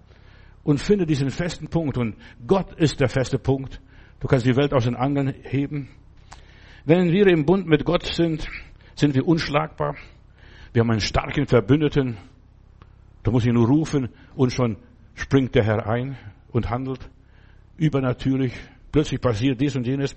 Und 0.63 0.79
finde 0.79 1.05
diesen 1.05 1.29
festen 1.29 1.67
Punkt. 1.67 1.97
Und 1.97 2.15
Gott 2.47 2.73
ist 2.73 2.99
der 2.99 3.09
feste 3.09 3.37
Punkt. 3.37 3.79
Du 4.19 4.27
kannst 4.27 4.45
die 4.45 4.55
Welt 4.55 4.73
aus 4.73 4.85
den 4.85 4.95
Angeln 4.95 5.33
heben. 5.43 5.89
Wenn 6.85 7.11
wir 7.11 7.27
im 7.27 7.45
Bund 7.45 7.67
mit 7.67 7.85
Gott 7.85 8.05
sind, 8.05 8.47
sind 8.95 9.15
wir 9.15 9.27
unschlagbar. 9.27 9.95
Wir 10.73 10.81
haben 10.81 10.91
einen 10.91 11.01
starken 11.01 11.45
Verbündeten. 11.45 12.17
Da 13.23 13.31
muss 13.31 13.45
ich 13.45 13.53
nur 13.53 13.67
rufen 13.67 14.09
und 14.35 14.51
schon 14.51 14.77
springt 15.13 15.53
der 15.55 15.63
Herr 15.63 15.87
ein 15.87 16.17
und 16.51 16.69
handelt 16.69 17.09
übernatürlich. 17.77 18.53
Plötzlich 18.91 19.21
passiert 19.21 19.59
dies 19.61 19.75
und 19.75 19.85
jenes. 19.85 20.15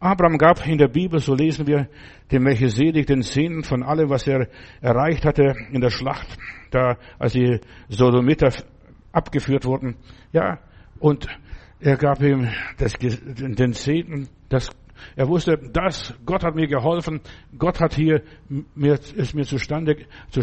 Abraham 0.00 0.36
gab 0.36 0.66
in 0.66 0.78
der 0.78 0.88
Bibel, 0.88 1.20
so 1.20 1.34
lesen 1.34 1.66
wir, 1.66 1.88
dem 2.30 2.42
Melchisedek 2.42 3.06
den 3.06 3.22
Sinn 3.22 3.62
von 3.62 3.82
allem, 3.84 4.10
was 4.10 4.26
er 4.26 4.48
erreicht 4.80 5.24
hatte 5.24 5.54
in 5.70 5.80
der 5.80 5.90
Schlacht, 5.90 6.26
da, 6.70 6.96
als 7.18 7.34
die 7.34 7.60
Sodomiter 7.88 8.50
abgeführt 9.12 9.64
wurden. 9.64 9.96
Ja, 10.32 10.58
und 10.98 11.28
er 11.78 11.96
gab 11.96 12.20
ihm 12.20 12.48
das, 12.78 12.94
den 12.94 13.72
Segen, 13.74 14.28
das 14.48 14.70
Er 15.16 15.28
wusste, 15.28 15.56
dass 15.56 16.14
Gott 16.24 16.44
hat 16.44 16.54
mir 16.54 16.66
geholfen. 16.66 17.20
Gott 17.58 17.80
hat 17.80 17.94
hier 17.94 18.22
mir, 18.74 18.94
ist 18.94 19.34
mir 19.34 19.44
zustande, 19.44 19.96
zu, 20.30 20.40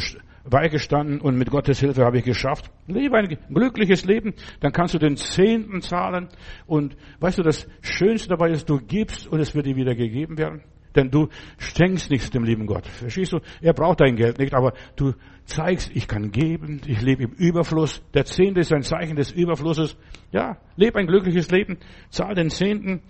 beigestanden 0.48 1.22
und 1.22 1.38
mit 1.38 1.50
Gottes 1.50 1.80
Hilfe 1.80 2.06
habe 2.06 2.20
ich 2.20 2.24
geschafft. 2.24 2.72
Lebe 2.88 3.18
ein 3.18 3.38
glückliches 3.54 4.06
Leben, 4.06 4.34
dann 4.60 4.72
kannst 4.72 4.94
du 4.94 5.00
den 5.00 5.18
Zehnten 5.18 5.82
zahlen 5.82 6.30
und 6.66 6.96
weißt 7.20 7.38
du, 7.38 7.44
das 7.44 7.68
Schönste 7.82 8.30
dabei 8.30 8.52
ist, 8.52 8.70
du 8.70 8.80
gibst 8.80 9.28
und 9.28 9.40
es 9.40 9.56
wird 9.56 9.66
dir 9.66 9.76
wieder 9.76 9.96
gegeben 9.96 10.38
werden. 10.38 10.64
Denn 10.96 11.12
du 11.12 11.30
schenkst 11.58 12.10
nichts 12.10 12.32
dem 12.32 12.44
lieben 12.44 12.66
Gott. 12.66 12.88
Verstehst 12.88 13.34
du? 13.34 13.40
Er 13.62 13.74
braucht 13.74 14.02
dein 14.02 14.16
Geld 14.16 14.40
nicht, 14.40 14.54
aber 14.54 14.74
du 14.96 15.14
zeigst, 15.46 15.92
ich 15.94 16.08
kann 16.08 16.32
geben, 16.32 16.82
ich 16.86 17.02
lebe 17.02 17.24
im 17.24 17.32
Überfluss. 17.32 18.02
Der 18.14 18.26
Zehnte 18.26 18.62
ist 18.62 18.74
ein 18.74 18.82
Zeichen 18.82 19.16
des 19.16 19.32
Überflusses. 19.32 19.98
Ja, 20.32 20.58
lebe 20.76 21.00
ein 21.00 21.08
glückliches 21.08 21.52
Leben, 21.52 21.78
zahl 22.10 22.34
den 22.34 22.50
Zehnten. 22.50 23.02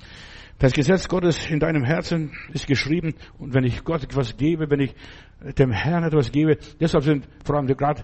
Das 0.60 0.74
Gesetz 0.74 1.08
Gottes 1.08 1.50
in 1.50 1.60
deinem 1.60 1.86
Herzen 1.86 2.34
ist 2.52 2.68
geschrieben 2.68 3.16
und 3.38 3.54
wenn 3.54 3.64
ich 3.64 3.82
Gott 3.86 4.04
etwas 4.04 4.36
gebe, 4.36 4.70
wenn 4.70 4.82
ich 4.82 4.94
dem 5.58 5.72
Herrn 5.72 6.04
etwas 6.04 6.34
gebe, 6.34 6.58
deshalb 6.82 7.06
sind 7.06 7.30
vor 7.46 7.56
allem 7.56 7.68
gerade 7.68 8.04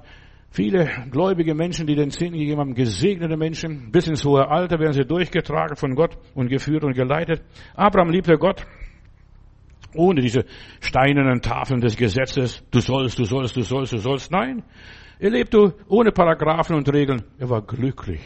viele 0.51 0.89
gläubige 1.11 1.53
Menschen, 1.53 1.85
die 1.85 1.95
den 1.95 2.11
Zehnten 2.11 2.39
gegeben 2.39 2.61
haben, 2.61 2.73
gesegnete 2.73 3.35
Menschen. 3.35 3.91
Bis 3.91 4.07
ins 4.07 4.23
hohe 4.23 4.47
Alter 4.47 4.79
werden 4.79 4.93
sie 4.93 5.03
durchgetragen 5.03 5.75
von 5.75 5.95
Gott 5.95 6.17
und 6.33 6.47
geführt 6.47 6.85
und 6.85 6.93
geleitet. 6.93 7.41
Abraham 7.75 8.09
liebte 8.09 8.37
Gott 8.37 8.65
ohne 9.93 10.21
diese 10.21 10.45
steinernen 10.79 11.41
Tafeln 11.41 11.81
des 11.81 11.97
Gesetzes. 11.97 12.63
Du 12.71 12.79
sollst, 12.79 13.19
du 13.19 13.25
sollst, 13.25 13.57
du 13.57 13.63
sollst, 13.63 13.91
du 13.91 13.97
sollst. 13.97 14.31
Nein, 14.31 14.63
er 15.19 15.29
lebte 15.29 15.73
ohne 15.89 16.13
Paragraphen 16.13 16.77
und 16.77 16.91
Regeln. 16.93 17.23
Er 17.37 17.49
war 17.49 17.61
glücklich. 17.61 18.21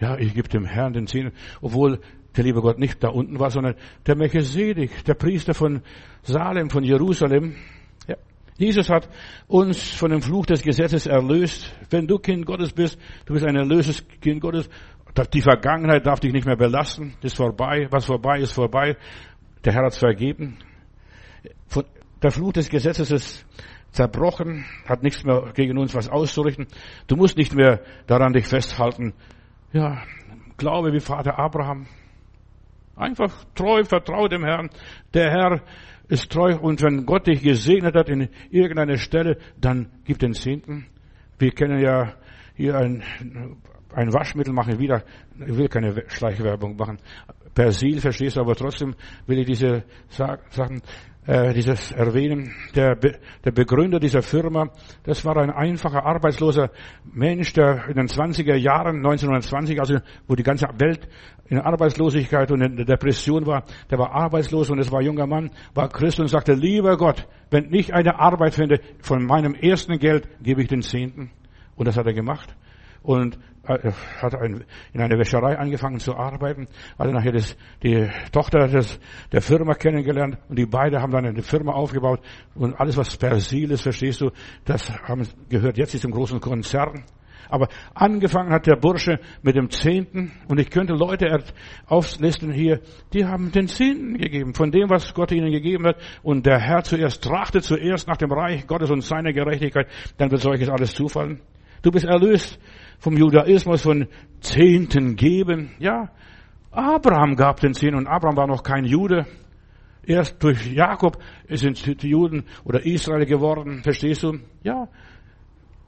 Ja, 0.00 0.16
ich 0.16 0.34
gebe 0.34 0.48
dem 0.48 0.64
Herrn 0.64 0.92
den 0.92 1.06
Zehnten, 1.06 1.36
obwohl 1.60 2.00
der 2.36 2.44
liebe 2.44 2.60
Gott 2.60 2.78
nicht 2.78 3.02
da 3.02 3.08
unten 3.08 3.40
war, 3.40 3.50
sondern 3.50 3.74
der 4.06 4.16
Melchizedek, 4.16 5.04
der 5.04 5.14
Priester 5.14 5.54
von 5.54 5.82
Salem, 6.22 6.70
von 6.70 6.84
Jerusalem. 6.84 7.56
Ja. 8.06 8.14
Jesus 8.56 8.88
hat 8.88 9.08
uns 9.48 9.90
von 9.90 10.10
dem 10.10 10.22
Fluch 10.22 10.46
des 10.46 10.62
Gesetzes 10.62 11.06
erlöst. 11.06 11.74
Wenn 11.90 12.06
du 12.06 12.18
Kind 12.18 12.46
Gottes 12.46 12.72
bist, 12.72 12.98
du 13.26 13.32
bist 13.32 13.44
ein 13.44 13.56
erlöstes 13.56 14.06
Kind 14.20 14.40
Gottes. 14.40 14.68
Die 15.32 15.40
Vergangenheit 15.40 16.06
darf 16.06 16.20
dich 16.20 16.32
nicht 16.32 16.46
mehr 16.46 16.56
belasten. 16.56 17.14
Ist 17.22 17.36
vorbei. 17.36 17.88
Was 17.90 18.04
vorbei 18.04 18.38
ist 18.38 18.52
vorbei. 18.52 18.96
Der 19.64 19.72
Herr 19.72 19.86
hat 19.86 19.92
es 19.92 19.98
vergeben. 19.98 20.58
Der 22.22 22.30
Fluch 22.30 22.52
des 22.52 22.68
Gesetzes 22.68 23.10
ist 23.10 23.46
zerbrochen, 23.90 24.64
hat 24.86 25.02
nichts 25.02 25.24
mehr 25.24 25.52
gegen 25.54 25.78
uns 25.78 25.94
was 25.94 26.08
auszurichten. 26.08 26.66
Du 27.08 27.16
musst 27.16 27.36
nicht 27.36 27.54
mehr 27.54 27.80
daran 28.06 28.32
dich 28.32 28.46
festhalten. 28.46 29.14
Ja, 29.72 30.02
glaube 30.56 30.92
wie 30.92 31.00
Vater 31.00 31.38
Abraham. 31.38 31.86
Einfach 32.96 33.44
treu, 33.54 33.84
vertraue 33.84 34.28
dem 34.28 34.42
Herrn. 34.42 34.70
Der 35.12 35.30
Herr 35.30 35.60
ist 36.08 36.32
treu 36.32 36.56
und 36.56 36.82
wenn 36.82 37.04
Gott 37.04 37.26
dich 37.26 37.42
gesegnet 37.42 37.94
hat 37.94 38.08
in 38.08 38.28
irgendeiner 38.50 38.96
Stelle, 38.96 39.36
dann 39.60 39.90
gib 40.04 40.18
den 40.18 40.32
Zehnten. 40.32 40.86
Wir 41.38 41.52
kennen 41.52 41.80
ja 41.80 42.14
hier 42.54 42.76
ein, 42.76 43.02
ein 43.94 44.12
Waschmittel 44.12 44.54
machen 44.54 44.78
wieder. 44.78 45.04
Ich 45.38 45.56
will 45.56 45.68
keine 45.68 46.02
Schleichwerbung 46.08 46.76
machen. 46.76 46.98
Persil 47.54 48.00
verstehst 48.00 48.36
du, 48.36 48.40
aber 48.40 48.54
trotzdem 48.54 48.94
will 49.26 49.38
ich 49.38 49.46
diese 49.46 49.84
Sachen 50.08 50.80
äh, 51.28 51.52
dieses 51.52 51.92
erwähnen. 51.92 52.54
Der, 52.74 52.96
der 52.96 53.50
Begründer 53.52 54.00
dieser 54.00 54.22
Firma, 54.22 54.70
das 55.02 55.26
war 55.26 55.36
ein 55.36 55.50
einfacher, 55.50 56.06
arbeitsloser 56.06 56.70
Mensch, 57.04 57.52
der 57.52 57.86
in 57.88 57.96
den 57.96 58.06
20er 58.06 58.54
Jahren, 58.54 58.96
1920, 58.96 59.78
also 59.78 59.98
wo 60.26 60.34
die 60.34 60.42
ganze 60.42 60.66
Welt 60.78 61.06
in 61.48 61.58
Arbeitslosigkeit 61.58 62.50
und 62.50 62.62
in 62.62 62.76
der 62.76 62.86
Depression 62.86 63.46
war, 63.46 63.64
der 63.90 63.98
war 63.98 64.12
arbeitslos 64.12 64.70
und 64.70 64.78
es 64.78 64.90
war 64.90 65.00
ein 65.00 65.06
junger 65.06 65.26
Mann, 65.26 65.50
war 65.74 65.90
Christ 65.90 66.18
und 66.18 66.28
sagte, 66.28 66.54
lieber 66.54 66.96
Gott, 66.96 67.28
wenn 67.50 67.74
ich 67.74 67.92
eine 67.92 68.18
Arbeit 68.18 68.54
finde, 68.54 68.80
von 69.00 69.22
meinem 69.22 69.54
ersten 69.54 69.98
Geld 69.98 70.28
gebe 70.42 70.62
ich 70.62 70.68
den 70.68 70.80
Zehnten. 70.80 71.30
Und 71.76 71.86
das 71.86 71.98
hat 71.98 72.06
er 72.06 72.14
gemacht. 72.14 72.56
Und 73.02 73.38
hat 73.68 74.34
ein, 74.34 74.64
in 74.92 75.00
einer 75.00 75.18
Wäscherei 75.18 75.58
angefangen 75.58 75.98
zu 75.98 76.16
arbeiten, 76.16 76.66
hat 76.98 77.12
nachher 77.12 77.32
das, 77.32 77.56
die 77.82 78.08
Tochter 78.32 78.66
des, 78.66 78.98
der 79.32 79.42
Firma 79.42 79.74
kennengelernt 79.74 80.38
und 80.48 80.58
die 80.58 80.66
beiden 80.66 81.00
haben 81.00 81.12
dann 81.12 81.26
eine 81.26 81.42
Firma 81.42 81.72
aufgebaut 81.72 82.20
und 82.54 82.78
alles 82.80 82.96
was 82.96 83.16
Persil 83.16 83.70
ist, 83.70 83.82
verstehst 83.82 84.20
du, 84.20 84.30
das 84.64 84.90
haben, 85.02 85.26
gehört 85.48 85.76
jetzt 85.76 85.92
diesem 85.92 86.10
großen 86.10 86.40
Konzern. 86.40 87.04
Aber 87.48 87.68
angefangen 87.94 88.52
hat 88.52 88.66
der 88.66 88.76
Bursche 88.76 89.20
mit 89.42 89.56
dem 89.56 89.70
Zehnten 89.70 90.32
und 90.48 90.60
ich 90.60 90.70
könnte 90.70 90.92
Leute 90.92 91.26
auflisten 91.86 92.52
hier, 92.52 92.80
die 93.12 93.24
haben 93.24 93.52
den 93.52 93.68
Zehnten 93.68 94.18
gegeben 94.18 94.54
von 94.54 94.70
dem, 94.70 94.90
was 94.90 95.14
Gott 95.14 95.32
ihnen 95.32 95.50
gegeben 95.50 95.86
hat 95.86 95.96
und 96.22 96.44
der 96.44 96.58
Herr 96.58 96.82
zuerst 96.82 97.24
trachtet 97.24 97.64
zuerst 97.64 98.06
nach 98.06 98.18
dem 98.18 98.32
Reich 98.32 98.66
Gottes 98.66 98.90
und 98.90 99.00
seiner 99.00 99.32
Gerechtigkeit, 99.32 99.88
dann 100.18 100.30
wird 100.30 100.42
solches 100.42 100.68
alles 100.68 100.94
zufallen. 100.94 101.40
Du 101.82 101.90
bist 101.90 102.04
erlöst 102.04 102.58
vom 102.98 103.16
Judaismus 103.16 103.82
von 103.82 104.06
Zehnten 104.40 105.16
geben. 105.16 105.70
Ja, 105.78 106.10
Abraham 106.70 107.36
gab 107.36 107.60
den 107.60 107.74
Zehnten 107.74 107.96
und 107.96 108.06
Abraham 108.06 108.36
war 108.36 108.46
noch 108.46 108.62
kein 108.62 108.84
Jude. 108.84 109.26
Erst 110.04 110.42
durch 110.42 110.72
Jakob 110.72 111.18
sind 111.48 112.02
die 112.02 112.08
Juden 112.08 112.44
oder 112.64 112.84
Israel 112.84 113.26
geworden, 113.26 113.82
verstehst 113.82 114.22
du? 114.22 114.38
Ja. 114.62 114.88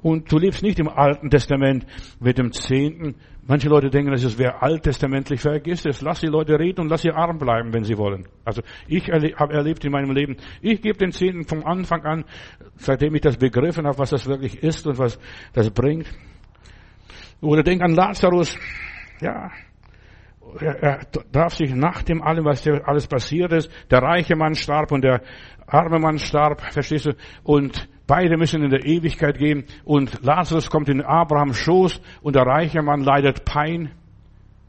Und 0.02 0.32
du 0.32 0.38
lebst 0.38 0.62
nicht 0.62 0.78
im 0.78 0.88
Alten 0.88 1.30
Testament 1.30 1.86
mit 2.20 2.38
dem 2.38 2.52
Zehnten. 2.52 3.16
Manche 3.46 3.68
Leute 3.68 3.90
denken, 3.90 4.12
dass 4.12 4.24
es 4.24 4.38
wäre 4.38 4.62
alttestamentlich, 4.62 5.40
vergiss 5.40 5.84
es. 5.84 6.00
Lass 6.00 6.20
die 6.20 6.26
Leute 6.26 6.58
reden 6.58 6.80
und 6.82 6.88
lass 6.88 7.02
sie 7.02 7.10
arm 7.10 7.38
bleiben, 7.38 7.72
wenn 7.72 7.84
sie 7.84 7.98
wollen. 7.98 8.26
Also 8.44 8.62
ich 8.86 9.08
habe 9.08 9.52
erlebt 9.52 9.84
in 9.84 9.92
meinem 9.92 10.12
Leben, 10.12 10.36
ich 10.62 10.80
gebe 10.80 10.98
den 10.98 11.12
Zehnten 11.12 11.44
vom 11.44 11.64
Anfang 11.64 12.02
an, 12.04 12.24
seitdem 12.76 13.14
ich 13.14 13.20
das 13.22 13.36
begriffen 13.36 13.86
habe, 13.86 13.98
was 13.98 14.10
das 14.10 14.26
wirklich 14.26 14.62
ist 14.62 14.86
und 14.86 14.98
was 14.98 15.18
das 15.52 15.70
bringt. 15.70 16.06
Oder 17.40 17.62
denk 17.62 17.82
an 17.82 17.94
Lazarus. 17.94 18.56
Ja. 19.20 19.50
Er, 20.60 20.82
er 20.82 21.00
darf 21.30 21.54
sich 21.54 21.74
nach 21.74 22.02
dem 22.02 22.22
allem, 22.22 22.44
was 22.44 22.66
alles 22.66 23.06
passiert 23.06 23.52
ist, 23.52 23.70
der 23.90 24.02
reiche 24.02 24.36
Mann 24.36 24.54
starb 24.54 24.90
und 24.90 25.02
der 25.02 25.22
arme 25.66 25.98
Mann 25.98 26.18
starb, 26.18 26.60
verstehst 26.60 27.06
du? 27.06 27.12
Und 27.44 27.88
beide 28.06 28.36
müssen 28.36 28.62
in 28.62 28.70
der 28.70 28.84
Ewigkeit 28.84 29.38
gehen 29.38 29.64
und 29.84 30.22
Lazarus 30.24 30.68
kommt 30.68 30.88
in 30.88 31.02
Abrahams 31.02 31.56
Schoß 31.58 32.00
und 32.22 32.34
der 32.34 32.42
reiche 32.42 32.82
Mann 32.82 33.02
leidet 33.02 33.44
Pein. 33.44 33.92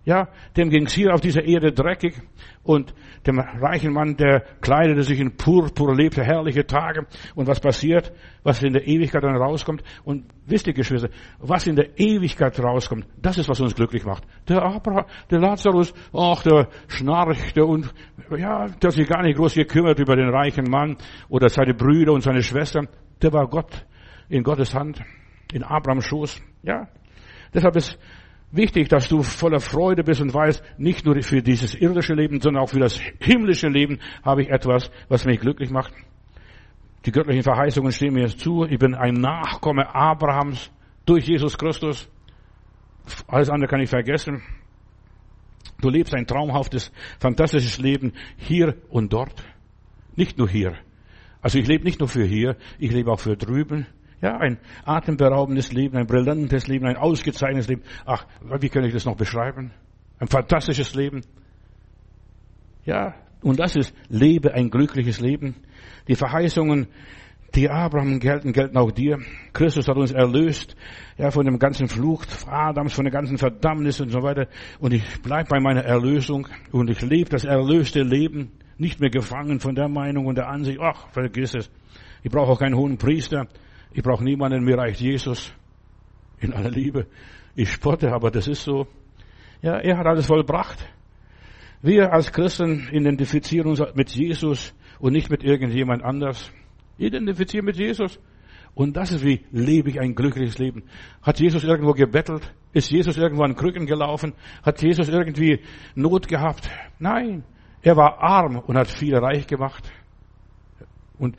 Ja, 0.03 0.29
dem 0.57 0.69
ging's 0.71 0.93
hier 0.93 1.13
auf 1.13 1.21
dieser 1.21 1.43
Erde 1.43 1.71
dreckig 1.71 2.15
und 2.63 2.93
dem 3.27 3.39
reichen 3.39 3.93
Mann, 3.93 4.17
der 4.17 4.41
kleidete 4.59 5.03
sich 5.03 5.19
in 5.19 5.37
Purpur, 5.37 5.95
lebte 5.95 6.23
herrliche 6.23 6.65
Tage. 6.65 7.05
Und 7.35 7.47
was 7.47 7.59
passiert? 7.59 8.11
Was 8.41 8.63
in 8.63 8.73
der 8.73 8.87
Ewigkeit 8.87 9.23
dann 9.23 9.35
rauskommt? 9.35 9.83
Und 10.03 10.25
wisst 10.47 10.65
ihr, 10.65 10.73
Geschwister, 10.73 11.09
was 11.37 11.67
in 11.67 11.75
der 11.75 11.99
Ewigkeit 11.99 12.59
rauskommt, 12.59 13.05
das 13.21 13.37
ist, 13.37 13.47
was 13.47 13.59
uns 13.59 13.75
glücklich 13.75 14.03
macht. 14.03 14.23
Der 14.49 14.63
Abraham, 14.63 15.05
der 15.29 15.39
Lazarus, 15.39 15.93
ach, 16.13 16.41
der 16.41 16.69
schnarchte 16.87 17.63
und, 17.63 17.93
ja, 18.31 18.67
der 18.67 18.87
hat 18.87 18.91
sich 18.95 19.07
gar 19.07 19.21
nicht 19.21 19.37
groß 19.37 19.53
gekümmert 19.53 19.99
über 19.99 20.15
den 20.15 20.29
reichen 20.29 20.65
Mann 20.67 20.97
oder 21.29 21.47
seine 21.47 21.75
Brüder 21.75 22.13
und 22.13 22.21
seine 22.21 22.41
Schwestern. 22.41 22.87
Der 23.21 23.31
war 23.33 23.47
Gott, 23.47 23.85
in 24.29 24.41
Gottes 24.41 24.73
Hand, 24.73 24.99
in 25.53 25.63
Abrahams 25.63 26.05
Schoß, 26.05 26.41
ja. 26.63 26.87
Deshalb 27.53 27.75
ist 27.75 27.99
wichtig, 28.51 28.89
dass 28.89 29.07
du 29.07 29.23
voller 29.23 29.59
Freude 29.59 30.03
bist 30.03 30.21
und 30.21 30.33
weißt, 30.33 30.63
nicht 30.77 31.05
nur 31.05 31.21
für 31.21 31.41
dieses 31.41 31.75
irdische 31.75 32.13
Leben, 32.13 32.41
sondern 32.41 32.63
auch 32.63 32.69
für 32.69 32.79
das 32.79 32.99
himmlische 33.19 33.67
Leben 33.67 33.99
habe 34.23 34.43
ich 34.43 34.49
etwas, 34.49 34.91
was 35.09 35.25
mich 35.25 35.39
glücklich 35.39 35.69
macht. 35.69 35.93
Die 37.05 37.11
göttlichen 37.11 37.43
Verheißungen 37.43 37.91
stehen 37.91 38.13
mir 38.13 38.27
zu. 38.27 38.65
Ich 38.65 38.77
bin 38.77 38.93
ein 38.93 39.15
Nachkomme 39.15 39.93
Abrahams 39.93 40.69
durch 41.05 41.27
Jesus 41.27 41.57
Christus. 41.57 42.07
Alles 43.27 43.49
andere 43.49 43.69
kann 43.69 43.81
ich 43.81 43.89
vergessen. 43.89 44.43
Du 45.79 45.89
lebst 45.89 46.13
ein 46.13 46.27
traumhaftes, 46.27 46.91
fantastisches 47.19 47.79
Leben 47.79 48.13
hier 48.37 48.75
und 48.89 49.11
dort. 49.11 49.43
Nicht 50.15 50.37
nur 50.37 50.47
hier. 50.47 50.75
Also 51.41 51.57
ich 51.57 51.67
lebe 51.67 51.83
nicht 51.83 51.99
nur 51.99 52.09
für 52.09 52.23
hier, 52.23 52.55
ich 52.77 52.91
lebe 52.91 53.11
auch 53.11 53.19
für 53.19 53.35
drüben. 53.35 53.87
Ja, 54.21 54.37
ein 54.37 54.59
atemberaubendes 54.85 55.71
Leben, 55.73 55.97
ein 55.97 56.05
brillantes 56.05 56.67
Leben, 56.67 56.85
ein 56.85 56.97
ausgezeichnetes 56.97 57.67
Leben. 57.67 57.81
Ach, 58.05 58.25
wie 58.59 58.69
kann 58.69 58.83
ich 58.83 58.93
das 58.93 59.05
noch 59.05 59.17
beschreiben? 59.17 59.71
Ein 60.19 60.27
fantastisches 60.27 60.93
Leben. 60.93 61.21
Ja, 62.85 63.15
und 63.41 63.59
das 63.59 63.75
ist 63.75 63.93
Lebe, 64.09 64.53
ein 64.53 64.69
glückliches 64.69 65.19
Leben. 65.19 65.55
Die 66.07 66.15
Verheißungen, 66.15 66.87
die 67.55 67.69
Abraham 67.69 68.19
gelten, 68.19 68.53
gelten 68.53 68.77
auch 68.77 68.91
dir. 68.91 69.17
Christus 69.53 69.87
hat 69.87 69.97
uns 69.97 70.11
erlöst, 70.11 70.75
ja, 71.17 71.31
von 71.31 71.45
dem 71.45 71.57
ganzen 71.57 71.87
Fluch 71.87 72.23
Adams, 72.47 72.93
von 72.93 73.05
der 73.05 73.11
ganzen 73.11 73.39
Verdammnis 73.39 73.99
und 73.99 74.09
so 74.09 74.21
weiter. 74.21 74.47
Und 74.79 74.93
ich 74.93 75.03
bleib 75.23 75.49
bei 75.49 75.59
meiner 75.59 75.83
Erlösung 75.83 76.47
und 76.71 76.91
ich 76.91 77.01
lebe 77.01 77.31
das 77.31 77.43
erlöste 77.43 78.03
Leben, 78.03 78.51
nicht 78.77 78.99
mehr 78.99 79.09
gefangen 79.09 79.59
von 79.59 79.73
der 79.73 79.89
Meinung 79.89 80.27
und 80.27 80.37
der 80.37 80.47
Ansicht, 80.47 80.79
ach, 80.79 81.09
vergiss 81.09 81.55
es. 81.55 81.71
Ich 82.23 82.31
brauche 82.31 82.51
auch 82.51 82.59
keinen 82.59 82.75
hohen 82.75 82.97
Priester. 82.97 83.47
Ich 83.93 84.03
brauche 84.03 84.23
niemanden, 84.23 84.63
mir 84.63 84.77
reicht 84.77 85.01
Jesus. 85.01 85.53
In 86.39 86.53
aller 86.53 86.71
Liebe. 86.71 87.07
Ich 87.55 87.71
spotte, 87.71 88.11
aber 88.11 88.31
das 88.31 88.47
ist 88.47 88.63
so. 88.63 88.87
Ja, 89.61 89.77
er 89.77 89.97
hat 89.97 90.07
alles 90.07 90.25
vollbracht. 90.25 90.79
Wir 91.81 92.13
als 92.13 92.31
Christen 92.31 92.89
identifizieren 92.91 93.67
uns 93.67 93.81
mit 93.95 94.09
Jesus 94.11 94.73
und 94.99 95.13
nicht 95.13 95.29
mit 95.29 95.43
irgendjemand 95.43 96.03
anders. 96.03 96.51
Identifizieren 96.97 97.65
mit 97.65 97.77
Jesus. 97.77 98.19
Und 98.73 98.95
das 98.95 99.11
ist 99.11 99.25
wie 99.25 99.41
lebe 99.51 99.89
ich 99.89 99.99
ein 99.99 100.15
glückliches 100.15 100.57
Leben. 100.57 100.83
Hat 101.21 101.39
Jesus 101.39 101.63
irgendwo 101.63 101.91
gebettelt? 101.91 102.53
Ist 102.73 102.89
Jesus 102.89 103.17
irgendwo 103.17 103.43
an 103.43 103.55
Krücken 103.55 103.85
gelaufen? 103.85 104.33
Hat 104.63 104.81
Jesus 104.81 105.09
irgendwie 105.09 105.59
Not 105.95 106.27
gehabt? 106.27 106.69
Nein. 106.99 107.43
Er 107.81 107.97
war 107.97 108.19
arm 108.19 108.57
und 108.57 108.77
hat 108.77 108.87
viele 108.87 109.21
reich 109.21 109.47
gemacht. 109.47 109.91
Und 111.17 111.35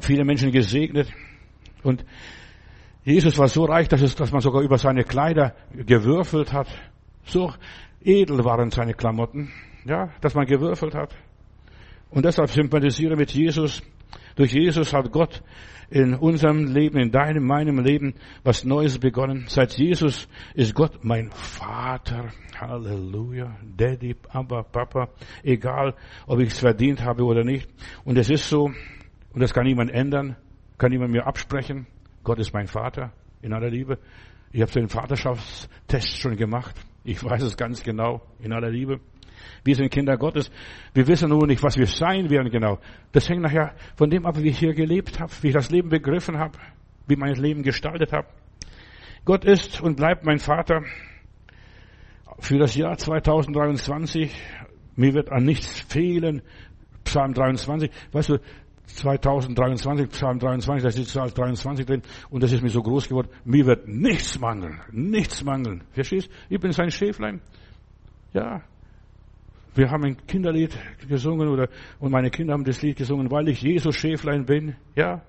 viele 0.00 0.24
Menschen 0.24 0.52
gesegnet. 0.52 1.08
Und 1.82 2.04
Jesus 3.04 3.38
war 3.38 3.48
so 3.48 3.64
reich, 3.64 3.88
dass, 3.88 4.02
es, 4.02 4.14
dass 4.14 4.32
man 4.32 4.40
sogar 4.40 4.62
über 4.62 4.78
seine 4.78 5.04
Kleider 5.04 5.54
gewürfelt 5.74 6.52
hat. 6.52 6.68
So 7.24 7.52
edel 8.02 8.44
waren 8.44 8.70
seine 8.70 8.94
Klamotten. 8.94 9.50
Ja, 9.84 10.10
dass 10.20 10.34
man 10.34 10.46
gewürfelt 10.46 10.94
hat. 10.94 11.16
Und 12.10 12.24
deshalb 12.24 12.50
sympathisiere 12.50 13.16
mit 13.16 13.30
Jesus. 13.32 13.82
Durch 14.36 14.52
Jesus 14.52 14.92
hat 14.92 15.10
Gott 15.10 15.42
in 15.90 16.14
unserem 16.14 16.66
Leben, 16.66 16.98
in 16.98 17.10
deinem, 17.10 17.44
meinem 17.44 17.78
Leben 17.78 18.14
was 18.44 18.64
Neues 18.64 18.98
begonnen. 18.98 19.46
Seit 19.48 19.72
Jesus 19.78 20.28
ist 20.54 20.74
Gott 20.74 21.02
mein 21.02 21.30
Vater. 21.30 22.30
Halleluja. 22.60 23.56
Daddy, 23.76 24.14
Papa, 24.14 24.62
Papa. 24.62 25.08
Egal, 25.42 25.94
ob 26.26 26.40
ich 26.40 26.48
es 26.48 26.58
verdient 26.58 27.02
habe 27.02 27.24
oder 27.24 27.44
nicht. 27.44 27.68
Und 28.04 28.18
es 28.18 28.28
ist 28.28 28.48
so, 28.48 28.70
und 29.32 29.40
das 29.40 29.54
kann 29.54 29.64
niemand 29.64 29.90
ändern, 29.90 30.36
kann 30.78 30.90
niemand 30.90 31.12
mir 31.12 31.26
absprechen. 31.26 31.86
Gott 32.22 32.38
ist 32.38 32.54
mein 32.54 32.68
Vater 32.68 33.12
in 33.42 33.52
aller 33.52 33.70
Liebe. 33.70 33.98
Ich 34.52 34.62
habe 34.62 34.72
den 34.72 34.88
Vaterschaftstest 34.88 36.18
schon 36.18 36.36
gemacht. 36.36 36.74
Ich 37.04 37.22
weiß 37.22 37.42
es 37.42 37.56
ganz 37.56 37.82
genau 37.82 38.22
in 38.38 38.52
aller 38.52 38.70
Liebe. 38.70 39.00
Wir 39.64 39.74
sind 39.74 39.90
Kinder 39.90 40.16
Gottes. 40.16 40.50
Wir 40.94 41.06
wissen 41.06 41.28
nur 41.28 41.46
nicht, 41.46 41.62
was 41.62 41.76
wir 41.76 41.86
sein 41.86 42.30
werden 42.30 42.50
genau. 42.50 42.78
Das 43.12 43.28
hängt 43.28 43.42
nachher 43.42 43.74
von 43.96 44.10
dem 44.10 44.26
ab, 44.26 44.36
wie 44.38 44.48
ich 44.48 44.58
hier 44.58 44.74
gelebt 44.74 45.20
habe, 45.20 45.32
wie 45.42 45.48
ich 45.48 45.54
das 45.54 45.70
Leben 45.70 45.88
begriffen 45.88 46.38
habe, 46.38 46.58
wie 47.06 47.16
mein 47.16 47.34
Leben 47.34 47.62
gestaltet 47.62 48.12
habe. 48.12 48.28
Gott 49.24 49.44
ist 49.44 49.80
und 49.80 49.96
bleibt 49.96 50.24
mein 50.24 50.38
Vater 50.38 50.82
für 52.38 52.58
das 52.58 52.74
Jahr 52.74 52.96
2023. 52.96 54.32
Mir 54.96 55.14
wird 55.14 55.30
an 55.30 55.44
nichts 55.44 55.80
fehlen. 55.80 56.42
Psalm 57.04 57.34
23. 57.34 57.90
Weißt 58.12 58.30
du, 58.30 58.38
2023, 58.88 60.08
Psalm 60.10 60.38
23, 60.38 60.82
da 60.82 60.90
steht 60.90 61.06
Psalm 61.06 61.32
23 61.32 61.86
drin, 61.86 62.02
und 62.30 62.42
das 62.42 62.52
ist 62.52 62.62
mir 62.62 62.70
so 62.70 62.82
groß 62.82 63.08
geworden, 63.08 63.28
mir 63.44 63.66
wird 63.66 63.86
nichts 63.86 64.38
mangeln, 64.38 64.80
nichts 64.90 65.44
mangeln. 65.44 65.84
Verstehst? 65.92 66.30
Ich 66.48 66.60
bin 66.60 66.72
sein 66.72 66.90
Schäflein. 66.90 67.40
Ja, 68.32 68.62
wir 69.78 69.90
haben 69.92 70.04
ein 70.04 70.16
Kinderlied 70.26 70.76
gesungen 71.08 71.48
oder, 71.48 71.68
und 72.00 72.10
meine 72.10 72.30
Kinder 72.30 72.52
haben 72.52 72.64
das 72.64 72.82
Lied 72.82 72.96
gesungen, 72.96 73.30
weil 73.30 73.48
ich 73.48 73.62
Jesus 73.62 73.94
Schäflein 73.94 74.44
bin. 74.44 74.74
Ja. 74.96 75.22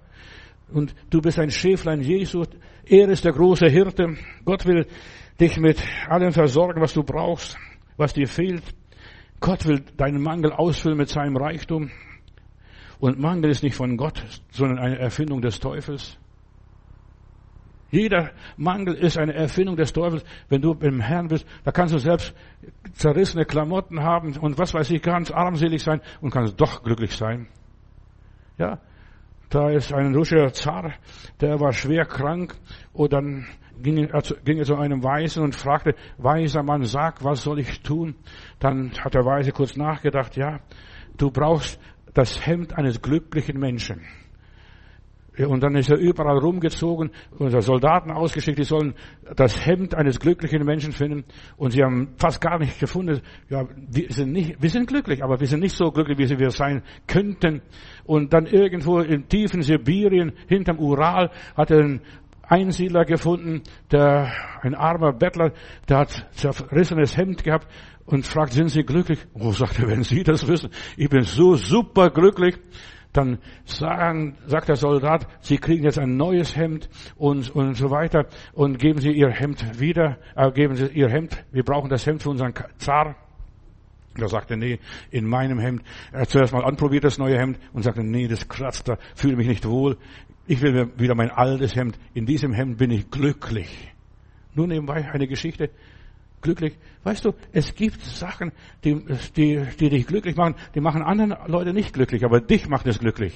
Und 0.73 0.95
du 1.11 1.21
bist 1.21 1.37
ein 1.37 1.51
Schäflein 1.51 2.01
Jesus. 2.01 2.47
Er 2.83 3.09
ist 3.09 3.25
der 3.25 3.33
große 3.33 3.67
Hirte. 3.67 4.15
Gott 4.45 4.65
will 4.65 4.87
dich 5.39 5.59
mit 5.59 5.79
allem 6.07 6.31
versorgen, 6.31 6.81
was 6.81 6.93
du 6.93 7.03
brauchst, 7.03 7.57
was 7.95 8.13
dir 8.13 8.27
fehlt. 8.27 8.63
Gott 9.39 9.67
will 9.67 9.83
deinen 9.97 10.23
Mangel 10.23 10.51
ausfüllen 10.51 10.97
mit 10.97 11.09
seinem 11.09 11.37
Reichtum. 11.37 11.91
Und 12.99 13.19
Mangel 13.19 13.49
ist 13.49 13.63
nicht 13.63 13.75
von 13.75 13.95
Gott, 13.97 14.21
sondern 14.51 14.77
eine 14.79 14.99
Erfindung 14.99 15.41
des 15.41 15.59
Teufels. 15.59 16.17
Jeder 17.91 18.31
Mangel 18.57 18.93
ist 18.93 19.17
eine 19.17 19.33
Erfindung 19.33 19.75
des 19.75 19.93
Teufels. 19.93 20.23
Wenn 20.47 20.61
du 20.61 20.75
beim 20.75 20.99
Herrn 20.99 21.27
bist, 21.27 21.47
da 21.63 21.71
kannst 21.71 21.93
du 21.93 21.97
selbst 21.97 22.35
zerrissene 22.93 23.45
Klamotten 23.45 24.03
haben 24.03 24.37
und 24.37 24.57
was 24.57 24.73
weiß 24.73 24.91
ich, 24.91 25.01
ganz 25.01 25.31
armselig 25.31 25.81
sein 25.81 26.01
und 26.21 26.31
kannst 26.31 26.59
doch 26.59 26.83
glücklich 26.83 27.15
sein. 27.15 27.47
Ja, 28.57 28.79
da 29.49 29.69
ist 29.71 29.91
ein 29.93 30.13
russischer 30.13 30.53
Zar, 30.53 30.93
der 31.41 31.59
war 31.59 31.73
schwer 31.73 32.05
krank 32.05 32.55
und 32.93 33.13
dann 33.13 33.47
ging 33.81 33.97
er, 33.97 34.21
ging 34.43 34.59
er 34.59 34.65
zu 34.65 34.75
einem 34.75 35.03
Weisen 35.03 35.43
und 35.43 35.55
fragte, 35.55 35.95
weiser 36.17 36.61
Mann, 36.61 36.83
sag, 36.83 37.23
was 37.23 37.43
soll 37.43 37.59
ich 37.59 37.81
tun? 37.81 38.15
Dann 38.59 38.91
hat 39.03 39.15
der 39.15 39.25
Weise 39.25 39.51
kurz 39.51 39.75
nachgedacht, 39.75 40.35
ja, 40.35 40.59
du 41.17 41.31
brauchst 41.31 41.79
das 42.13 42.45
Hemd 42.45 42.77
eines 42.77 43.01
glücklichen 43.01 43.59
Menschen. 43.59 44.01
Und 45.47 45.63
dann 45.63 45.75
ist 45.75 45.89
er 45.89 45.97
überall 45.97 46.37
rumgezogen 46.37 47.11
und 47.37 47.61
Soldaten 47.61 48.11
ausgeschickt, 48.11 48.59
die 48.59 48.63
sollen 48.63 48.93
das 49.35 49.65
Hemd 49.65 49.95
eines 49.95 50.19
glücklichen 50.19 50.65
Menschen 50.65 50.91
finden. 50.91 51.23
Und 51.55 51.71
sie 51.71 51.81
haben 51.81 52.09
fast 52.17 52.41
gar 52.41 52.59
nicht 52.59 52.77
gefunden. 52.77 53.21
Ja, 53.49 53.65
wir 53.89 54.11
sind 54.11 54.33
nicht, 54.33 54.61
wir 54.61 54.69
sind 54.69 54.87
glücklich, 54.87 55.23
aber 55.23 55.39
wir 55.39 55.47
sind 55.47 55.61
nicht 55.61 55.75
so 55.75 55.91
glücklich, 55.91 56.19
wie 56.19 56.39
wir 56.39 56.51
sein 56.51 56.83
könnten. 57.07 57.61
Und 58.03 58.33
dann 58.33 58.47
irgendwo 58.47 58.99
im 58.99 59.29
tiefen 59.29 59.61
Sibirien, 59.61 60.33
hinterm 60.47 60.79
Ural, 60.79 61.31
hat 61.55 61.71
er 61.71 61.79
einen 61.79 62.01
Einsiedler 62.49 63.05
gefunden, 63.05 63.61
der, 63.91 64.31
ein 64.61 64.75
armer 64.75 65.13
Bettler, 65.13 65.53
der 65.87 65.99
hat 65.99 66.27
zerrissenes 66.31 67.15
Hemd 67.15 67.43
gehabt 67.43 67.67
und 68.05 68.25
fragt, 68.25 68.53
sind 68.53 68.69
Sie 68.69 68.83
glücklich? 68.83 69.19
Oh, 69.33 69.51
sagt 69.51 69.79
er, 69.79 69.87
wenn 69.87 70.03
Sie 70.03 70.23
das 70.23 70.47
wissen, 70.47 70.71
ich 70.97 71.09
bin 71.09 71.21
so 71.21 71.55
super 71.55 72.09
glücklich 72.09 72.57
dann 73.13 73.39
sagen, 73.65 74.37
sagt 74.45 74.69
der 74.69 74.75
Soldat, 74.75 75.27
Sie 75.41 75.57
kriegen 75.57 75.83
jetzt 75.83 75.99
ein 75.99 76.15
neues 76.15 76.55
Hemd 76.55 76.89
und, 77.17 77.49
und 77.55 77.73
so 77.73 77.89
weiter 77.89 78.27
und 78.53 78.77
geben 78.77 78.99
Sie 78.99 79.11
Ihr 79.11 79.29
Hemd 79.29 79.79
wieder, 79.79 80.17
äh, 80.35 80.51
geben 80.51 80.75
Sie 80.75 80.87
Ihr 80.87 81.09
Hemd, 81.09 81.43
wir 81.51 81.63
brauchen 81.63 81.89
das 81.89 82.05
Hemd 82.05 82.21
für 82.21 82.29
unseren 82.29 82.53
Zar. 82.77 83.15
Da 84.19 84.27
sagte, 84.27 84.57
nee, 84.57 84.79
in 85.11 85.25
meinem 85.25 85.59
Hemd. 85.59 85.83
Er 86.11 86.21
hat 86.21 86.29
zuerst 86.29 86.53
mal 86.53 86.63
anprobiert 86.63 87.03
das 87.03 87.17
neue 87.17 87.37
Hemd 87.37 87.59
und 87.73 87.83
sagte, 87.83 88.03
nee, 88.03 88.27
das 88.27 88.47
kratzt, 88.47 88.87
da 88.87 88.97
fühle 89.15 89.35
mich 89.35 89.47
nicht 89.47 89.67
wohl. 89.67 89.97
Ich 90.47 90.61
will 90.61 90.73
mir 90.73 90.99
wieder 90.99 91.15
mein 91.15 91.31
altes 91.31 91.75
Hemd. 91.75 91.99
In 92.13 92.25
diesem 92.25 92.53
Hemd 92.53 92.77
bin 92.77 92.91
ich 92.91 93.09
glücklich. 93.09 93.93
Nur 94.55 94.67
nebenbei 94.67 95.09
eine 95.11 95.27
Geschichte 95.27 95.69
glücklich. 96.41 96.77
Weißt 97.03 97.25
du, 97.25 97.33
es 97.51 97.75
gibt 97.75 98.01
Sachen, 98.01 98.51
die, 98.83 99.03
die, 99.35 99.61
die 99.79 99.89
dich 99.89 100.07
glücklich 100.07 100.35
machen, 100.35 100.55
die 100.75 100.81
machen 100.81 101.01
anderen 101.01 101.35
Leute 101.47 101.73
nicht 101.73 101.93
glücklich, 101.93 102.23
aber 102.23 102.41
dich 102.41 102.67
macht 102.67 102.87
es 102.87 102.99
glücklich. 102.99 103.33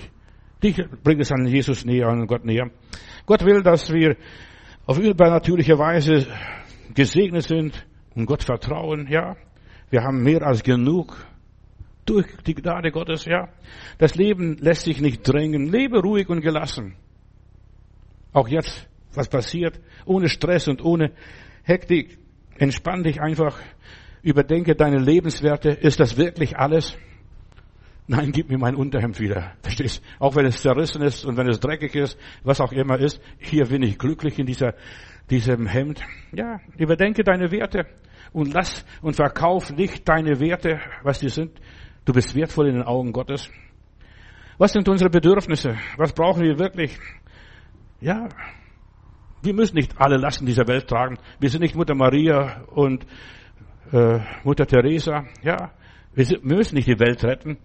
Dich 0.63 0.81
bringt 1.03 1.21
es 1.21 1.31
an 1.31 1.45
Jesus 1.45 1.85
näher, 1.85 2.07
an 2.07 2.25
Gott 2.25 2.45
näher. 2.45 2.71
Gott 3.25 3.45
will, 3.45 3.61
dass 3.61 3.91
wir 3.91 4.15
auf 4.85 4.97
übernatürliche 4.97 5.77
Weise 5.77 6.25
gesegnet 6.93 7.43
sind 7.43 7.85
und 8.15 8.25
Gott 8.25 8.43
vertrauen, 8.43 9.07
ja. 9.09 9.35
Wir 9.93 10.03
haben 10.03 10.23
mehr 10.23 10.41
als 10.41 10.63
genug 10.63 11.23
durch 12.07 12.25
die 12.47 12.55
Gnade 12.55 12.89
Gottes, 12.89 13.25
ja. 13.25 13.49
Das 13.99 14.15
Leben 14.15 14.57
lässt 14.57 14.85
sich 14.85 14.99
nicht 14.99 15.21
drängen. 15.21 15.71
Lebe 15.71 15.99
ruhig 15.99 16.29
und 16.29 16.41
gelassen. 16.41 16.95
Auch 18.31 18.47
jetzt, 18.47 18.87
was 19.13 19.27
passiert, 19.29 19.79
ohne 20.05 20.29
Stress 20.29 20.67
und 20.67 20.83
ohne 20.83 21.11
Hektik. 21.61 22.17
Entspann 22.57 23.03
dich 23.03 23.21
einfach, 23.21 23.59
überdenke 24.23 24.73
deine 24.73 24.97
Lebenswerte. 24.97 25.69
Ist 25.69 25.99
das 25.99 26.17
wirklich 26.17 26.57
alles? 26.57 26.97
Nein, 28.07 28.31
gib 28.31 28.49
mir 28.49 28.57
mein 28.57 28.73
Unterhemd 28.73 29.19
wieder. 29.19 29.53
Verstehst? 29.61 30.03
Auch 30.17 30.35
wenn 30.35 30.47
es 30.47 30.59
zerrissen 30.59 31.03
ist 31.03 31.23
und 31.23 31.37
wenn 31.37 31.47
es 31.47 31.59
dreckig 31.59 31.93
ist, 31.93 32.17
was 32.41 32.61
auch 32.61 32.71
immer 32.71 32.97
ist. 32.97 33.21
Hier 33.37 33.65
bin 33.65 33.83
ich 33.83 33.99
glücklich 33.99 34.39
in 34.39 34.47
dieser, 34.47 34.73
diesem 35.29 35.67
Hemd. 35.67 36.01
Ja, 36.31 36.61
überdenke 36.79 37.23
deine 37.23 37.51
Werte 37.51 37.85
und 38.33 38.53
lass 38.53 38.85
und 39.01 39.15
verkauf 39.15 39.71
nicht 39.71 40.07
deine 40.09 40.39
Werte, 40.39 40.79
was 41.03 41.19
die 41.19 41.29
sind. 41.29 41.59
Du 42.05 42.13
bist 42.13 42.35
wertvoll 42.35 42.67
in 42.67 42.75
den 42.75 42.83
Augen 42.83 43.13
Gottes. 43.13 43.49
Was 44.57 44.73
sind 44.73 44.89
unsere 44.89 45.09
Bedürfnisse? 45.09 45.77
Was 45.97 46.13
brauchen 46.13 46.43
wir 46.43 46.59
wirklich? 46.59 46.99
Ja, 48.01 48.27
wir 49.41 49.53
müssen 49.53 49.75
nicht 49.75 49.99
alle 49.99 50.17
Lasten 50.17 50.45
dieser 50.45 50.67
Welt 50.67 50.87
tragen. 50.87 51.17
Wir 51.39 51.49
sind 51.49 51.61
nicht 51.61 51.75
Mutter 51.75 51.95
Maria 51.95 52.63
und 52.67 53.05
äh, 53.91 54.19
Mutter 54.43 54.65
Teresa. 54.65 55.25
Ja, 55.41 55.71
wir, 56.13 56.25
sind, 56.25 56.43
wir 56.43 56.57
müssen 56.57 56.75
nicht 56.75 56.87
die 56.87 56.99
Welt 56.99 57.23
retten. 57.23 57.57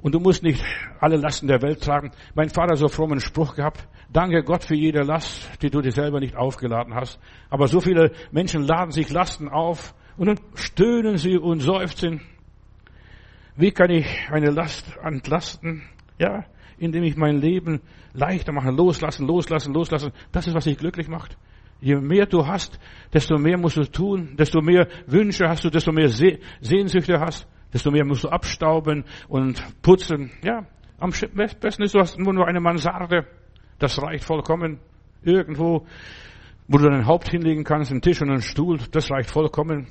Und 0.00 0.14
du 0.14 0.20
musst 0.20 0.44
nicht 0.44 0.62
alle 1.00 1.16
Lasten 1.16 1.48
der 1.48 1.60
Welt 1.60 1.82
tragen. 1.82 2.12
Mein 2.34 2.50
Vater 2.50 2.72
hat 2.72 2.78
so 2.78 2.88
frommen 2.88 3.20
Spruch 3.20 3.56
gehabt. 3.56 3.88
Danke 4.12 4.42
Gott 4.44 4.64
für 4.64 4.76
jede 4.76 5.02
Last, 5.02 5.50
die 5.60 5.70
du 5.70 5.80
dir 5.80 5.90
selber 5.90 6.20
nicht 6.20 6.36
aufgeladen 6.36 6.94
hast. 6.94 7.18
Aber 7.50 7.66
so 7.66 7.80
viele 7.80 8.12
Menschen 8.30 8.62
laden 8.62 8.92
sich 8.92 9.10
Lasten 9.10 9.48
auf 9.48 9.94
und 10.18 10.26
dann 10.26 10.40
stöhnen 10.54 11.16
sie 11.16 11.38
und 11.38 11.60
seufzen. 11.60 12.20
Wie 13.56 13.70
kann 13.70 13.90
ich 13.90 14.06
eine 14.30 14.50
Last 14.50 14.86
entlasten? 15.02 15.82
Ja, 16.18 16.44
indem 16.78 17.04
ich 17.04 17.16
mein 17.16 17.40
Leben 17.40 17.80
leichter 18.12 18.52
mache, 18.52 18.70
loslassen, 18.70 19.26
loslassen, 19.26 19.72
loslassen. 19.72 20.12
Das 20.32 20.46
ist, 20.46 20.54
was 20.54 20.64
dich 20.64 20.78
glücklich 20.78 21.08
macht. 21.08 21.38
Je 21.80 21.96
mehr 21.96 22.26
du 22.26 22.46
hast, 22.46 22.78
desto 23.12 23.38
mehr 23.38 23.56
musst 23.56 23.76
du 23.76 23.84
tun, 23.84 24.34
desto 24.36 24.60
mehr 24.60 24.88
Wünsche 25.06 25.48
hast 25.48 25.64
du, 25.64 25.70
desto 25.70 25.92
mehr 25.92 26.08
Sehnsüchte 26.08 27.20
hast, 27.20 27.46
desto 27.72 27.90
mehr 27.92 28.04
musst 28.04 28.24
du 28.24 28.28
abstauben 28.28 29.04
und 29.28 29.62
putzen. 29.82 30.32
Ja, 30.42 30.66
am 30.98 31.10
besten 31.10 31.82
ist, 31.82 31.94
du 31.94 32.00
hast 32.00 32.18
nur 32.18 32.46
eine 32.46 32.60
Mansarde. 32.60 33.26
Das 33.78 34.02
reicht 34.02 34.24
vollkommen. 34.24 34.80
Irgendwo, 35.22 35.86
wo 36.68 36.78
du 36.78 36.88
dein 36.88 37.06
Haupt 37.06 37.30
hinlegen 37.30 37.64
kannst, 37.64 37.90
einen 37.90 38.02
Tisch 38.02 38.20
und 38.22 38.30
einen 38.30 38.42
Stuhl, 38.42 38.78
das 38.92 39.10
reicht 39.10 39.30
vollkommen. 39.30 39.88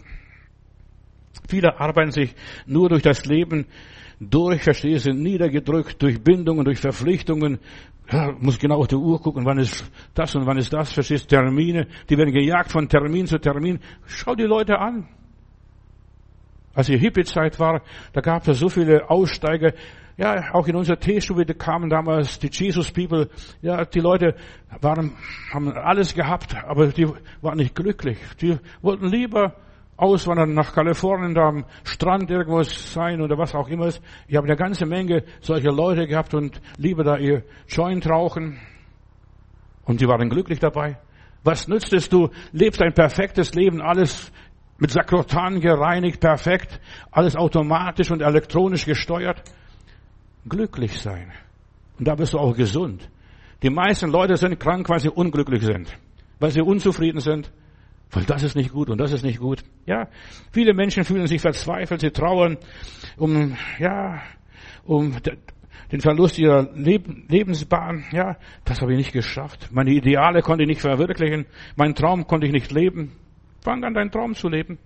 Viele 1.50 1.80
arbeiten 1.80 2.12
sich 2.12 2.34
nur 2.66 2.90
durch 2.90 3.02
das 3.02 3.26
Leben 3.26 3.66
durch, 4.20 4.64
verstehe, 4.64 5.00
sind 5.00 5.22
niedergedrückt 5.22 6.02
durch 6.02 6.22
Bindungen, 6.22 6.66
durch 6.66 6.80
Verpflichtungen. 6.80 7.60
Ja, 8.12 8.32
muss 8.40 8.58
genau 8.58 8.78
auf 8.80 8.88
die 8.88 8.96
Uhr 8.96 9.22
gucken, 9.22 9.46
wann 9.46 9.60
ist 9.60 9.90
das 10.14 10.34
und 10.36 10.46
wann 10.46 10.58
ist 10.58 10.72
das, 10.72 10.94
verstehst, 10.94 11.30
Termine. 11.30 11.88
Die 12.10 12.18
werden 12.18 12.34
gejagt 12.34 12.72
von 12.72 12.88
Termin 12.88 13.28
zu 13.28 13.38
Termin. 13.38 13.80
Schau 14.06 14.34
die 14.34 14.44
Leute 14.44 14.80
an. 14.80 15.08
Als 16.74 16.88
die 16.88 16.98
Hippie-Zeit 16.98 17.60
war, 17.60 17.82
da 18.14 18.22
gab 18.22 18.48
es 18.48 18.60
so 18.60 18.70
viele 18.70 19.10
Aussteiger. 19.10 19.74
Ja, 20.18 20.52
auch 20.54 20.68
in 20.68 20.76
unserer 20.76 20.98
Teestube 20.98 21.46
kamen 21.46 21.92
damals 21.92 22.40
die 22.40 22.50
Jesus 22.52 22.92
People. 22.92 23.30
Ja, 23.62 23.86
die 23.86 24.00
Leute 24.00 24.34
waren, 24.82 25.14
haben 25.54 25.72
alles 25.72 26.16
gehabt, 26.16 26.56
aber 26.56 26.88
die 26.88 27.08
waren 27.42 27.58
nicht 27.58 27.76
glücklich. 27.76 28.18
Die 28.42 28.58
wollten 28.82 29.06
lieber 29.06 29.54
auswandern 29.96 30.56
nach 30.56 30.74
Kalifornien, 30.74 31.36
da 31.36 31.50
am 31.50 31.66
Strand 31.84 32.32
irgendwo 32.32 32.64
sein 32.64 33.22
oder 33.22 33.38
was 33.38 33.54
auch 33.54 33.68
immer 33.70 33.88
ist. 33.88 34.02
Ich 34.28 34.36
habe 34.36 34.48
eine 34.48 34.56
ganze 34.56 34.88
Menge 34.88 35.24
solcher 35.40 35.72
Leute 35.72 36.08
gehabt 36.08 36.34
und 36.34 36.62
lieber 36.78 37.04
da 37.04 37.18
ihr 37.18 37.44
Joint 37.68 38.10
rauchen. 38.10 38.60
Und 39.86 40.02
die 40.02 40.08
waren 40.08 40.30
glücklich 40.30 40.60
dabei. 40.60 40.98
Was 41.44 41.68
nützt 41.68 41.94
es, 41.94 42.10
du 42.10 42.30
lebst 42.52 42.82
ein 42.82 42.94
perfektes 42.94 43.54
Leben, 43.54 43.82
alles 43.82 44.32
mit 44.80 44.92
Sakrotan 44.92 45.60
gereinigt, 45.60 46.20
perfekt, 46.20 46.80
alles 47.12 47.36
automatisch 47.36 48.10
und 48.10 48.22
elektronisch 48.22 48.86
gesteuert. 48.86 49.44
Glücklich 50.48 51.00
sein. 51.00 51.32
Und 51.98 52.08
da 52.08 52.16
bist 52.16 52.34
du 52.34 52.40
auch 52.40 52.56
gesund. 52.56 53.10
Die 53.64 53.70
meisten 53.70 54.12
Leute 54.12 54.38
sind 54.38 54.60
krank, 54.60 54.88
weil 54.90 55.00
sie 55.00 55.10
unglücklich 55.10 55.64
sind, 55.64 55.92
weil 56.40 56.52
sie 56.52 56.62
unzufrieden 56.62 57.20
sind, 57.20 57.52
weil 58.12 58.24
das 58.24 58.44
ist 58.44 58.56
nicht 58.56 58.72
gut 58.72 58.90
und 58.90 59.00
das 59.00 59.12
ist 59.12 59.24
nicht 59.24 59.40
gut. 59.40 59.64
Ja, 59.86 60.08
viele 60.52 60.74
Menschen 60.74 61.04
fühlen 61.04 61.28
sich 61.28 61.42
verzweifelt, 61.42 62.02
sie 62.02 62.12
trauern 62.12 62.58
um, 63.18 63.58
ja, 63.80 64.22
um 64.86 65.16
den 65.92 66.02
Verlust 66.02 66.38
ihrer 66.38 66.70
Lebensbahn. 66.74 68.06
Ja, 68.12 68.38
das 68.64 68.82
habe 68.82 68.92
ich 68.92 68.98
nicht 68.98 69.14
geschafft. 69.14 69.70
Meine 69.72 69.92
Ideale 69.92 70.42
konnte 70.42 70.64
ich 70.64 70.70
nicht 70.70 70.82
verwirklichen. 70.82 71.46
Mein 71.76 71.96
Traum 71.96 72.28
konnte 72.28 72.46
ich 72.46 72.54
nicht 72.54 72.72
leben. 72.72 73.14
Fang 73.62 73.84
an, 73.84 73.94
deinen 73.94 74.12
Traum 74.12 74.36
zu 74.36 74.50
leben. 74.50 74.78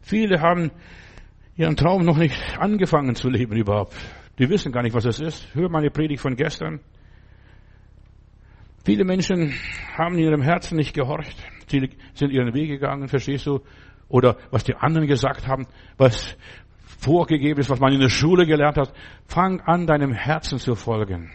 Viele 0.00 0.40
haben 0.40 0.70
ihren 1.56 1.76
Traum 1.76 2.04
noch 2.04 2.16
nicht 2.16 2.36
angefangen 2.58 3.14
zu 3.14 3.28
leben 3.28 3.56
überhaupt. 3.56 3.94
Die 4.38 4.48
wissen 4.48 4.72
gar 4.72 4.82
nicht, 4.82 4.94
was 4.94 5.04
es 5.04 5.20
ist. 5.20 5.54
Hör 5.54 5.68
meine 5.68 5.90
Predigt 5.90 6.20
von 6.20 6.36
gestern. 6.36 6.80
Viele 8.84 9.04
Menschen 9.04 9.54
haben 9.96 10.16
in 10.16 10.24
ihrem 10.24 10.42
Herzen 10.42 10.76
nicht 10.76 10.94
gehorcht. 10.94 11.36
Sie 11.68 11.88
sind 12.14 12.32
ihren 12.32 12.52
Weg 12.54 12.68
gegangen, 12.68 13.08
verstehst 13.08 13.46
du? 13.46 13.60
Oder 14.08 14.36
was 14.50 14.64
die 14.64 14.74
anderen 14.74 15.06
gesagt 15.06 15.46
haben, 15.46 15.66
was 15.96 16.36
vorgegeben 16.98 17.60
ist, 17.60 17.70
was 17.70 17.80
man 17.80 17.92
in 17.92 18.00
der 18.00 18.08
Schule 18.08 18.46
gelernt 18.46 18.76
hat. 18.76 18.92
Fang 19.26 19.60
an, 19.60 19.86
deinem 19.86 20.12
Herzen 20.12 20.58
zu 20.58 20.74
folgen. 20.74 21.30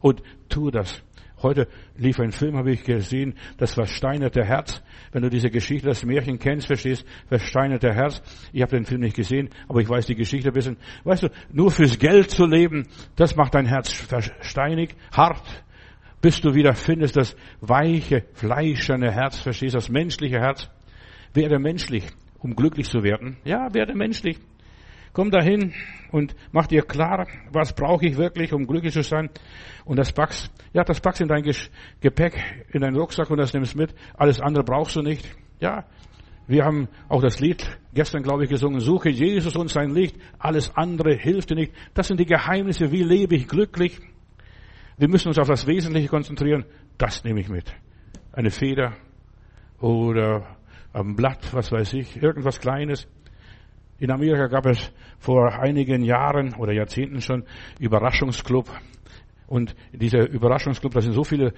Und 0.00 0.22
tu 0.48 0.70
das. 0.70 1.02
Heute 1.42 1.68
lief 1.96 2.20
ein 2.20 2.32
Film, 2.32 2.56
habe 2.56 2.72
ich 2.72 2.84
gesehen, 2.84 3.34
das 3.56 3.72
versteinerte 3.74 4.44
Herz. 4.44 4.82
Wenn 5.12 5.22
du 5.22 5.30
diese 5.30 5.48
Geschichte, 5.50 5.88
das 5.88 6.04
Märchen 6.04 6.38
kennst, 6.38 6.66
verstehst, 6.66 7.06
versteinerte 7.28 7.94
Herz. 7.94 8.22
Ich 8.52 8.60
habe 8.60 8.76
den 8.76 8.84
Film 8.84 9.00
nicht 9.00 9.16
gesehen, 9.16 9.48
aber 9.66 9.80
ich 9.80 9.88
weiß 9.88 10.06
die 10.06 10.14
Geschichte 10.14 10.48
ein 10.48 10.54
bisschen. 10.54 10.76
Weißt 11.04 11.22
du, 11.22 11.28
nur 11.50 11.70
fürs 11.70 11.98
Geld 11.98 12.30
zu 12.30 12.44
leben, 12.44 12.86
das 13.16 13.36
macht 13.36 13.54
dein 13.54 13.66
Herz 13.66 13.90
versteinig, 13.90 14.94
hart, 15.12 15.64
bis 16.20 16.40
du 16.42 16.54
wieder 16.54 16.74
findest 16.74 17.16
das 17.16 17.34
weiche, 17.60 18.24
fleischerne 18.34 19.10
Herz, 19.10 19.40
verstehst, 19.40 19.74
das 19.74 19.88
menschliche 19.88 20.40
Herz. 20.40 20.68
Werde 21.32 21.58
menschlich, 21.58 22.04
um 22.40 22.54
glücklich 22.54 22.88
zu 22.88 23.02
werden. 23.02 23.36
Ja, 23.44 23.72
werde 23.72 23.94
menschlich. 23.94 24.38
Komm 25.12 25.30
dahin 25.30 25.72
und 26.12 26.36
mach 26.52 26.66
dir 26.66 26.82
klar, 26.82 27.26
was 27.52 27.72
brauche 27.72 28.06
ich 28.06 28.16
wirklich, 28.16 28.52
um 28.52 28.66
glücklich 28.66 28.92
zu 28.92 29.02
sein. 29.02 29.28
Und 29.84 29.98
das 29.98 30.12
packst, 30.12 30.52
ja, 30.72 30.84
das 30.84 31.00
packst 31.00 31.20
in 31.20 31.28
dein 31.28 31.42
Gepäck, 32.00 32.66
in 32.72 32.82
deinen 32.82 32.96
Rucksack 32.96 33.30
und 33.30 33.38
das 33.38 33.52
nimmst 33.52 33.76
mit. 33.76 33.94
Alles 34.14 34.40
andere 34.40 34.62
brauchst 34.62 34.94
du 34.96 35.02
nicht. 35.02 35.28
Ja, 35.60 35.84
wir 36.46 36.64
haben 36.64 36.88
auch 37.08 37.22
das 37.22 37.40
Lied 37.40 37.64
gestern, 37.94 38.22
glaube 38.22 38.44
ich, 38.44 38.50
gesungen. 38.50 38.80
Suche 38.80 39.08
Jesus 39.08 39.56
und 39.56 39.68
sein 39.68 39.90
Licht. 39.90 40.16
Alles 40.38 40.74
andere 40.76 41.14
hilft 41.14 41.50
dir 41.50 41.54
nicht. 41.54 41.72
Das 41.94 42.08
sind 42.08 42.18
die 42.18 42.26
Geheimnisse. 42.26 42.90
Wie 42.92 43.02
lebe 43.02 43.36
ich 43.36 43.46
glücklich? 43.46 44.00
Wir 44.96 45.08
müssen 45.08 45.28
uns 45.28 45.38
auf 45.38 45.48
das 45.48 45.66
Wesentliche 45.66 46.08
konzentrieren. 46.08 46.64
Das 46.98 47.24
nehme 47.24 47.40
ich 47.40 47.48
mit. 47.48 47.72
Eine 48.32 48.50
Feder 48.50 48.94
oder 49.80 50.56
ein 50.92 51.14
Blatt, 51.16 51.52
was 51.52 51.72
weiß 51.72 51.94
ich, 51.94 52.20
irgendwas 52.22 52.60
Kleines. 52.60 53.06
In 54.00 54.10
Amerika 54.10 54.46
gab 54.46 54.66
es 54.66 54.92
vor 55.18 55.52
einigen 55.52 56.02
Jahren 56.02 56.54
oder 56.54 56.72
Jahrzehnten 56.72 57.20
schon 57.20 57.44
Überraschungsclub. 57.78 58.66
Und 59.46 59.76
dieser 59.92 60.26
Überraschungsclub, 60.28 60.94
da 60.94 61.00
sind 61.02 61.12
so 61.12 61.22
viele 61.22 61.52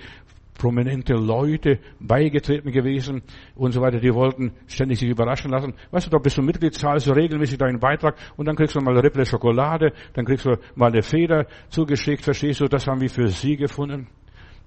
prominente 0.55 1.15
Leute 1.15 1.79
beigetreten 2.01 2.73
gewesen 2.73 3.23
und 3.55 3.73
so 3.73 3.81
weiter, 3.81 4.01
die 4.01 4.13
wollten 4.13 4.53
ständig 4.67 4.99
sich 4.99 5.09
überraschen 5.09 5.51
lassen. 5.51 5.75
Weißt 5.93 6.07
du, 6.07 6.11
da 6.11 6.19
bist 6.19 6.37
du 6.37 6.43
Mitglied, 6.43 6.75
zahlst 6.75 7.07
du 7.07 7.13
regelmäßig 7.13 7.59
deinen 7.59 7.79
Beitrag 7.79 8.17
und 8.37 8.47
dann 8.47 8.57
kriegst 8.57 8.75
du 8.75 8.81
mal 8.81 8.99
Ripple 8.99 9.25
Schokolade, 9.25 9.93
dann 10.15 10.25
kriegst 10.25 10.45
du 10.45 10.57
mal 10.75 10.91
eine 10.93 11.03
Feder 11.03 11.47
zugeschickt, 11.69 12.25
verstehst 12.25 12.61
du, 12.61 12.67
das 12.67 12.87
haben 12.87 13.01
wir 13.01 13.09
für 13.09 13.29
sie 13.29 13.57
gefunden. 13.57 14.09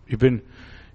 Ich 0.08 0.18
bin 0.18 0.42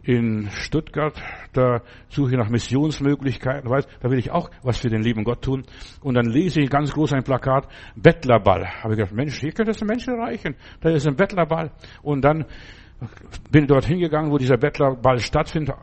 in 0.02 0.48
Stuttgart, 0.50 1.20
da 1.52 1.82
suche 2.08 2.30
ich 2.30 2.36
nach 2.36 2.48
Missionsmöglichkeiten, 2.48 3.68
weißt, 3.68 3.88
da 4.00 4.10
will 4.10 4.18
ich 4.18 4.30
auch 4.30 4.50
was 4.62 4.78
für 4.78 4.88
den 4.88 5.02
lieben 5.02 5.24
Gott 5.24 5.42
tun. 5.42 5.64
Und 6.00 6.14
dann 6.14 6.26
lese 6.26 6.60
ich 6.60 6.70
ganz 6.70 6.92
groß 6.92 7.12
ein 7.12 7.22
Plakat, 7.22 7.68
Bettlerball. 7.96 8.66
Habe 8.82 8.94
ich 8.94 8.98
gedacht, 8.98 9.14
Mensch, 9.14 9.38
hier 9.38 9.52
könnte 9.52 9.72
es 9.72 9.84
Menschen 9.84 10.14
erreichen. 10.14 10.56
Da 10.80 10.90
ist 10.90 11.06
ein 11.06 11.16
Bettlerball. 11.16 11.70
Und 12.02 12.22
dann 12.22 12.46
bin 13.50 13.66
dort 13.66 13.84
hingegangen, 13.84 14.30
wo 14.30 14.38
dieser 14.38 14.56
Bettlerball 14.56 15.18
stattfindet, 15.18 15.76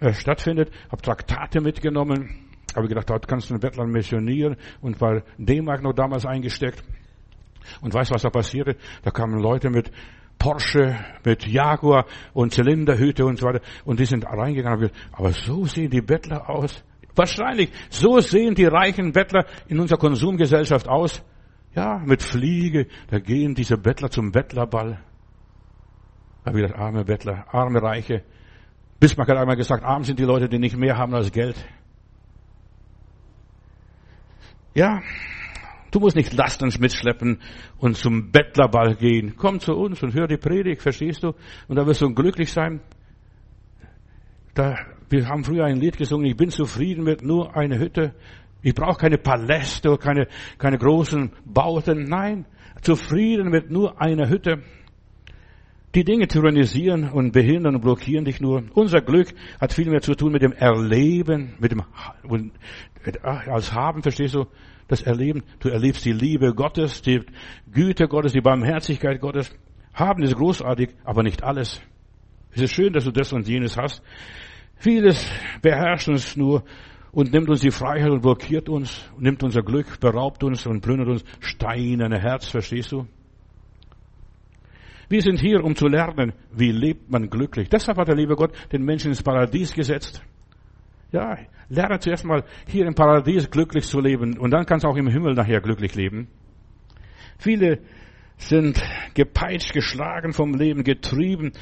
äh, 0.00 0.12
stattfindet 0.12 0.70
habe 0.90 1.02
Traktate 1.02 1.60
mitgenommen, 1.60 2.46
habe 2.74 2.88
gedacht, 2.88 3.08
dort 3.08 3.28
kannst 3.28 3.50
du 3.50 3.54
einen 3.54 3.60
Bettler 3.60 3.86
missionieren 3.86 4.56
und 4.80 5.00
war 5.00 5.22
D-Mark 5.38 5.82
noch 5.82 5.92
damals 5.92 6.26
eingesteckt. 6.26 6.82
Und 7.80 7.92
weißt 7.92 8.12
was 8.12 8.22
da 8.22 8.30
passierte? 8.30 8.76
Da 9.02 9.10
kamen 9.10 9.40
Leute 9.40 9.70
mit 9.70 9.90
Porsche, 10.38 10.96
mit 11.24 11.46
Jaguar 11.46 12.06
und 12.32 12.52
Zylinderhüte 12.52 13.24
und 13.24 13.38
so 13.38 13.46
weiter 13.46 13.60
und 13.84 14.00
die 14.00 14.04
sind 14.04 14.24
reingegangen. 14.26 14.90
Aber 15.12 15.32
so 15.32 15.64
sehen 15.64 15.90
die 15.90 16.00
Bettler 16.00 16.48
aus. 16.48 16.84
Wahrscheinlich, 17.14 17.70
so 17.88 18.20
sehen 18.20 18.54
die 18.54 18.66
reichen 18.66 19.12
Bettler 19.12 19.46
in 19.68 19.80
unserer 19.80 19.98
Konsumgesellschaft 19.98 20.88
aus. 20.88 21.24
Ja, 21.74 21.98
mit 21.98 22.22
Fliege, 22.22 22.86
da 23.08 23.18
gehen 23.18 23.54
diese 23.54 23.76
Bettler 23.76 24.10
zum 24.10 24.32
Bettlerball. 24.32 25.00
Da 26.44 26.52
gedacht, 26.52 26.74
arme 26.74 27.04
Bettler, 27.04 27.46
arme 27.52 27.82
Reiche. 27.82 28.22
Bismarck 29.00 29.28
hat 29.28 29.36
einmal 29.36 29.56
gesagt, 29.56 29.84
arm 29.84 30.04
sind 30.04 30.18
die 30.18 30.24
Leute, 30.24 30.48
die 30.48 30.58
nicht 30.58 30.76
mehr 30.76 30.96
haben 30.96 31.14
als 31.14 31.32
Geld. 31.32 31.56
Ja, 34.74 35.00
du 35.90 36.00
musst 36.00 36.16
nicht 36.16 36.32
Lasten 36.32 36.72
mitschleppen 36.80 37.40
und 37.78 37.96
zum 37.96 38.30
Bettlerball 38.30 38.96
gehen. 38.96 39.34
Komm 39.36 39.60
zu 39.60 39.74
uns 39.74 40.02
und 40.02 40.14
hör 40.14 40.26
die 40.26 40.36
Predigt, 40.36 40.82
verstehst 40.82 41.22
du? 41.22 41.32
Und 41.68 41.76
da 41.76 41.86
wirst 41.86 42.02
du 42.02 42.12
glücklich 42.12 42.52
sein. 42.52 42.80
Da, 44.54 44.76
wir 45.10 45.28
haben 45.28 45.44
früher 45.44 45.64
ein 45.64 45.76
Lied 45.76 45.96
gesungen, 45.96 46.26
ich 46.26 46.36
bin 46.36 46.50
zufrieden 46.50 47.04
mit 47.04 47.22
nur 47.22 47.56
einer 47.56 47.78
Hütte. 47.78 48.14
Ich 48.62 48.74
brauche 48.74 48.98
keine 48.98 49.18
Paläste, 49.18 49.96
keine, 49.98 50.28
keine 50.58 50.78
großen 50.78 51.30
Bauten. 51.44 52.04
Nein, 52.04 52.46
zufrieden 52.80 53.50
mit 53.50 53.70
nur 53.70 54.00
einer 54.00 54.28
Hütte. 54.28 54.62
Die 55.94 56.04
Dinge 56.04 56.26
tyrannisieren 56.26 57.08
und 57.08 57.32
behindern 57.32 57.76
und 57.76 57.80
blockieren 57.80 58.24
dich 58.24 58.40
nur. 58.40 58.64
Unser 58.74 59.00
Glück 59.00 59.28
hat 59.60 59.72
viel 59.72 59.88
mehr 59.88 60.02
zu 60.02 60.14
tun 60.14 60.32
mit 60.32 60.42
dem 60.42 60.52
Erleben, 60.52 61.54
mit 61.58 61.72
dem 61.72 61.82
als 63.22 63.72
Haben, 63.72 64.02
verstehst 64.02 64.34
du? 64.34 64.46
Das 64.88 65.02
Erleben. 65.02 65.42
Du 65.58 65.68
erlebst 65.68 66.04
die 66.04 66.12
Liebe 66.12 66.54
Gottes, 66.54 67.02
die 67.02 67.20
Güte 67.72 68.06
Gottes, 68.06 68.32
die 68.32 68.40
Barmherzigkeit 68.40 69.20
Gottes. 69.20 69.50
Haben 69.92 70.22
ist 70.22 70.36
großartig, 70.36 70.90
aber 71.04 71.22
nicht 71.22 71.42
alles. 71.42 71.80
Es 72.52 72.62
ist 72.62 72.72
schön, 72.72 72.92
dass 72.92 73.04
du 73.04 73.10
das 73.10 73.32
und 73.32 73.48
jenes 73.48 73.76
hast. 73.76 74.02
Vieles 74.76 75.28
beherrscht 75.62 76.08
uns 76.08 76.36
nur 76.36 76.64
und 77.12 77.32
nimmt 77.32 77.48
uns 77.48 77.60
die 77.60 77.70
Freiheit 77.70 78.10
und 78.10 78.20
blockiert 78.20 78.68
uns, 78.68 79.10
nimmt 79.18 79.42
unser 79.42 79.62
Glück, 79.62 80.00
beraubt 80.00 80.44
uns 80.44 80.66
und 80.66 80.82
plündert 80.82 81.08
uns 81.08 81.24
steinerne 81.40 82.20
Herz, 82.20 82.46
verstehst 82.46 82.92
du? 82.92 83.06
Wir 85.08 85.22
sind 85.22 85.40
hier, 85.40 85.64
um 85.64 85.76
zu 85.76 85.86
lernen, 85.86 86.32
wie 86.52 86.72
lebt 86.72 87.10
man 87.10 87.30
glücklich. 87.30 87.68
Deshalb 87.68 87.96
hat 87.96 88.08
der 88.08 88.16
liebe 88.16 88.34
Gott 88.34 88.52
den 88.72 88.84
Menschen 88.84 89.08
ins 89.08 89.22
Paradies 89.22 89.72
gesetzt. 89.72 90.22
Ja, 91.12 91.38
lerne 91.68 91.98
zuerst 91.98 92.24
mal 92.24 92.44
hier 92.66 92.86
im 92.86 92.94
Paradies 92.94 93.50
glücklich 93.50 93.86
zu 93.86 94.00
leben 94.00 94.38
und 94.38 94.50
dann 94.50 94.66
kannst 94.66 94.84
du 94.84 94.88
auch 94.88 94.96
im 94.96 95.08
Himmel 95.08 95.34
nachher 95.34 95.60
glücklich 95.60 95.94
leben. 95.94 96.28
Viele 97.38 97.80
sind 98.38 98.82
gepeitscht, 99.14 99.72
geschlagen 99.72 100.32
vom 100.32 100.54
Leben, 100.54 100.84
getrieben 100.84 101.52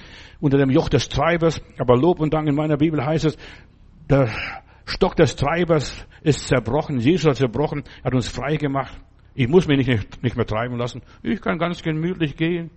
unter 0.41 0.59
dem 0.59 0.71
Joch 0.71 0.89
des 0.89 1.09
Treibers. 1.09 1.63
Aber 1.79 1.97
Lob 1.97 2.21
und 2.21 2.35
Dank 2.35 2.49
in 2.49 2.55
meiner 2.55 2.77
Bibel 2.77 3.05
heißt 3.05 3.25
es, 3.25 3.37
der 4.11 4.29
Stock 4.85 5.17
des 5.17 5.37
Treibers 5.37 6.07
ist 6.23 6.49
zerbrochen. 6.49 6.99
Jesus 6.99 7.27
hat 7.31 7.37
zerbrochen, 7.37 7.85
hat 8.05 8.15
uns 8.15 8.29
frei 8.29 8.57
gemacht. 8.57 8.99
Ich 9.35 9.49
muss 9.49 9.67
mich 9.67 9.87
nicht, 9.87 10.23
nicht 10.23 10.37
mehr 10.37 10.47
treiben 10.47 10.77
lassen. 10.77 11.03
Ich 11.23 11.41
kann 11.41 11.59
ganz 11.59 11.83
gemütlich 11.83 12.37
gehen. 12.37 12.71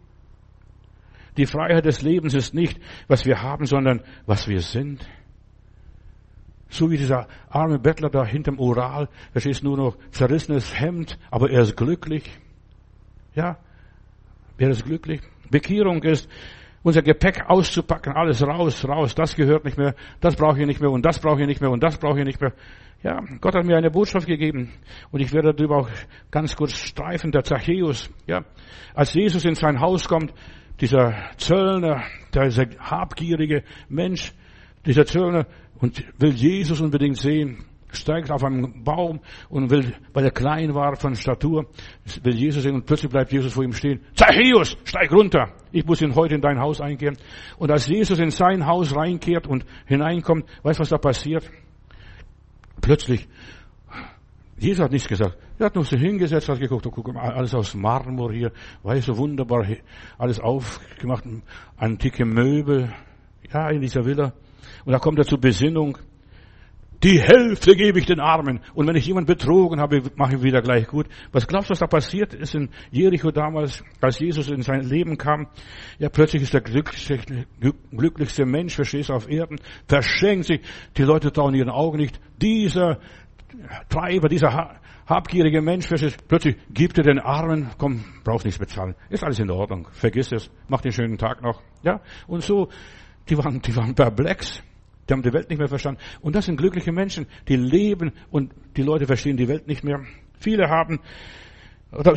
Die 1.38 1.46
Freiheit 1.46 1.86
des 1.86 2.02
Lebens 2.02 2.34
ist 2.34 2.54
nicht, 2.54 2.80
was 3.08 3.26
wir 3.26 3.42
haben, 3.44 3.66
sondern 3.66 4.02
was 4.26 4.48
wir 4.48 4.60
sind. 4.60 5.08
So 6.78 6.92
wie 6.92 6.98
dieser 6.98 7.28
arme 7.50 7.80
Bettler 7.80 8.12
da 8.12 8.24
hinterm 8.24 8.60
Ural, 8.60 9.10
da 9.34 9.40
ist 9.40 9.64
nur 9.64 9.78
noch 9.78 9.98
zerrissenes 10.12 10.80
Hemd, 10.80 11.18
aber 11.32 11.50
er 11.50 11.62
ist 11.62 11.76
glücklich. 11.76 12.30
Ja, 13.34 13.58
er 14.60 14.70
ist 14.70 14.86
glücklich. 14.86 15.22
Bekehrung 15.50 16.04
ist, 16.04 16.30
unser 16.84 17.02
Gepäck 17.02 17.50
auszupacken, 17.50 18.14
alles 18.14 18.46
raus, 18.46 18.88
raus, 18.88 19.16
das 19.16 19.36
gehört 19.36 19.66
nicht 19.66 19.80
mehr, 19.80 19.96
das 20.22 20.36
brauche 20.36 20.60
ich 20.60 20.68
nicht 20.68 20.80
mehr 20.80 20.92
und 20.92 21.04
das 21.04 21.18
brauche 21.20 21.42
ich 21.42 21.48
nicht 21.48 21.62
mehr 21.62 21.72
und 21.72 21.82
das 21.82 21.98
brauche 21.98 22.20
ich 22.20 22.26
nicht 22.26 22.40
mehr. 22.40 22.54
Ja, 23.02 23.24
Gott 23.42 23.56
hat 23.56 23.66
mir 23.66 23.76
eine 23.76 23.90
Botschaft 23.90 24.28
gegeben 24.28 24.72
und 25.10 25.20
ich 25.20 25.34
werde 25.34 25.56
darüber 25.56 25.78
auch 25.78 25.90
ganz 26.30 26.56
kurz 26.56 26.74
streifen, 26.74 27.32
der 27.32 27.44
Zachäus. 27.44 28.08
Ja, 28.28 28.46
als 28.94 29.16
Jesus 29.16 29.46
in 29.46 29.56
sein 29.56 29.82
Haus 29.82 30.08
kommt, 30.08 30.32
dieser 30.80 31.16
Zöllner, 31.38 32.04
dieser 32.36 32.68
habgierige 32.80 33.64
Mensch, 33.90 34.32
dieser 34.86 35.08
Zöllner 35.08 35.48
und 35.80 36.04
will 36.20 36.32
Jesus 36.32 36.82
unbedingt 36.82 37.18
sehen, 37.18 37.66
steigt 37.92 38.32
auf 38.32 38.44
einen 38.44 38.84
Baum 38.84 39.20
und 39.50 39.70
will, 39.70 39.94
weil 40.14 40.26
er 40.26 40.32
klein 40.32 40.74
war 40.74 40.96
von 40.96 41.16
Statur, 41.16 41.68
will 42.24 42.36
Jesus 42.36 42.64
sehen 42.64 42.76
und 42.76 42.86
plötzlich 42.86 43.12
bleibt 43.12 43.32
Jesus 43.32 43.54
vor 43.54 43.64
ihm 43.64 43.74
stehen. 43.74 44.02
Zachäus, 44.14 44.78
steig 44.84 45.12
runter! 45.12 45.54
Ich 45.72 45.86
muss 45.86 46.02
ihn 46.02 46.16
heute 46.16 46.36
in 46.36 46.42
dein 46.42 46.60
Haus 46.60 46.82
einkehren. 46.82 47.18
Und 47.58 47.72
als 47.72 47.88
Jesus 47.88 48.20
in 48.20 48.30
sein 48.30 48.66
Haus 48.66 48.96
reinkehrt 48.96 49.48
und 49.48 49.66
hineinkommt, 49.86 50.46
weißt 50.64 50.80
du, 50.80 50.82
was 50.82 50.90
da 50.90 50.98
passiert? 50.98 51.50
Plötzlich, 52.82 53.28
Jesus 54.58 54.84
hat 54.84 54.92
nichts 54.92 55.08
gesagt. 55.08 55.38
Er 55.60 55.68
hat 55.68 55.76
nur 55.76 55.86
so 55.86 55.98
hingesetzt, 55.98 56.50
hat 56.50 56.60
geguckt, 56.60 56.88
guck 56.92 57.14
mal, 57.14 57.32
alles 57.32 57.56
aus 57.56 57.74
Marmor 57.74 58.32
hier, 58.32 58.52
weißt 58.84 59.08
du, 59.08 59.18
wunderbar, 59.18 59.66
alles 60.18 60.40
aufgemacht, 60.40 61.24
antike 61.78 62.26
Möbel, 62.26 62.94
ja, 63.52 63.70
in 63.70 63.82
dieser 63.82 64.06
Villa. 64.06 64.34
Und 64.86 64.94
da 64.94 65.00
kommt 65.00 65.20
er 65.20 65.26
zur 65.26 65.40
Besinnung. 65.40 65.98
Die 67.04 67.22
Hälfte 67.22 67.76
gebe 67.76 68.00
ich 68.00 68.08
den 68.08 68.20
Armen. 68.20 68.60
Und 68.74 68.88
wenn 68.88 68.96
ich 68.96 69.06
jemanden 69.06 69.28
betrogen 69.28 69.80
habe, 69.80 70.02
mache 70.16 70.38
ich 70.38 70.42
wieder 70.42 70.64
gleich 70.64 70.88
gut. 70.88 71.06
Was 71.32 71.48
glaubst 71.48 71.70
du, 71.70 71.74
was 71.74 71.80
da 71.80 71.86
passiert 71.86 72.34
ist 72.34 72.56
in 72.56 72.70
Jericho 72.90 73.30
damals, 73.30 73.84
als 74.02 74.18
Jesus 74.18 74.50
in 74.50 74.64
sein 74.64 74.82
Leben 74.82 75.16
kam? 75.16 75.48
Ja, 76.00 76.10
plötzlich 76.10 76.42
ist 76.42 76.56
der 76.56 76.62
glücklichste, 76.62 78.46
Mensch, 78.46 78.74
verstehst 78.74 79.10
du, 79.10 79.14
auf 79.14 79.30
Erden, 79.30 79.60
verschenkt 79.88 80.46
sich. 80.46 80.62
Die 80.98 81.04
Leute 81.04 81.32
trauen 81.32 81.54
ihren 81.54 81.70
Augen 81.70 81.98
nicht. 81.98 82.20
Dieser 82.42 82.98
Treiber, 83.90 84.28
dieser 84.28 84.80
habgierige 85.06 85.62
Mensch, 85.62 85.86
verstehst 85.86 86.20
du, 86.20 86.26
plötzlich 86.28 86.56
gibt 86.74 86.98
er 86.98 87.04
den 87.04 87.20
Armen, 87.20 87.70
komm, 87.78 88.06
brauchst 88.24 88.46
nichts 88.46 88.60
bezahlen. 88.60 88.96
Ist 89.12 89.24
alles 89.24 89.38
in 89.38 89.52
Ordnung. 89.52 89.88
Vergiss 89.92 90.32
es. 90.32 90.50
Mach 90.68 90.82
den 90.82 90.92
schönen 90.92 91.20
Tag 91.20 91.44
noch. 91.44 91.62
Ja? 91.84 92.02
Und 92.26 92.42
so, 92.42 92.70
die 93.30 93.38
waren, 93.38 93.62
die 93.62 93.76
waren 93.76 93.96
perplex. 93.96 94.64
Die 95.08 95.14
haben 95.14 95.22
die 95.22 95.34
Welt 95.34 95.50
nicht 95.50 95.60
mehr 95.60 95.70
verstanden. 95.70 96.02
Und 96.22 96.36
das 96.36 96.46
sind 96.46 96.58
glückliche 96.58 96.92
Menschen, 96.92 97.28
die 97.48 97.56
leben 97.56 98.12
und 98.30 98.54
die 98.76 98.84
Leute 98.84 99.06
verstehen 99.06 99.38
die 99.38 99.48
Welt 99.48 99.68
nicht 99.68 99.84
mehr. 99.84 100.02
Viele 100.40 100.70
haben 100.70 101.00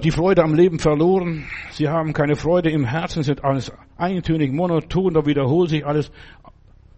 die 0.03 0.11
Freude 0.11 0.43
am 0.43 0.55
Leben 0.55 0.79
verloren. 0.79 1.45
Sie 1.71 1.89
haben 1.89 2.13
keine 2.13 2.35
Freude 2.35 2.71
im 2.71 2.85
Herzen, 2.85 3.23
sind 3.23 3.45
alles 3.45 3.73
eintönig, 3.97 4.53
monoton, 4.53 5.15
da 5.15 5.25
wiederholt 5.25 5.71
sich 5.71 5.87
alles. 5.87 6.11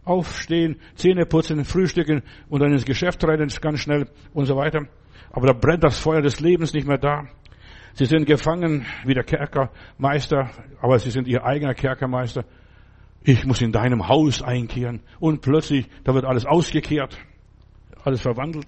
Aufstehen, 0.05 0.81
Zähne 0.97 1.27
putzen, 1.27 1.65
frühstücken 1.65 2.23
und 2.49 2.61
dann 2.61 2.73
ins 2.73 2.85
Geschäft 2.85 3.23
rein, 3.23 3.47
ganz 3.61 3.79
schnell 3.79 4.09
und 4.35 4.47
so 4.47 4.57
weiter. 4.57 4.89
Aber 5.31 5.47
da 5.47 5.53
brennt 5.53 5.85
das 5.85 6.01
Feuer 6.01 6.23
des 6.23 6.41
Lebens 6.41 6.73
nicht 6.73 6.89
mehr 6.89 6.99
da. 6.99 7.29
Sie 7.95 8.07
sind 8.07 8.25
gefangen 8.25 8.85
wie 9.05 9.15
der 9.15 9.23
Kerkermeister, 9.23 10.51
aber 10.81 10.99
sie 10.99 11.11
sind 11.11 11.29
ihr 11.29 11.45
eigener 11.45 11.75
Kerkermeister 11.75 12.45
ich 13.25 13.45
muss 13.47 13.63
in 13.63 13.73
deinem 13.73 14.09
Haus 14.09 14.43
einkehren. 14.43 15.01
Und 15.21 15.43
plötzlich, 15.43 15.89
da 16.05 16.15
wird 16.15 16.25
alles 16.25 16.45
ausgekehrt, 16.45 17.19
alles 18.05 18.21
verwandelt. 18.21 18.67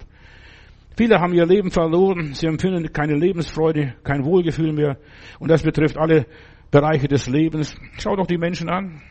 Viele 0.97 1.19
haben 1.19 1.33
ihr 1.33 1.45
Leben 1.45 1.71
verloren, 1.71 2.33
sie 2.33 2.47
empfinden 2.47 2.91
keine 2.93 3.15
Lebensfreude, 3.15 3.95
kein 4.03 4.23
Wohlgefühl 4.23 4.71
mehr. 4.71 4.97
Und 5.39 5.51
das 5.51 5.63
betrifft 5.63 5.97
alle 5.97 6.25
Bereiche 6.71 7.07
des 7.07 7.27
Lebens. 7.27 7.75
Schau 7.97 8.15
doch 8.15 8.27
die 8.27 8.37
Menschen 8.37 8.69
an. 8.69 9.01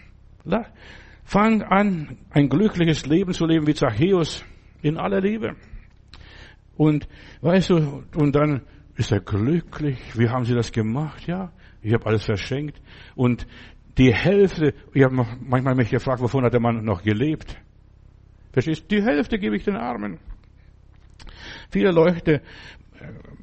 Fang 1.25 1.63
an, 1.63 2.17
ein 2.31 2.49
glückliches 2.49 3.07
Leben 3.07 3.33
zu 3.33 3.47
leben 3.47 3.67
wie 3.67 3.75
Zachäus 3.75 4.45
in 4.83 4.97
aller 4.97 5.21
Liebe. 5.21 5.57
Und 6.77 7.07
weißt 7.43 7.71
du, 7.71 8.05
und 8.17 8.35
dann 8.35 8.63
ist 8.97 9.13
er 9.13 9.21
glücklich. 9.21 9.99
Wie 10.15 10.29
haben 10.29 10.45
sie 10.45 10.55
das 10.55 10.73
gemacht? 10.73 11.27
Ja, 11.27 11.53
ich 11.83 11.93
habe 11.93 12.07
alles 12.07 12.25
verschenkt. 12.25 12.81
Und 13.15 13.47
die 13.99 14.13
Hälfte, 14.13 14.75
ich 14.93 15.03
habe 15.03 15.15
manchmal 15.41 15.75
mich 15.75 15.91
gefragt, 15.91 16.21
wovon 16.21 16.45
hat 16.45 16.53
der 16.53 16.61
Mann 16.61 16.85
noch 16.85 17.03
gelebt? 17.03 17.57
Verstehst 18.53 18.91
Die 18.91 19.03
Hälfte 19.03 19.39
gebe 19.39 19.57
ich 19.57 19.65
den 19.65 19.77
Armen. 19.77 20.19
Viele 21.71 21.91
Leute 21.91 22.35
äh, 22.35 22.41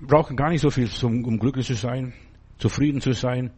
brauchen 0.01 0.35
gar 0.35 0.49
nicht 0.49 0.61
so 0.61 0.69
viel, 0.69 0.89
um 1.03 1.37
glücklich 1.37 1.67
zu 1.67 1.75
sein, 1.75 2.13
zufrieden 2.57 3.01
zu 3.01 3.13
sein. 3.13 3.51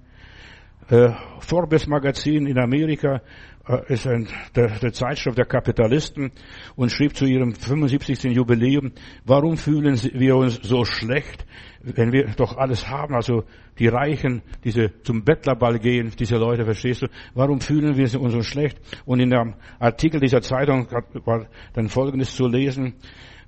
Äh, 0.90 1.12
Forbes 1.40 1.88
Magazin 1.88 2.46
in 2.46 2.58
Amerika 2.58 3.22
äh, 3.68 3.94
ist 3.94 4.06
ein, 4.06 4.28
der, 4.56 4.80
der 4.80 4.92
Zeitschrift 4.92 5.38
der 5.38 5.46
Kapitalisten 5.46 6.32
und 6.76 6.92
schrieb 6.92 7.16
zu 7.16 7.26
ihrem 7.26 7.56
75. 7.56 8.24
Jubiläum, 8.36 8.92
warum 9.24 9.56
fühlen 9.56 9.98
wir 10.14 10.36
uns 10.36 10.60
so 10.62 10.84
schlecht, 10.84 11.46
wenn 11.82 12.12
wir 12.12 12.28
doch 12.36 12.58
alles 12.58 12.90
haben, 12.90 13.16
also 13.16 13.44
die 13.80 13.88
Reichen, 13.88 14.42
diese 14.64 14.92
zum 15.04 15.24
Bettlerball 15.24 15.80
gehen, 15.80 16.12
diese 16.20 16.36
Leute, 16.36 16.66
verstehst 16.66 17.04
du, 17.04 17.08
warum 17.34 17.62
fühlen 17.62 17.96
wir 17.96 18.20
uns 18.20 18.34
so 18.34 18.42
schlecht? 18.42 18.78
Und 19.06 19.22
in 19.22 19.30
dem 19.30 19.56
Artikel 19.80 20.20
dieser 20.20 20.42
Zeitung 20.42 20.88
war 21.26 21.48
dann 21.74 21.88
Folgendes 21.88 22.36
zu 22.36 22.48
lesen, 22.48 22.96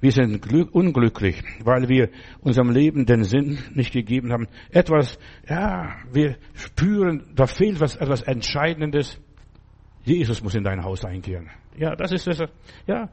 wir 0.01 0.11
sind 0.11 0.51
unglücklich, 0.73 1.41
weil 1.63 1.87
wir 1.89 2.09
unserem 2.41 2.69
Leben 2.71 3.05
den 3.05 3.23
Sinn 3.23 3.59
nicht 3.73 3.93
gegeben 3.93 4.31
haben. 4.31 4.47
Etwas, 4.71 5.17
ja, 5.47 5.95
wir 6.11 6.37
spüren, 6.53 7.23
da 7.35 7.47
fehlt 7.47 7.79
was, 7.79 7.95
etwas 7.95 8.21
Entscheidendes. 8.21 9.19
Jesus 10.03 10.43
muss 10.43 10.55
in 10.55 10.63
dein 10.63 10.83
Haus 10.83 11.03
einkehren. 11.05 11.49
Ja, 11.77 11.95
das 11.95 12.11
ist 12.11 12.27
es. 12.27 12.39
Ja, 12.87 13.09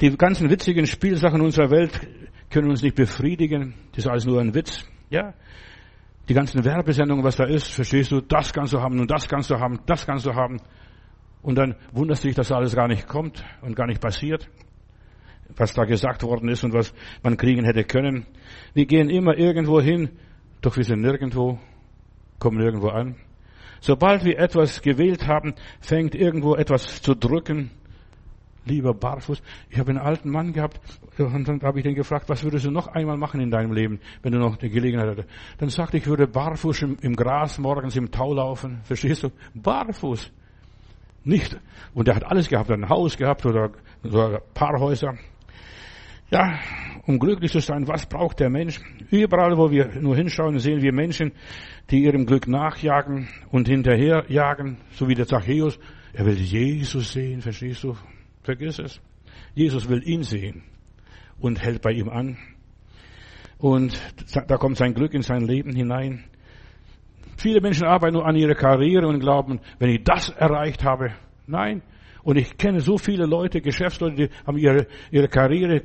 die 0.00 0.16
ganzen 0.16 0.50
witzigen 0.50 0.86
Spielsachen 0.86 1.40
unserer 1.40 1.70
Welt 1.70 2.08
können 2.50 2.68
uns 2.70 2.82
nicht 2.82 2.96
befriedigen. 2.96 3.74
Das 3.92 4.04
ist 4.04 4.10
alles 4.10 4.26
nur 4.26 4.40
ein 4.40 4.54
Witz. 4.54 4.84
Ja, 5.10 5.34
die 6.28 6.34
ganzen 6.34 6.64
Werbesendungen, 6.64 7.24
was 7.24 7.36
da 7.36 7.44
ist, 7.44 7.68
verstehst 7.68 8.12
du, 8.12 8.20
das 8.20 8.52
kannst 8.52 8.72
du 8.72 8.80
haben 8.80 9.00
und 9.00 9.10
das 9.10 9.28
kannst 9.28 9.50
du 9.50 9.58
haben, 9.58 9.80
das 9.86 10.06
kannst 10.06 10.26
du 10.26 10.34
haben. 10.34 10.60
Und 11.42 11.56
dann 11.56 11.74
wunderst 11.92 12.22
du 12.22 12.28
dich, 12.28 12.36
dass 12.36 12.52
alles 12.52 12.74
gar 12.74 12.86
nicht 12.86 13.08
kommt 13.08 13.44
und 13.62 13.74
gar 13.74 13.86
nicht 13.86 14.00
passiert 14.00 14.48
was 15.56 15.74
da 15.74 15.84
gesagt 15.84 16.22
worden 16.22 16.48
ist 16.48 16.64
und 16.64 16.72
was 16.72 16.92
man 17.22 17.36
kriegen 17.36 17.64
hätte 17.64 17.84
können. 17.84 18.26
Wir 18.74 18.86
gehen 18.86 19.10
immer 19.10 19.36
irgendwo 19.36 19.80
hin, 19.80 20.10
doch 20.60 20.76
wir 20.76 20.84
sind 20.84 21.00
nirgendwo, 21.00 21.58
kommen 22.38 22.58
nirgendwo 22.58 22.88
an. 22.88 23.16
Sobald 23.80 24.24
wir 24.24 24.38
etwas 24.38 24.82
gewählt 24.82 25.26
haben, 25.26 25.54
fängt 25.80 26.14
irgendwo 26.14 26.54
etwas 26.54 27.00
zu 27.00 27.14
drücken. 27.14 27.70
Lieber 28.66 28.92
Barfuß, 28.92 29.42
ich 29.70 29.78
habe 29.78 29.90
einen 29.90 29.98
alten 29.98 30.30
Mann 30.30 30.52
gehabt 30.52 30.80
und 31.16 31.48
dann 31.48 31.62
habe 31.62 31.78
ich 31.78 31.84
den 31.84 31.94
gefragt, 31.94 32.28
was 32.28 32.44
würdest 32.44 32.66
du 32.66 32.70
noch 32.70 32.88
einmal 32.88 33.16
machen 33.16 33.40
in 33.40 33.50
deinem 33.50 33.72
Leben, 33.72 34.00
wenn 34.22 34.32
du 34.32 34.38
noch 34.38 34.56
die 34.56 34.68
Gelegenheit 34.68 35.08
hättest. 35.08 35.28
Dann 35.58 35.70
sagte 35.70 35.96
ich, 35.96 36.02
ich 36.02 36.08
würde 36.08 36.26
barfuß 36.26 36.82
im, 36.82 36.96
im 37.00 37.16
Gras 37.16 37.58
morgens 37.58 37.96
im 37.96 38.10
Tau 38.10 38.34
laufen. 38.34 38.80
Verstehst 38.84 39.22
du? 39.22 39.30
Barfuß. 39.54 40.30
Nicht. 41.24 41.58
Und 41.94 42.08
er 42.08 42.16
hat 42.16 42.24
alles 42.24 42.48
gehabt, 42.48 42.70
ein 42.70 42.88
Haus 42.88 43.16
gehabt 43.16 43.46
oder, 43.46 43.70
oder 44.04 44.36
ein 44.36 44.54
paar 44.54 44.78
Häuser. 44.78 45.14
Ja, 46.30 46.60
um 47.06 47.18
glücklich 47.18 47.50
zu 47.50 47.58
sein, 47.58 47.88
was 47.88 48.06
braucht 48.06 48.38
der 48.38 48.50
Mensch? 48.50 48.80
Überall, 49.10 49.58
wo 49.58 49.70
wir 49.70 50.00
nur 50.00 50.14
hinschauen, 50.14 50.56
sehen 50.60 50.80
wir 50.80 50.92
Menschen, 50.92 51.32
die 51.90 52.04
ihrem 52.04 52.24
Glück 52.24 52.46
nachjagen 52.46 53.28
und 53.50 53.66
hinterherjagen, 53.66 54.76
so 54.92 55.08
wie 55.08 55.14
der 55.14 55.26
Zachäus. 55.26 55.76
Er 56.12 56.26
will 56.26 56.36
Jesus 56.36 57.12
sehen, 57.12 57.40
verstehst 57.40 57.82
du? 57.82 57.96
Vergiss 58.44 58.78
es. 58.78 59.00
Jesus 59.54 59.88
will 59.88 60.06
ihn 60.06 60.22
sehen 60.22 60.62
und 61.40 61.60
hält 61.60 61.82
bei 61.82 61.90
ihm 61.90 62.08
an. 62.08 62.38
Und 63.58 64.00
da 64.46 64.56
kommt 64.56 64.76
sein 64.76 64.94
Glück 64.94 65.14
in 65.14 65.22
sein 65.22 65.42
Leben 65.42 65.74
hinein. 65.74 66.24
Viele 67.36 67.60
Menschen 67.60 67.86
arbeiten 67.86 68.14
nur 68.14 68.26
an 68.26 68.36
ihrer 68.36 68.54
Karriere 68.54 69.08
und 69.08 69.18
glauben, 69.18 69.60
wenn 69.80 69.90
ich 69.90 70.04
das 70.04 70.28
erreicht 70.28 70.84
habe, 70.84 71.12
nein. 71.48 71.82
Und 72.22 72.36
ich 72.36 72.56
kenne 72.56 72.80
so 72.80 72.98
viele 72.98 73.26
Leute, 73.26 73.60
Geschäftsleute, 73.60 74.14
die 74.14 74.28
haben 74.46 74.58
ihre, 74.58 74.86
ihre 75.10 75.28
Karriere 75.28 75.82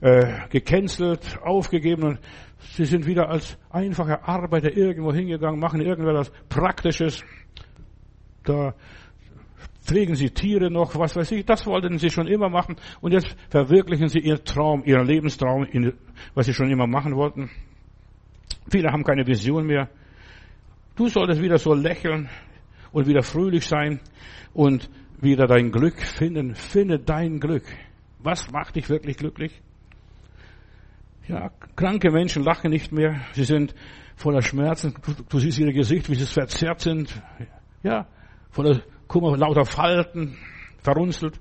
äh, 0.00 0.48
gecancelt, 0.50 1.38
aufgegeben 1.42 2.02
und 2.04 2.20
sie 2.58 2.84
sind 2.84 3.06
wieder 3.06 3.28
als 3.28 3.58
einfache 3.70 4.26
Arbeiter 4.26 4.76
irgendwo 4.76 5.12
hingegangen, 5.12 5.60
machen 5.60 5.80
irgendwas 5.80 6.30
Praktisches. 6.48 7.22
Da 8.44 8.74
pflegen 9.82 10.14
sie 10.14 10.30
Tiere 10.30 10.70
noch, 10.70 10.96
was 10.98 11.16
weiß 11.16 11.32
ich, 11.32 11.44
das 11.44 11.66
wollten 11.66 11.98
sie 11.98 12.10
schon 12.10 12.26
immer 12.26 12.48
machen 12.48 12.76
und 13.00 13.12
jetzt 13.12 13.36
verwirklichen 13.50 14.08
sie 14.08 14.18
ihren 14.18 14.44
Traum, 14.44 14.82
ihren 14.84 15.06
Lebenstraum, 15.06 15.66
was 16.34 16.46
sie 16.46 16.54
schon 16.54 16.70
immer 16.70 16.86
machen 16.86 17.14
wollten. 17.14 17.50
Viele 18.68 18.90
haben 18.90 19.04
keine 19.04 19.26
Vision 19.26 19.66
mehr. 19.66 19.88
Du 20.96 21.08
solltest 21.08 21.40
wieder 21.40 21.58
so 21.58 21.74
lächeln 21.74 22.28
und 22.90 23.06
wieder 23.06 23.22
fröhlich 23.22 23.66
sein 23.66 24.00
und 24.54 24.90
wieder 25.20 25.46
dein 25.46 25.70
Glück 25.70 26.00
finden. 26.00 26.54
Finde 26.54 26.98
dein 26.98 27.38
Glück. 27.38 27.64
Was 28.18 28.50
macht 28.50 28.76
dich 28.76 28.88
wirklich 28.88 29.16
glücklich? 29.18 29.62
Ja, 31.28 31.50
kranke 31.74 32.10
Menschen 32.10 32.44
lachen 32.44 32.70
nicht 32.70 32.92
mehr. 32.92 33.20
Sie 33.32 33.44
sind 33.44 33.74
voller 34.14 34.42
Schmerzen. 34.42 34.94
Du, 35.28 35.38
siehst 35.38 35.58
ihre 35.58 35.72
Gesicht, 35.72 36.08
wie 36.08 36.14
sie 36.14 36.24
verzerrt 36.24 36.80
sind. 36.80 37.20
Ja, 37.82 38.06
voller 38.50 38.80
Kummer, 39.08 39.36
lauter 39.36 39.64
Falten, 39.64 40.36
verrunzelt. 40.78 41.40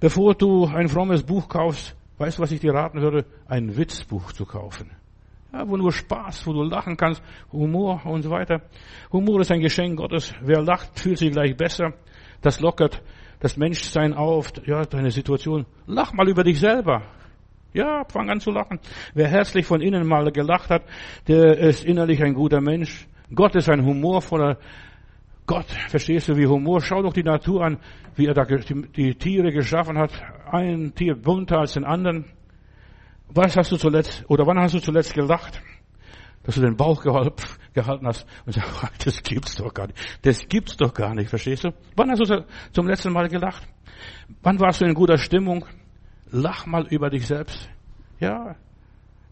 Bevor 0.00 0.34
du 0.34 0.66
ein 0.66 0.88
frommes 0.88 1.24
Buch 1.24 1.48
kaufst, 1.48 1.96
weißt 2.18 2.38
du, 2.38 2.42
was 2.42 2.52
ich 2.52 2.60
dir 2.60 2.72
raten 2.72 3.00
würde? 3.00 3.24
Ein 3.48 3.76
Witzbuch 3.76 4.32
zu 4.32 4.46
kaufen. 4.46 4.90
Ja, 5.52 5.68
wo 5.68 5.76
nur 5.76 5.92
Spaß, 5.92 6.46
wo 6.46 6.52
du 6.52 6.62
lachen 6.62 6.96
kannst, 6.96 7.22
Humor 7.52 8.04
und 8.04 8.22
so 8.22 8.30
weiter. 8.30 8.62
Humor 9.12 9.40
ist 9.40 9.50
ein 9.50 9.60
Geschenk 9.60 9.96
Gottes. 9.96 10.32
Wer 10.42 10.62
lacht, 10.62 10.98
fühlt 10.98 11.18
sich 11.18 11.32
gleich 11.32 11.56
besser. 11.56 11.94
Das 12.42 12.60
lockert 12.60 13.02
das 13.40 13.56
Menschsein 13.56 14.14
auf, 14.14 14.52
ja, 14.66 14.84
deine 14.84 15.10
Situation. 15.10 15.66
Lach 15.86 16.12
mal 16.12 16.28
über 16.28 16.44
dich 16.44 16.60
selber. 16.60 17.02
Ja, 17.72 18.04
fang 18.08 18.30
an 18.30 18.40
zu 18.40 18.50
lachen. 18.50 18.80
Wer 19.14 19.28
herzlich 19.28 19.66
von 19.66 19.80
innen 19.80 20.06
mal 20.06 20.30
gelacht 20.32 20.70
hat, 20.70 20.84
der 21.26 21.58
ist 21.58 21.84
innerlich 21.84 22.22
ein 22.22 22.34
guter 22.34 22.60
Mensch. 22.60 23.06
Gott 23.34 23.54
ist 23.56 23.68
ein 23.68 23.84
humorvoller 23.84 24.58
Gott. 25.46 25.66
Verstehst 25.88 26.28
du, 26.28 26.36
wie 26.36 26.46
Humor? 26.46 26.80
Schau 26.80 27.02
doch 27.02 27.12
die 27.12 27.22
Natur 27.22 27.64
an, 27.64 27.78
wie 28.16 28.26
er 28.26 28.34
da 28.34 28.44
die, 28.44 29.14
Tiere 29.14 29.50
geschaffen 29.50 29.98
hat. 29.98 30.12
Ein 30.50 30.94
Tier 30.94 31.14
bunter 31.14 31.58
als 31.58 31.72
den 31.72 31.84
anderen. 31.84 32.26
Was 33.28 33.56
hast 33.56 33.72
du 33.72 33.76
zuletzt, 33.76 34.24
oder 34.28 34.46
wann 34.46 34.58
hast 34.58 34.74
du 34.74 34.78
zuletzt 34.78 35.14
gelacht? 35.14 35.60
Dass 36.42 36.54
du 36.54 36.62
den 36.62 36.76
Bauch 36.76 37.02
gehalten 37.02 38.06
hast 38.06 38.26
und 38.46 38.54
sagst, 38.54 39.06
das 39.06 39.22
gibt's 39.22 39.56
doch 39.56 39.72
gar 39.72 39.86
nicht. 39.86 39.98
Das 40.22 40.48
gibt's 40.48 40.76
doch 40.76 40.94
gar 40.94 41.14
nicht, 41.14 41.28
verstehst 41.28 41.64
du? 41.64 41.70
Wann 41.96 42.10
hast 42.10 42.20
du 42.20 42.44
zum 42.72 42.86
letzten 42.86 43.12
Mal 43.12 43.28
gelacht? 43.28 43.66
Wann 44.42 44.58
warst 44.60 44.80
du 44.80 44.86
in 44.86 44.94
guter 44.94 45.18
Stimmung? 45.18 45.64
Lach 46.30 46.66
mal 46.66 46.86
über 46.88 47.10
dich 47.10 47.26
selbst. 47.26 47.68
Ja. 48.20 48.56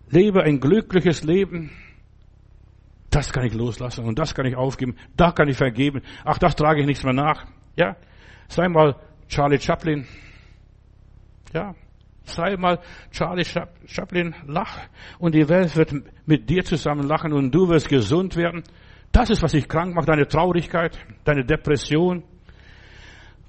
Lebe 0.09 0.43
ein 0.43 0.61
glückliches 0.61 1.25
Leben. 1.25 1.71
Das 3.11 3.33
kann 3.33 3.45
ich 3.45 3.55
loslassen 3.55 4.05
und 4.05 4.19
das 4.19 4.35
kann 4.35 4.47
ich 4.47 4.57
aufgeben. 4.57 4.97
Da 5.17 5.33
kann 5.33 5.49
ich 5.49 5.57
vergeben. 5.57 6.03
Ach, 6.25 6.39
das 6.39 6.55
trage 6.57 6.81
ich 6.81 6.87
nichts 6.87 7.05
mehr 7.05 7.15
nach. 7.15 7.47
Ja. 7.77 7.97
Sei 8.49 8.69
mal 8.69 8.97
Charlie 9.29 9.59
Chaplin. 9.59 10.07
Ja. 11.53 11.75
Sei 12.25 12.57
mal 12.57 12.81
Charlie 13.13 13.45
Chaplin, 13.87 14.35
lach 14.49 14.81
und 15.21 15.35
die 15.35 15.49
Welt 15.49 15.77
wird 15.77 15.95
mit 16.27 16.51
dir 16.51 16.65
zusammen 16.65 17.07
lachen 17.07 17.33
und 17.33 17.53
du 17.53 17.69
wirst 17.69 17.89
gesund 17.89 18.35
werden. 18.35 18.65
Das 19.13 19.31
ist, 19.31 19.43
was 19.43 19.53
dich 19.53 19.69
krank 19.69 19.95
macht, 19.95 20.09
deine 20.09 20.27
Traurigkeit, 20.27 20.99
deine 21.25 21.45
Depression, 21.45 22.25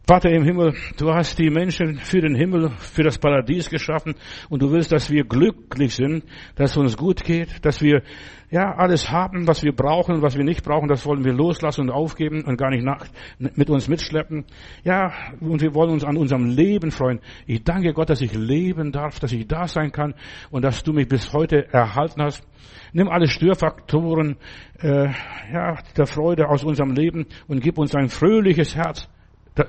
Vater 0.10 0.30
im 0.30 0.46
Himmel, 0.46 0.74
du 0.98 1.14
hast 1.14 1.38
die 1.38 1.50
Menschen 1.50 1.98
für 1.98 2.22
den 2.22 2.34
Himmel, 2.34 2.70
für 2.78 3.04
das 3.04 3.18
Paradies 3.18 3.70
geschaffen 3.70 4.16
und 4.48 4.62
du 4.62 4.72
willst, 4.72 4.94
dass 4.94 5.12
wir 5.12 5.26
glücklich 5.26 5.96
sind, 5.96 6.24
dass 6.56 6.72
es 6.72 6.78
uns 6.78 6.96
gut 6.96 7.26
geht, 7.26 7.66
dass 7.66 7.82
wir 7.82 8.04
ja 8.50 8.74
alles 8.74 9.12
haben, 9.12 9.50
was 9.50 9.64
wir 9.64 9.74
brauchen, 9.74 10.22
was 10.22 10.38
wir 10.38 10.46
nicht 10.46 10.64
brauchen, 10.64 10.88
das 10.88 11.06
wollen 11.06 11.26
wir 11.26 11.34
loslassen 11.34 11.82
und 11.82 11.90
aufgeben 11.90 12.46
und 12.46 12.56
gar 12.56 12.70
nicht 12.70 12.86
nach, 12.86 13.06
mit 13.38 13.70
uns 13.70 13.90
mitschleppen. 13.90 14.46
Ja, 14.86 15.12
und 15.42 15.62
wir 15.62 15.76
wollen 15.76 15.92
uns 15.92 16.06
an 16.06 16.16
unserem 16.16 16.46
Leben 16.46 16.92
freuen. 16.92 17.20
Ich 17.46 17.66
danke 17.66 17.92
Gott, 17.92 18.10
dass 18.10 18.22
ich 18.22 18.34
leben 18.34 18.94
darf, 18.94 19.20
dass 19.20 19.34
ich 19.34 19.46
da 19.46 19.68
sein 19.68 19.92
kann 19.92 20.14
und 20.52 20.62
dass 20.62 20.84
du 20.84 20.94
mich 20.94 21.10
bis 21.10 21.34
heute 21.34 21.68
erhalten 21.74 22.22
hast. 22.22 22.48
Nimm 22.94 23.10
alle 23.10 23.28
Störfaktoren 23.28 24.38
äh, 24.80 25.10
ja, 25.52 25.76
der 25.98 26.08
Freude 26.08 26.48
aus 26.48 26.64
unserem 26.64 26.92
Leben 26.92 27.26
und 27.50 27.60
gib 27.60 27.78
uns 27.78 27.94
ein 27.94 28.08
fröhliches 28.08 28.74
Herz 28.74 29.10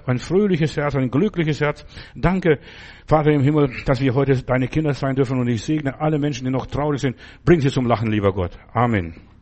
ein 0.07 0.19
fröhliches 0.19 0.77
Herz, 0.77 0.97
ein 0.97 1.11
glückliches 1.11 1.61
Herz. 1.61 1.85
Danke, 2.15 2.59
Vater 3.07 3.31
im 3.33 3.43
Himmel, 3.43 3.71
dass 3.87 4.01
wir 4.01 4.15
heute 4.15 4.43
deine 4.43 4.69
Kinder 4.69 4.95
sein 4.95 5.17
dürfen 5.17 5.39
und 5.39 5.49
ich 5.49 5.63
segne 5.63 6.01
alle 6.01 6.19
Menschen, 6.19 6.45
die 6.45 6.51
noch 6.51 6.67
traurig 6.67 7.01
sind. 7.01 7.17
Bring 7.45 7.61
sie 7.61 7.71
zum 7.71 7.87
Lachen, 7.87 8.11
lieber 8.11 8.33
Gott. 8.33 8.59
Amen. 8.73 9.38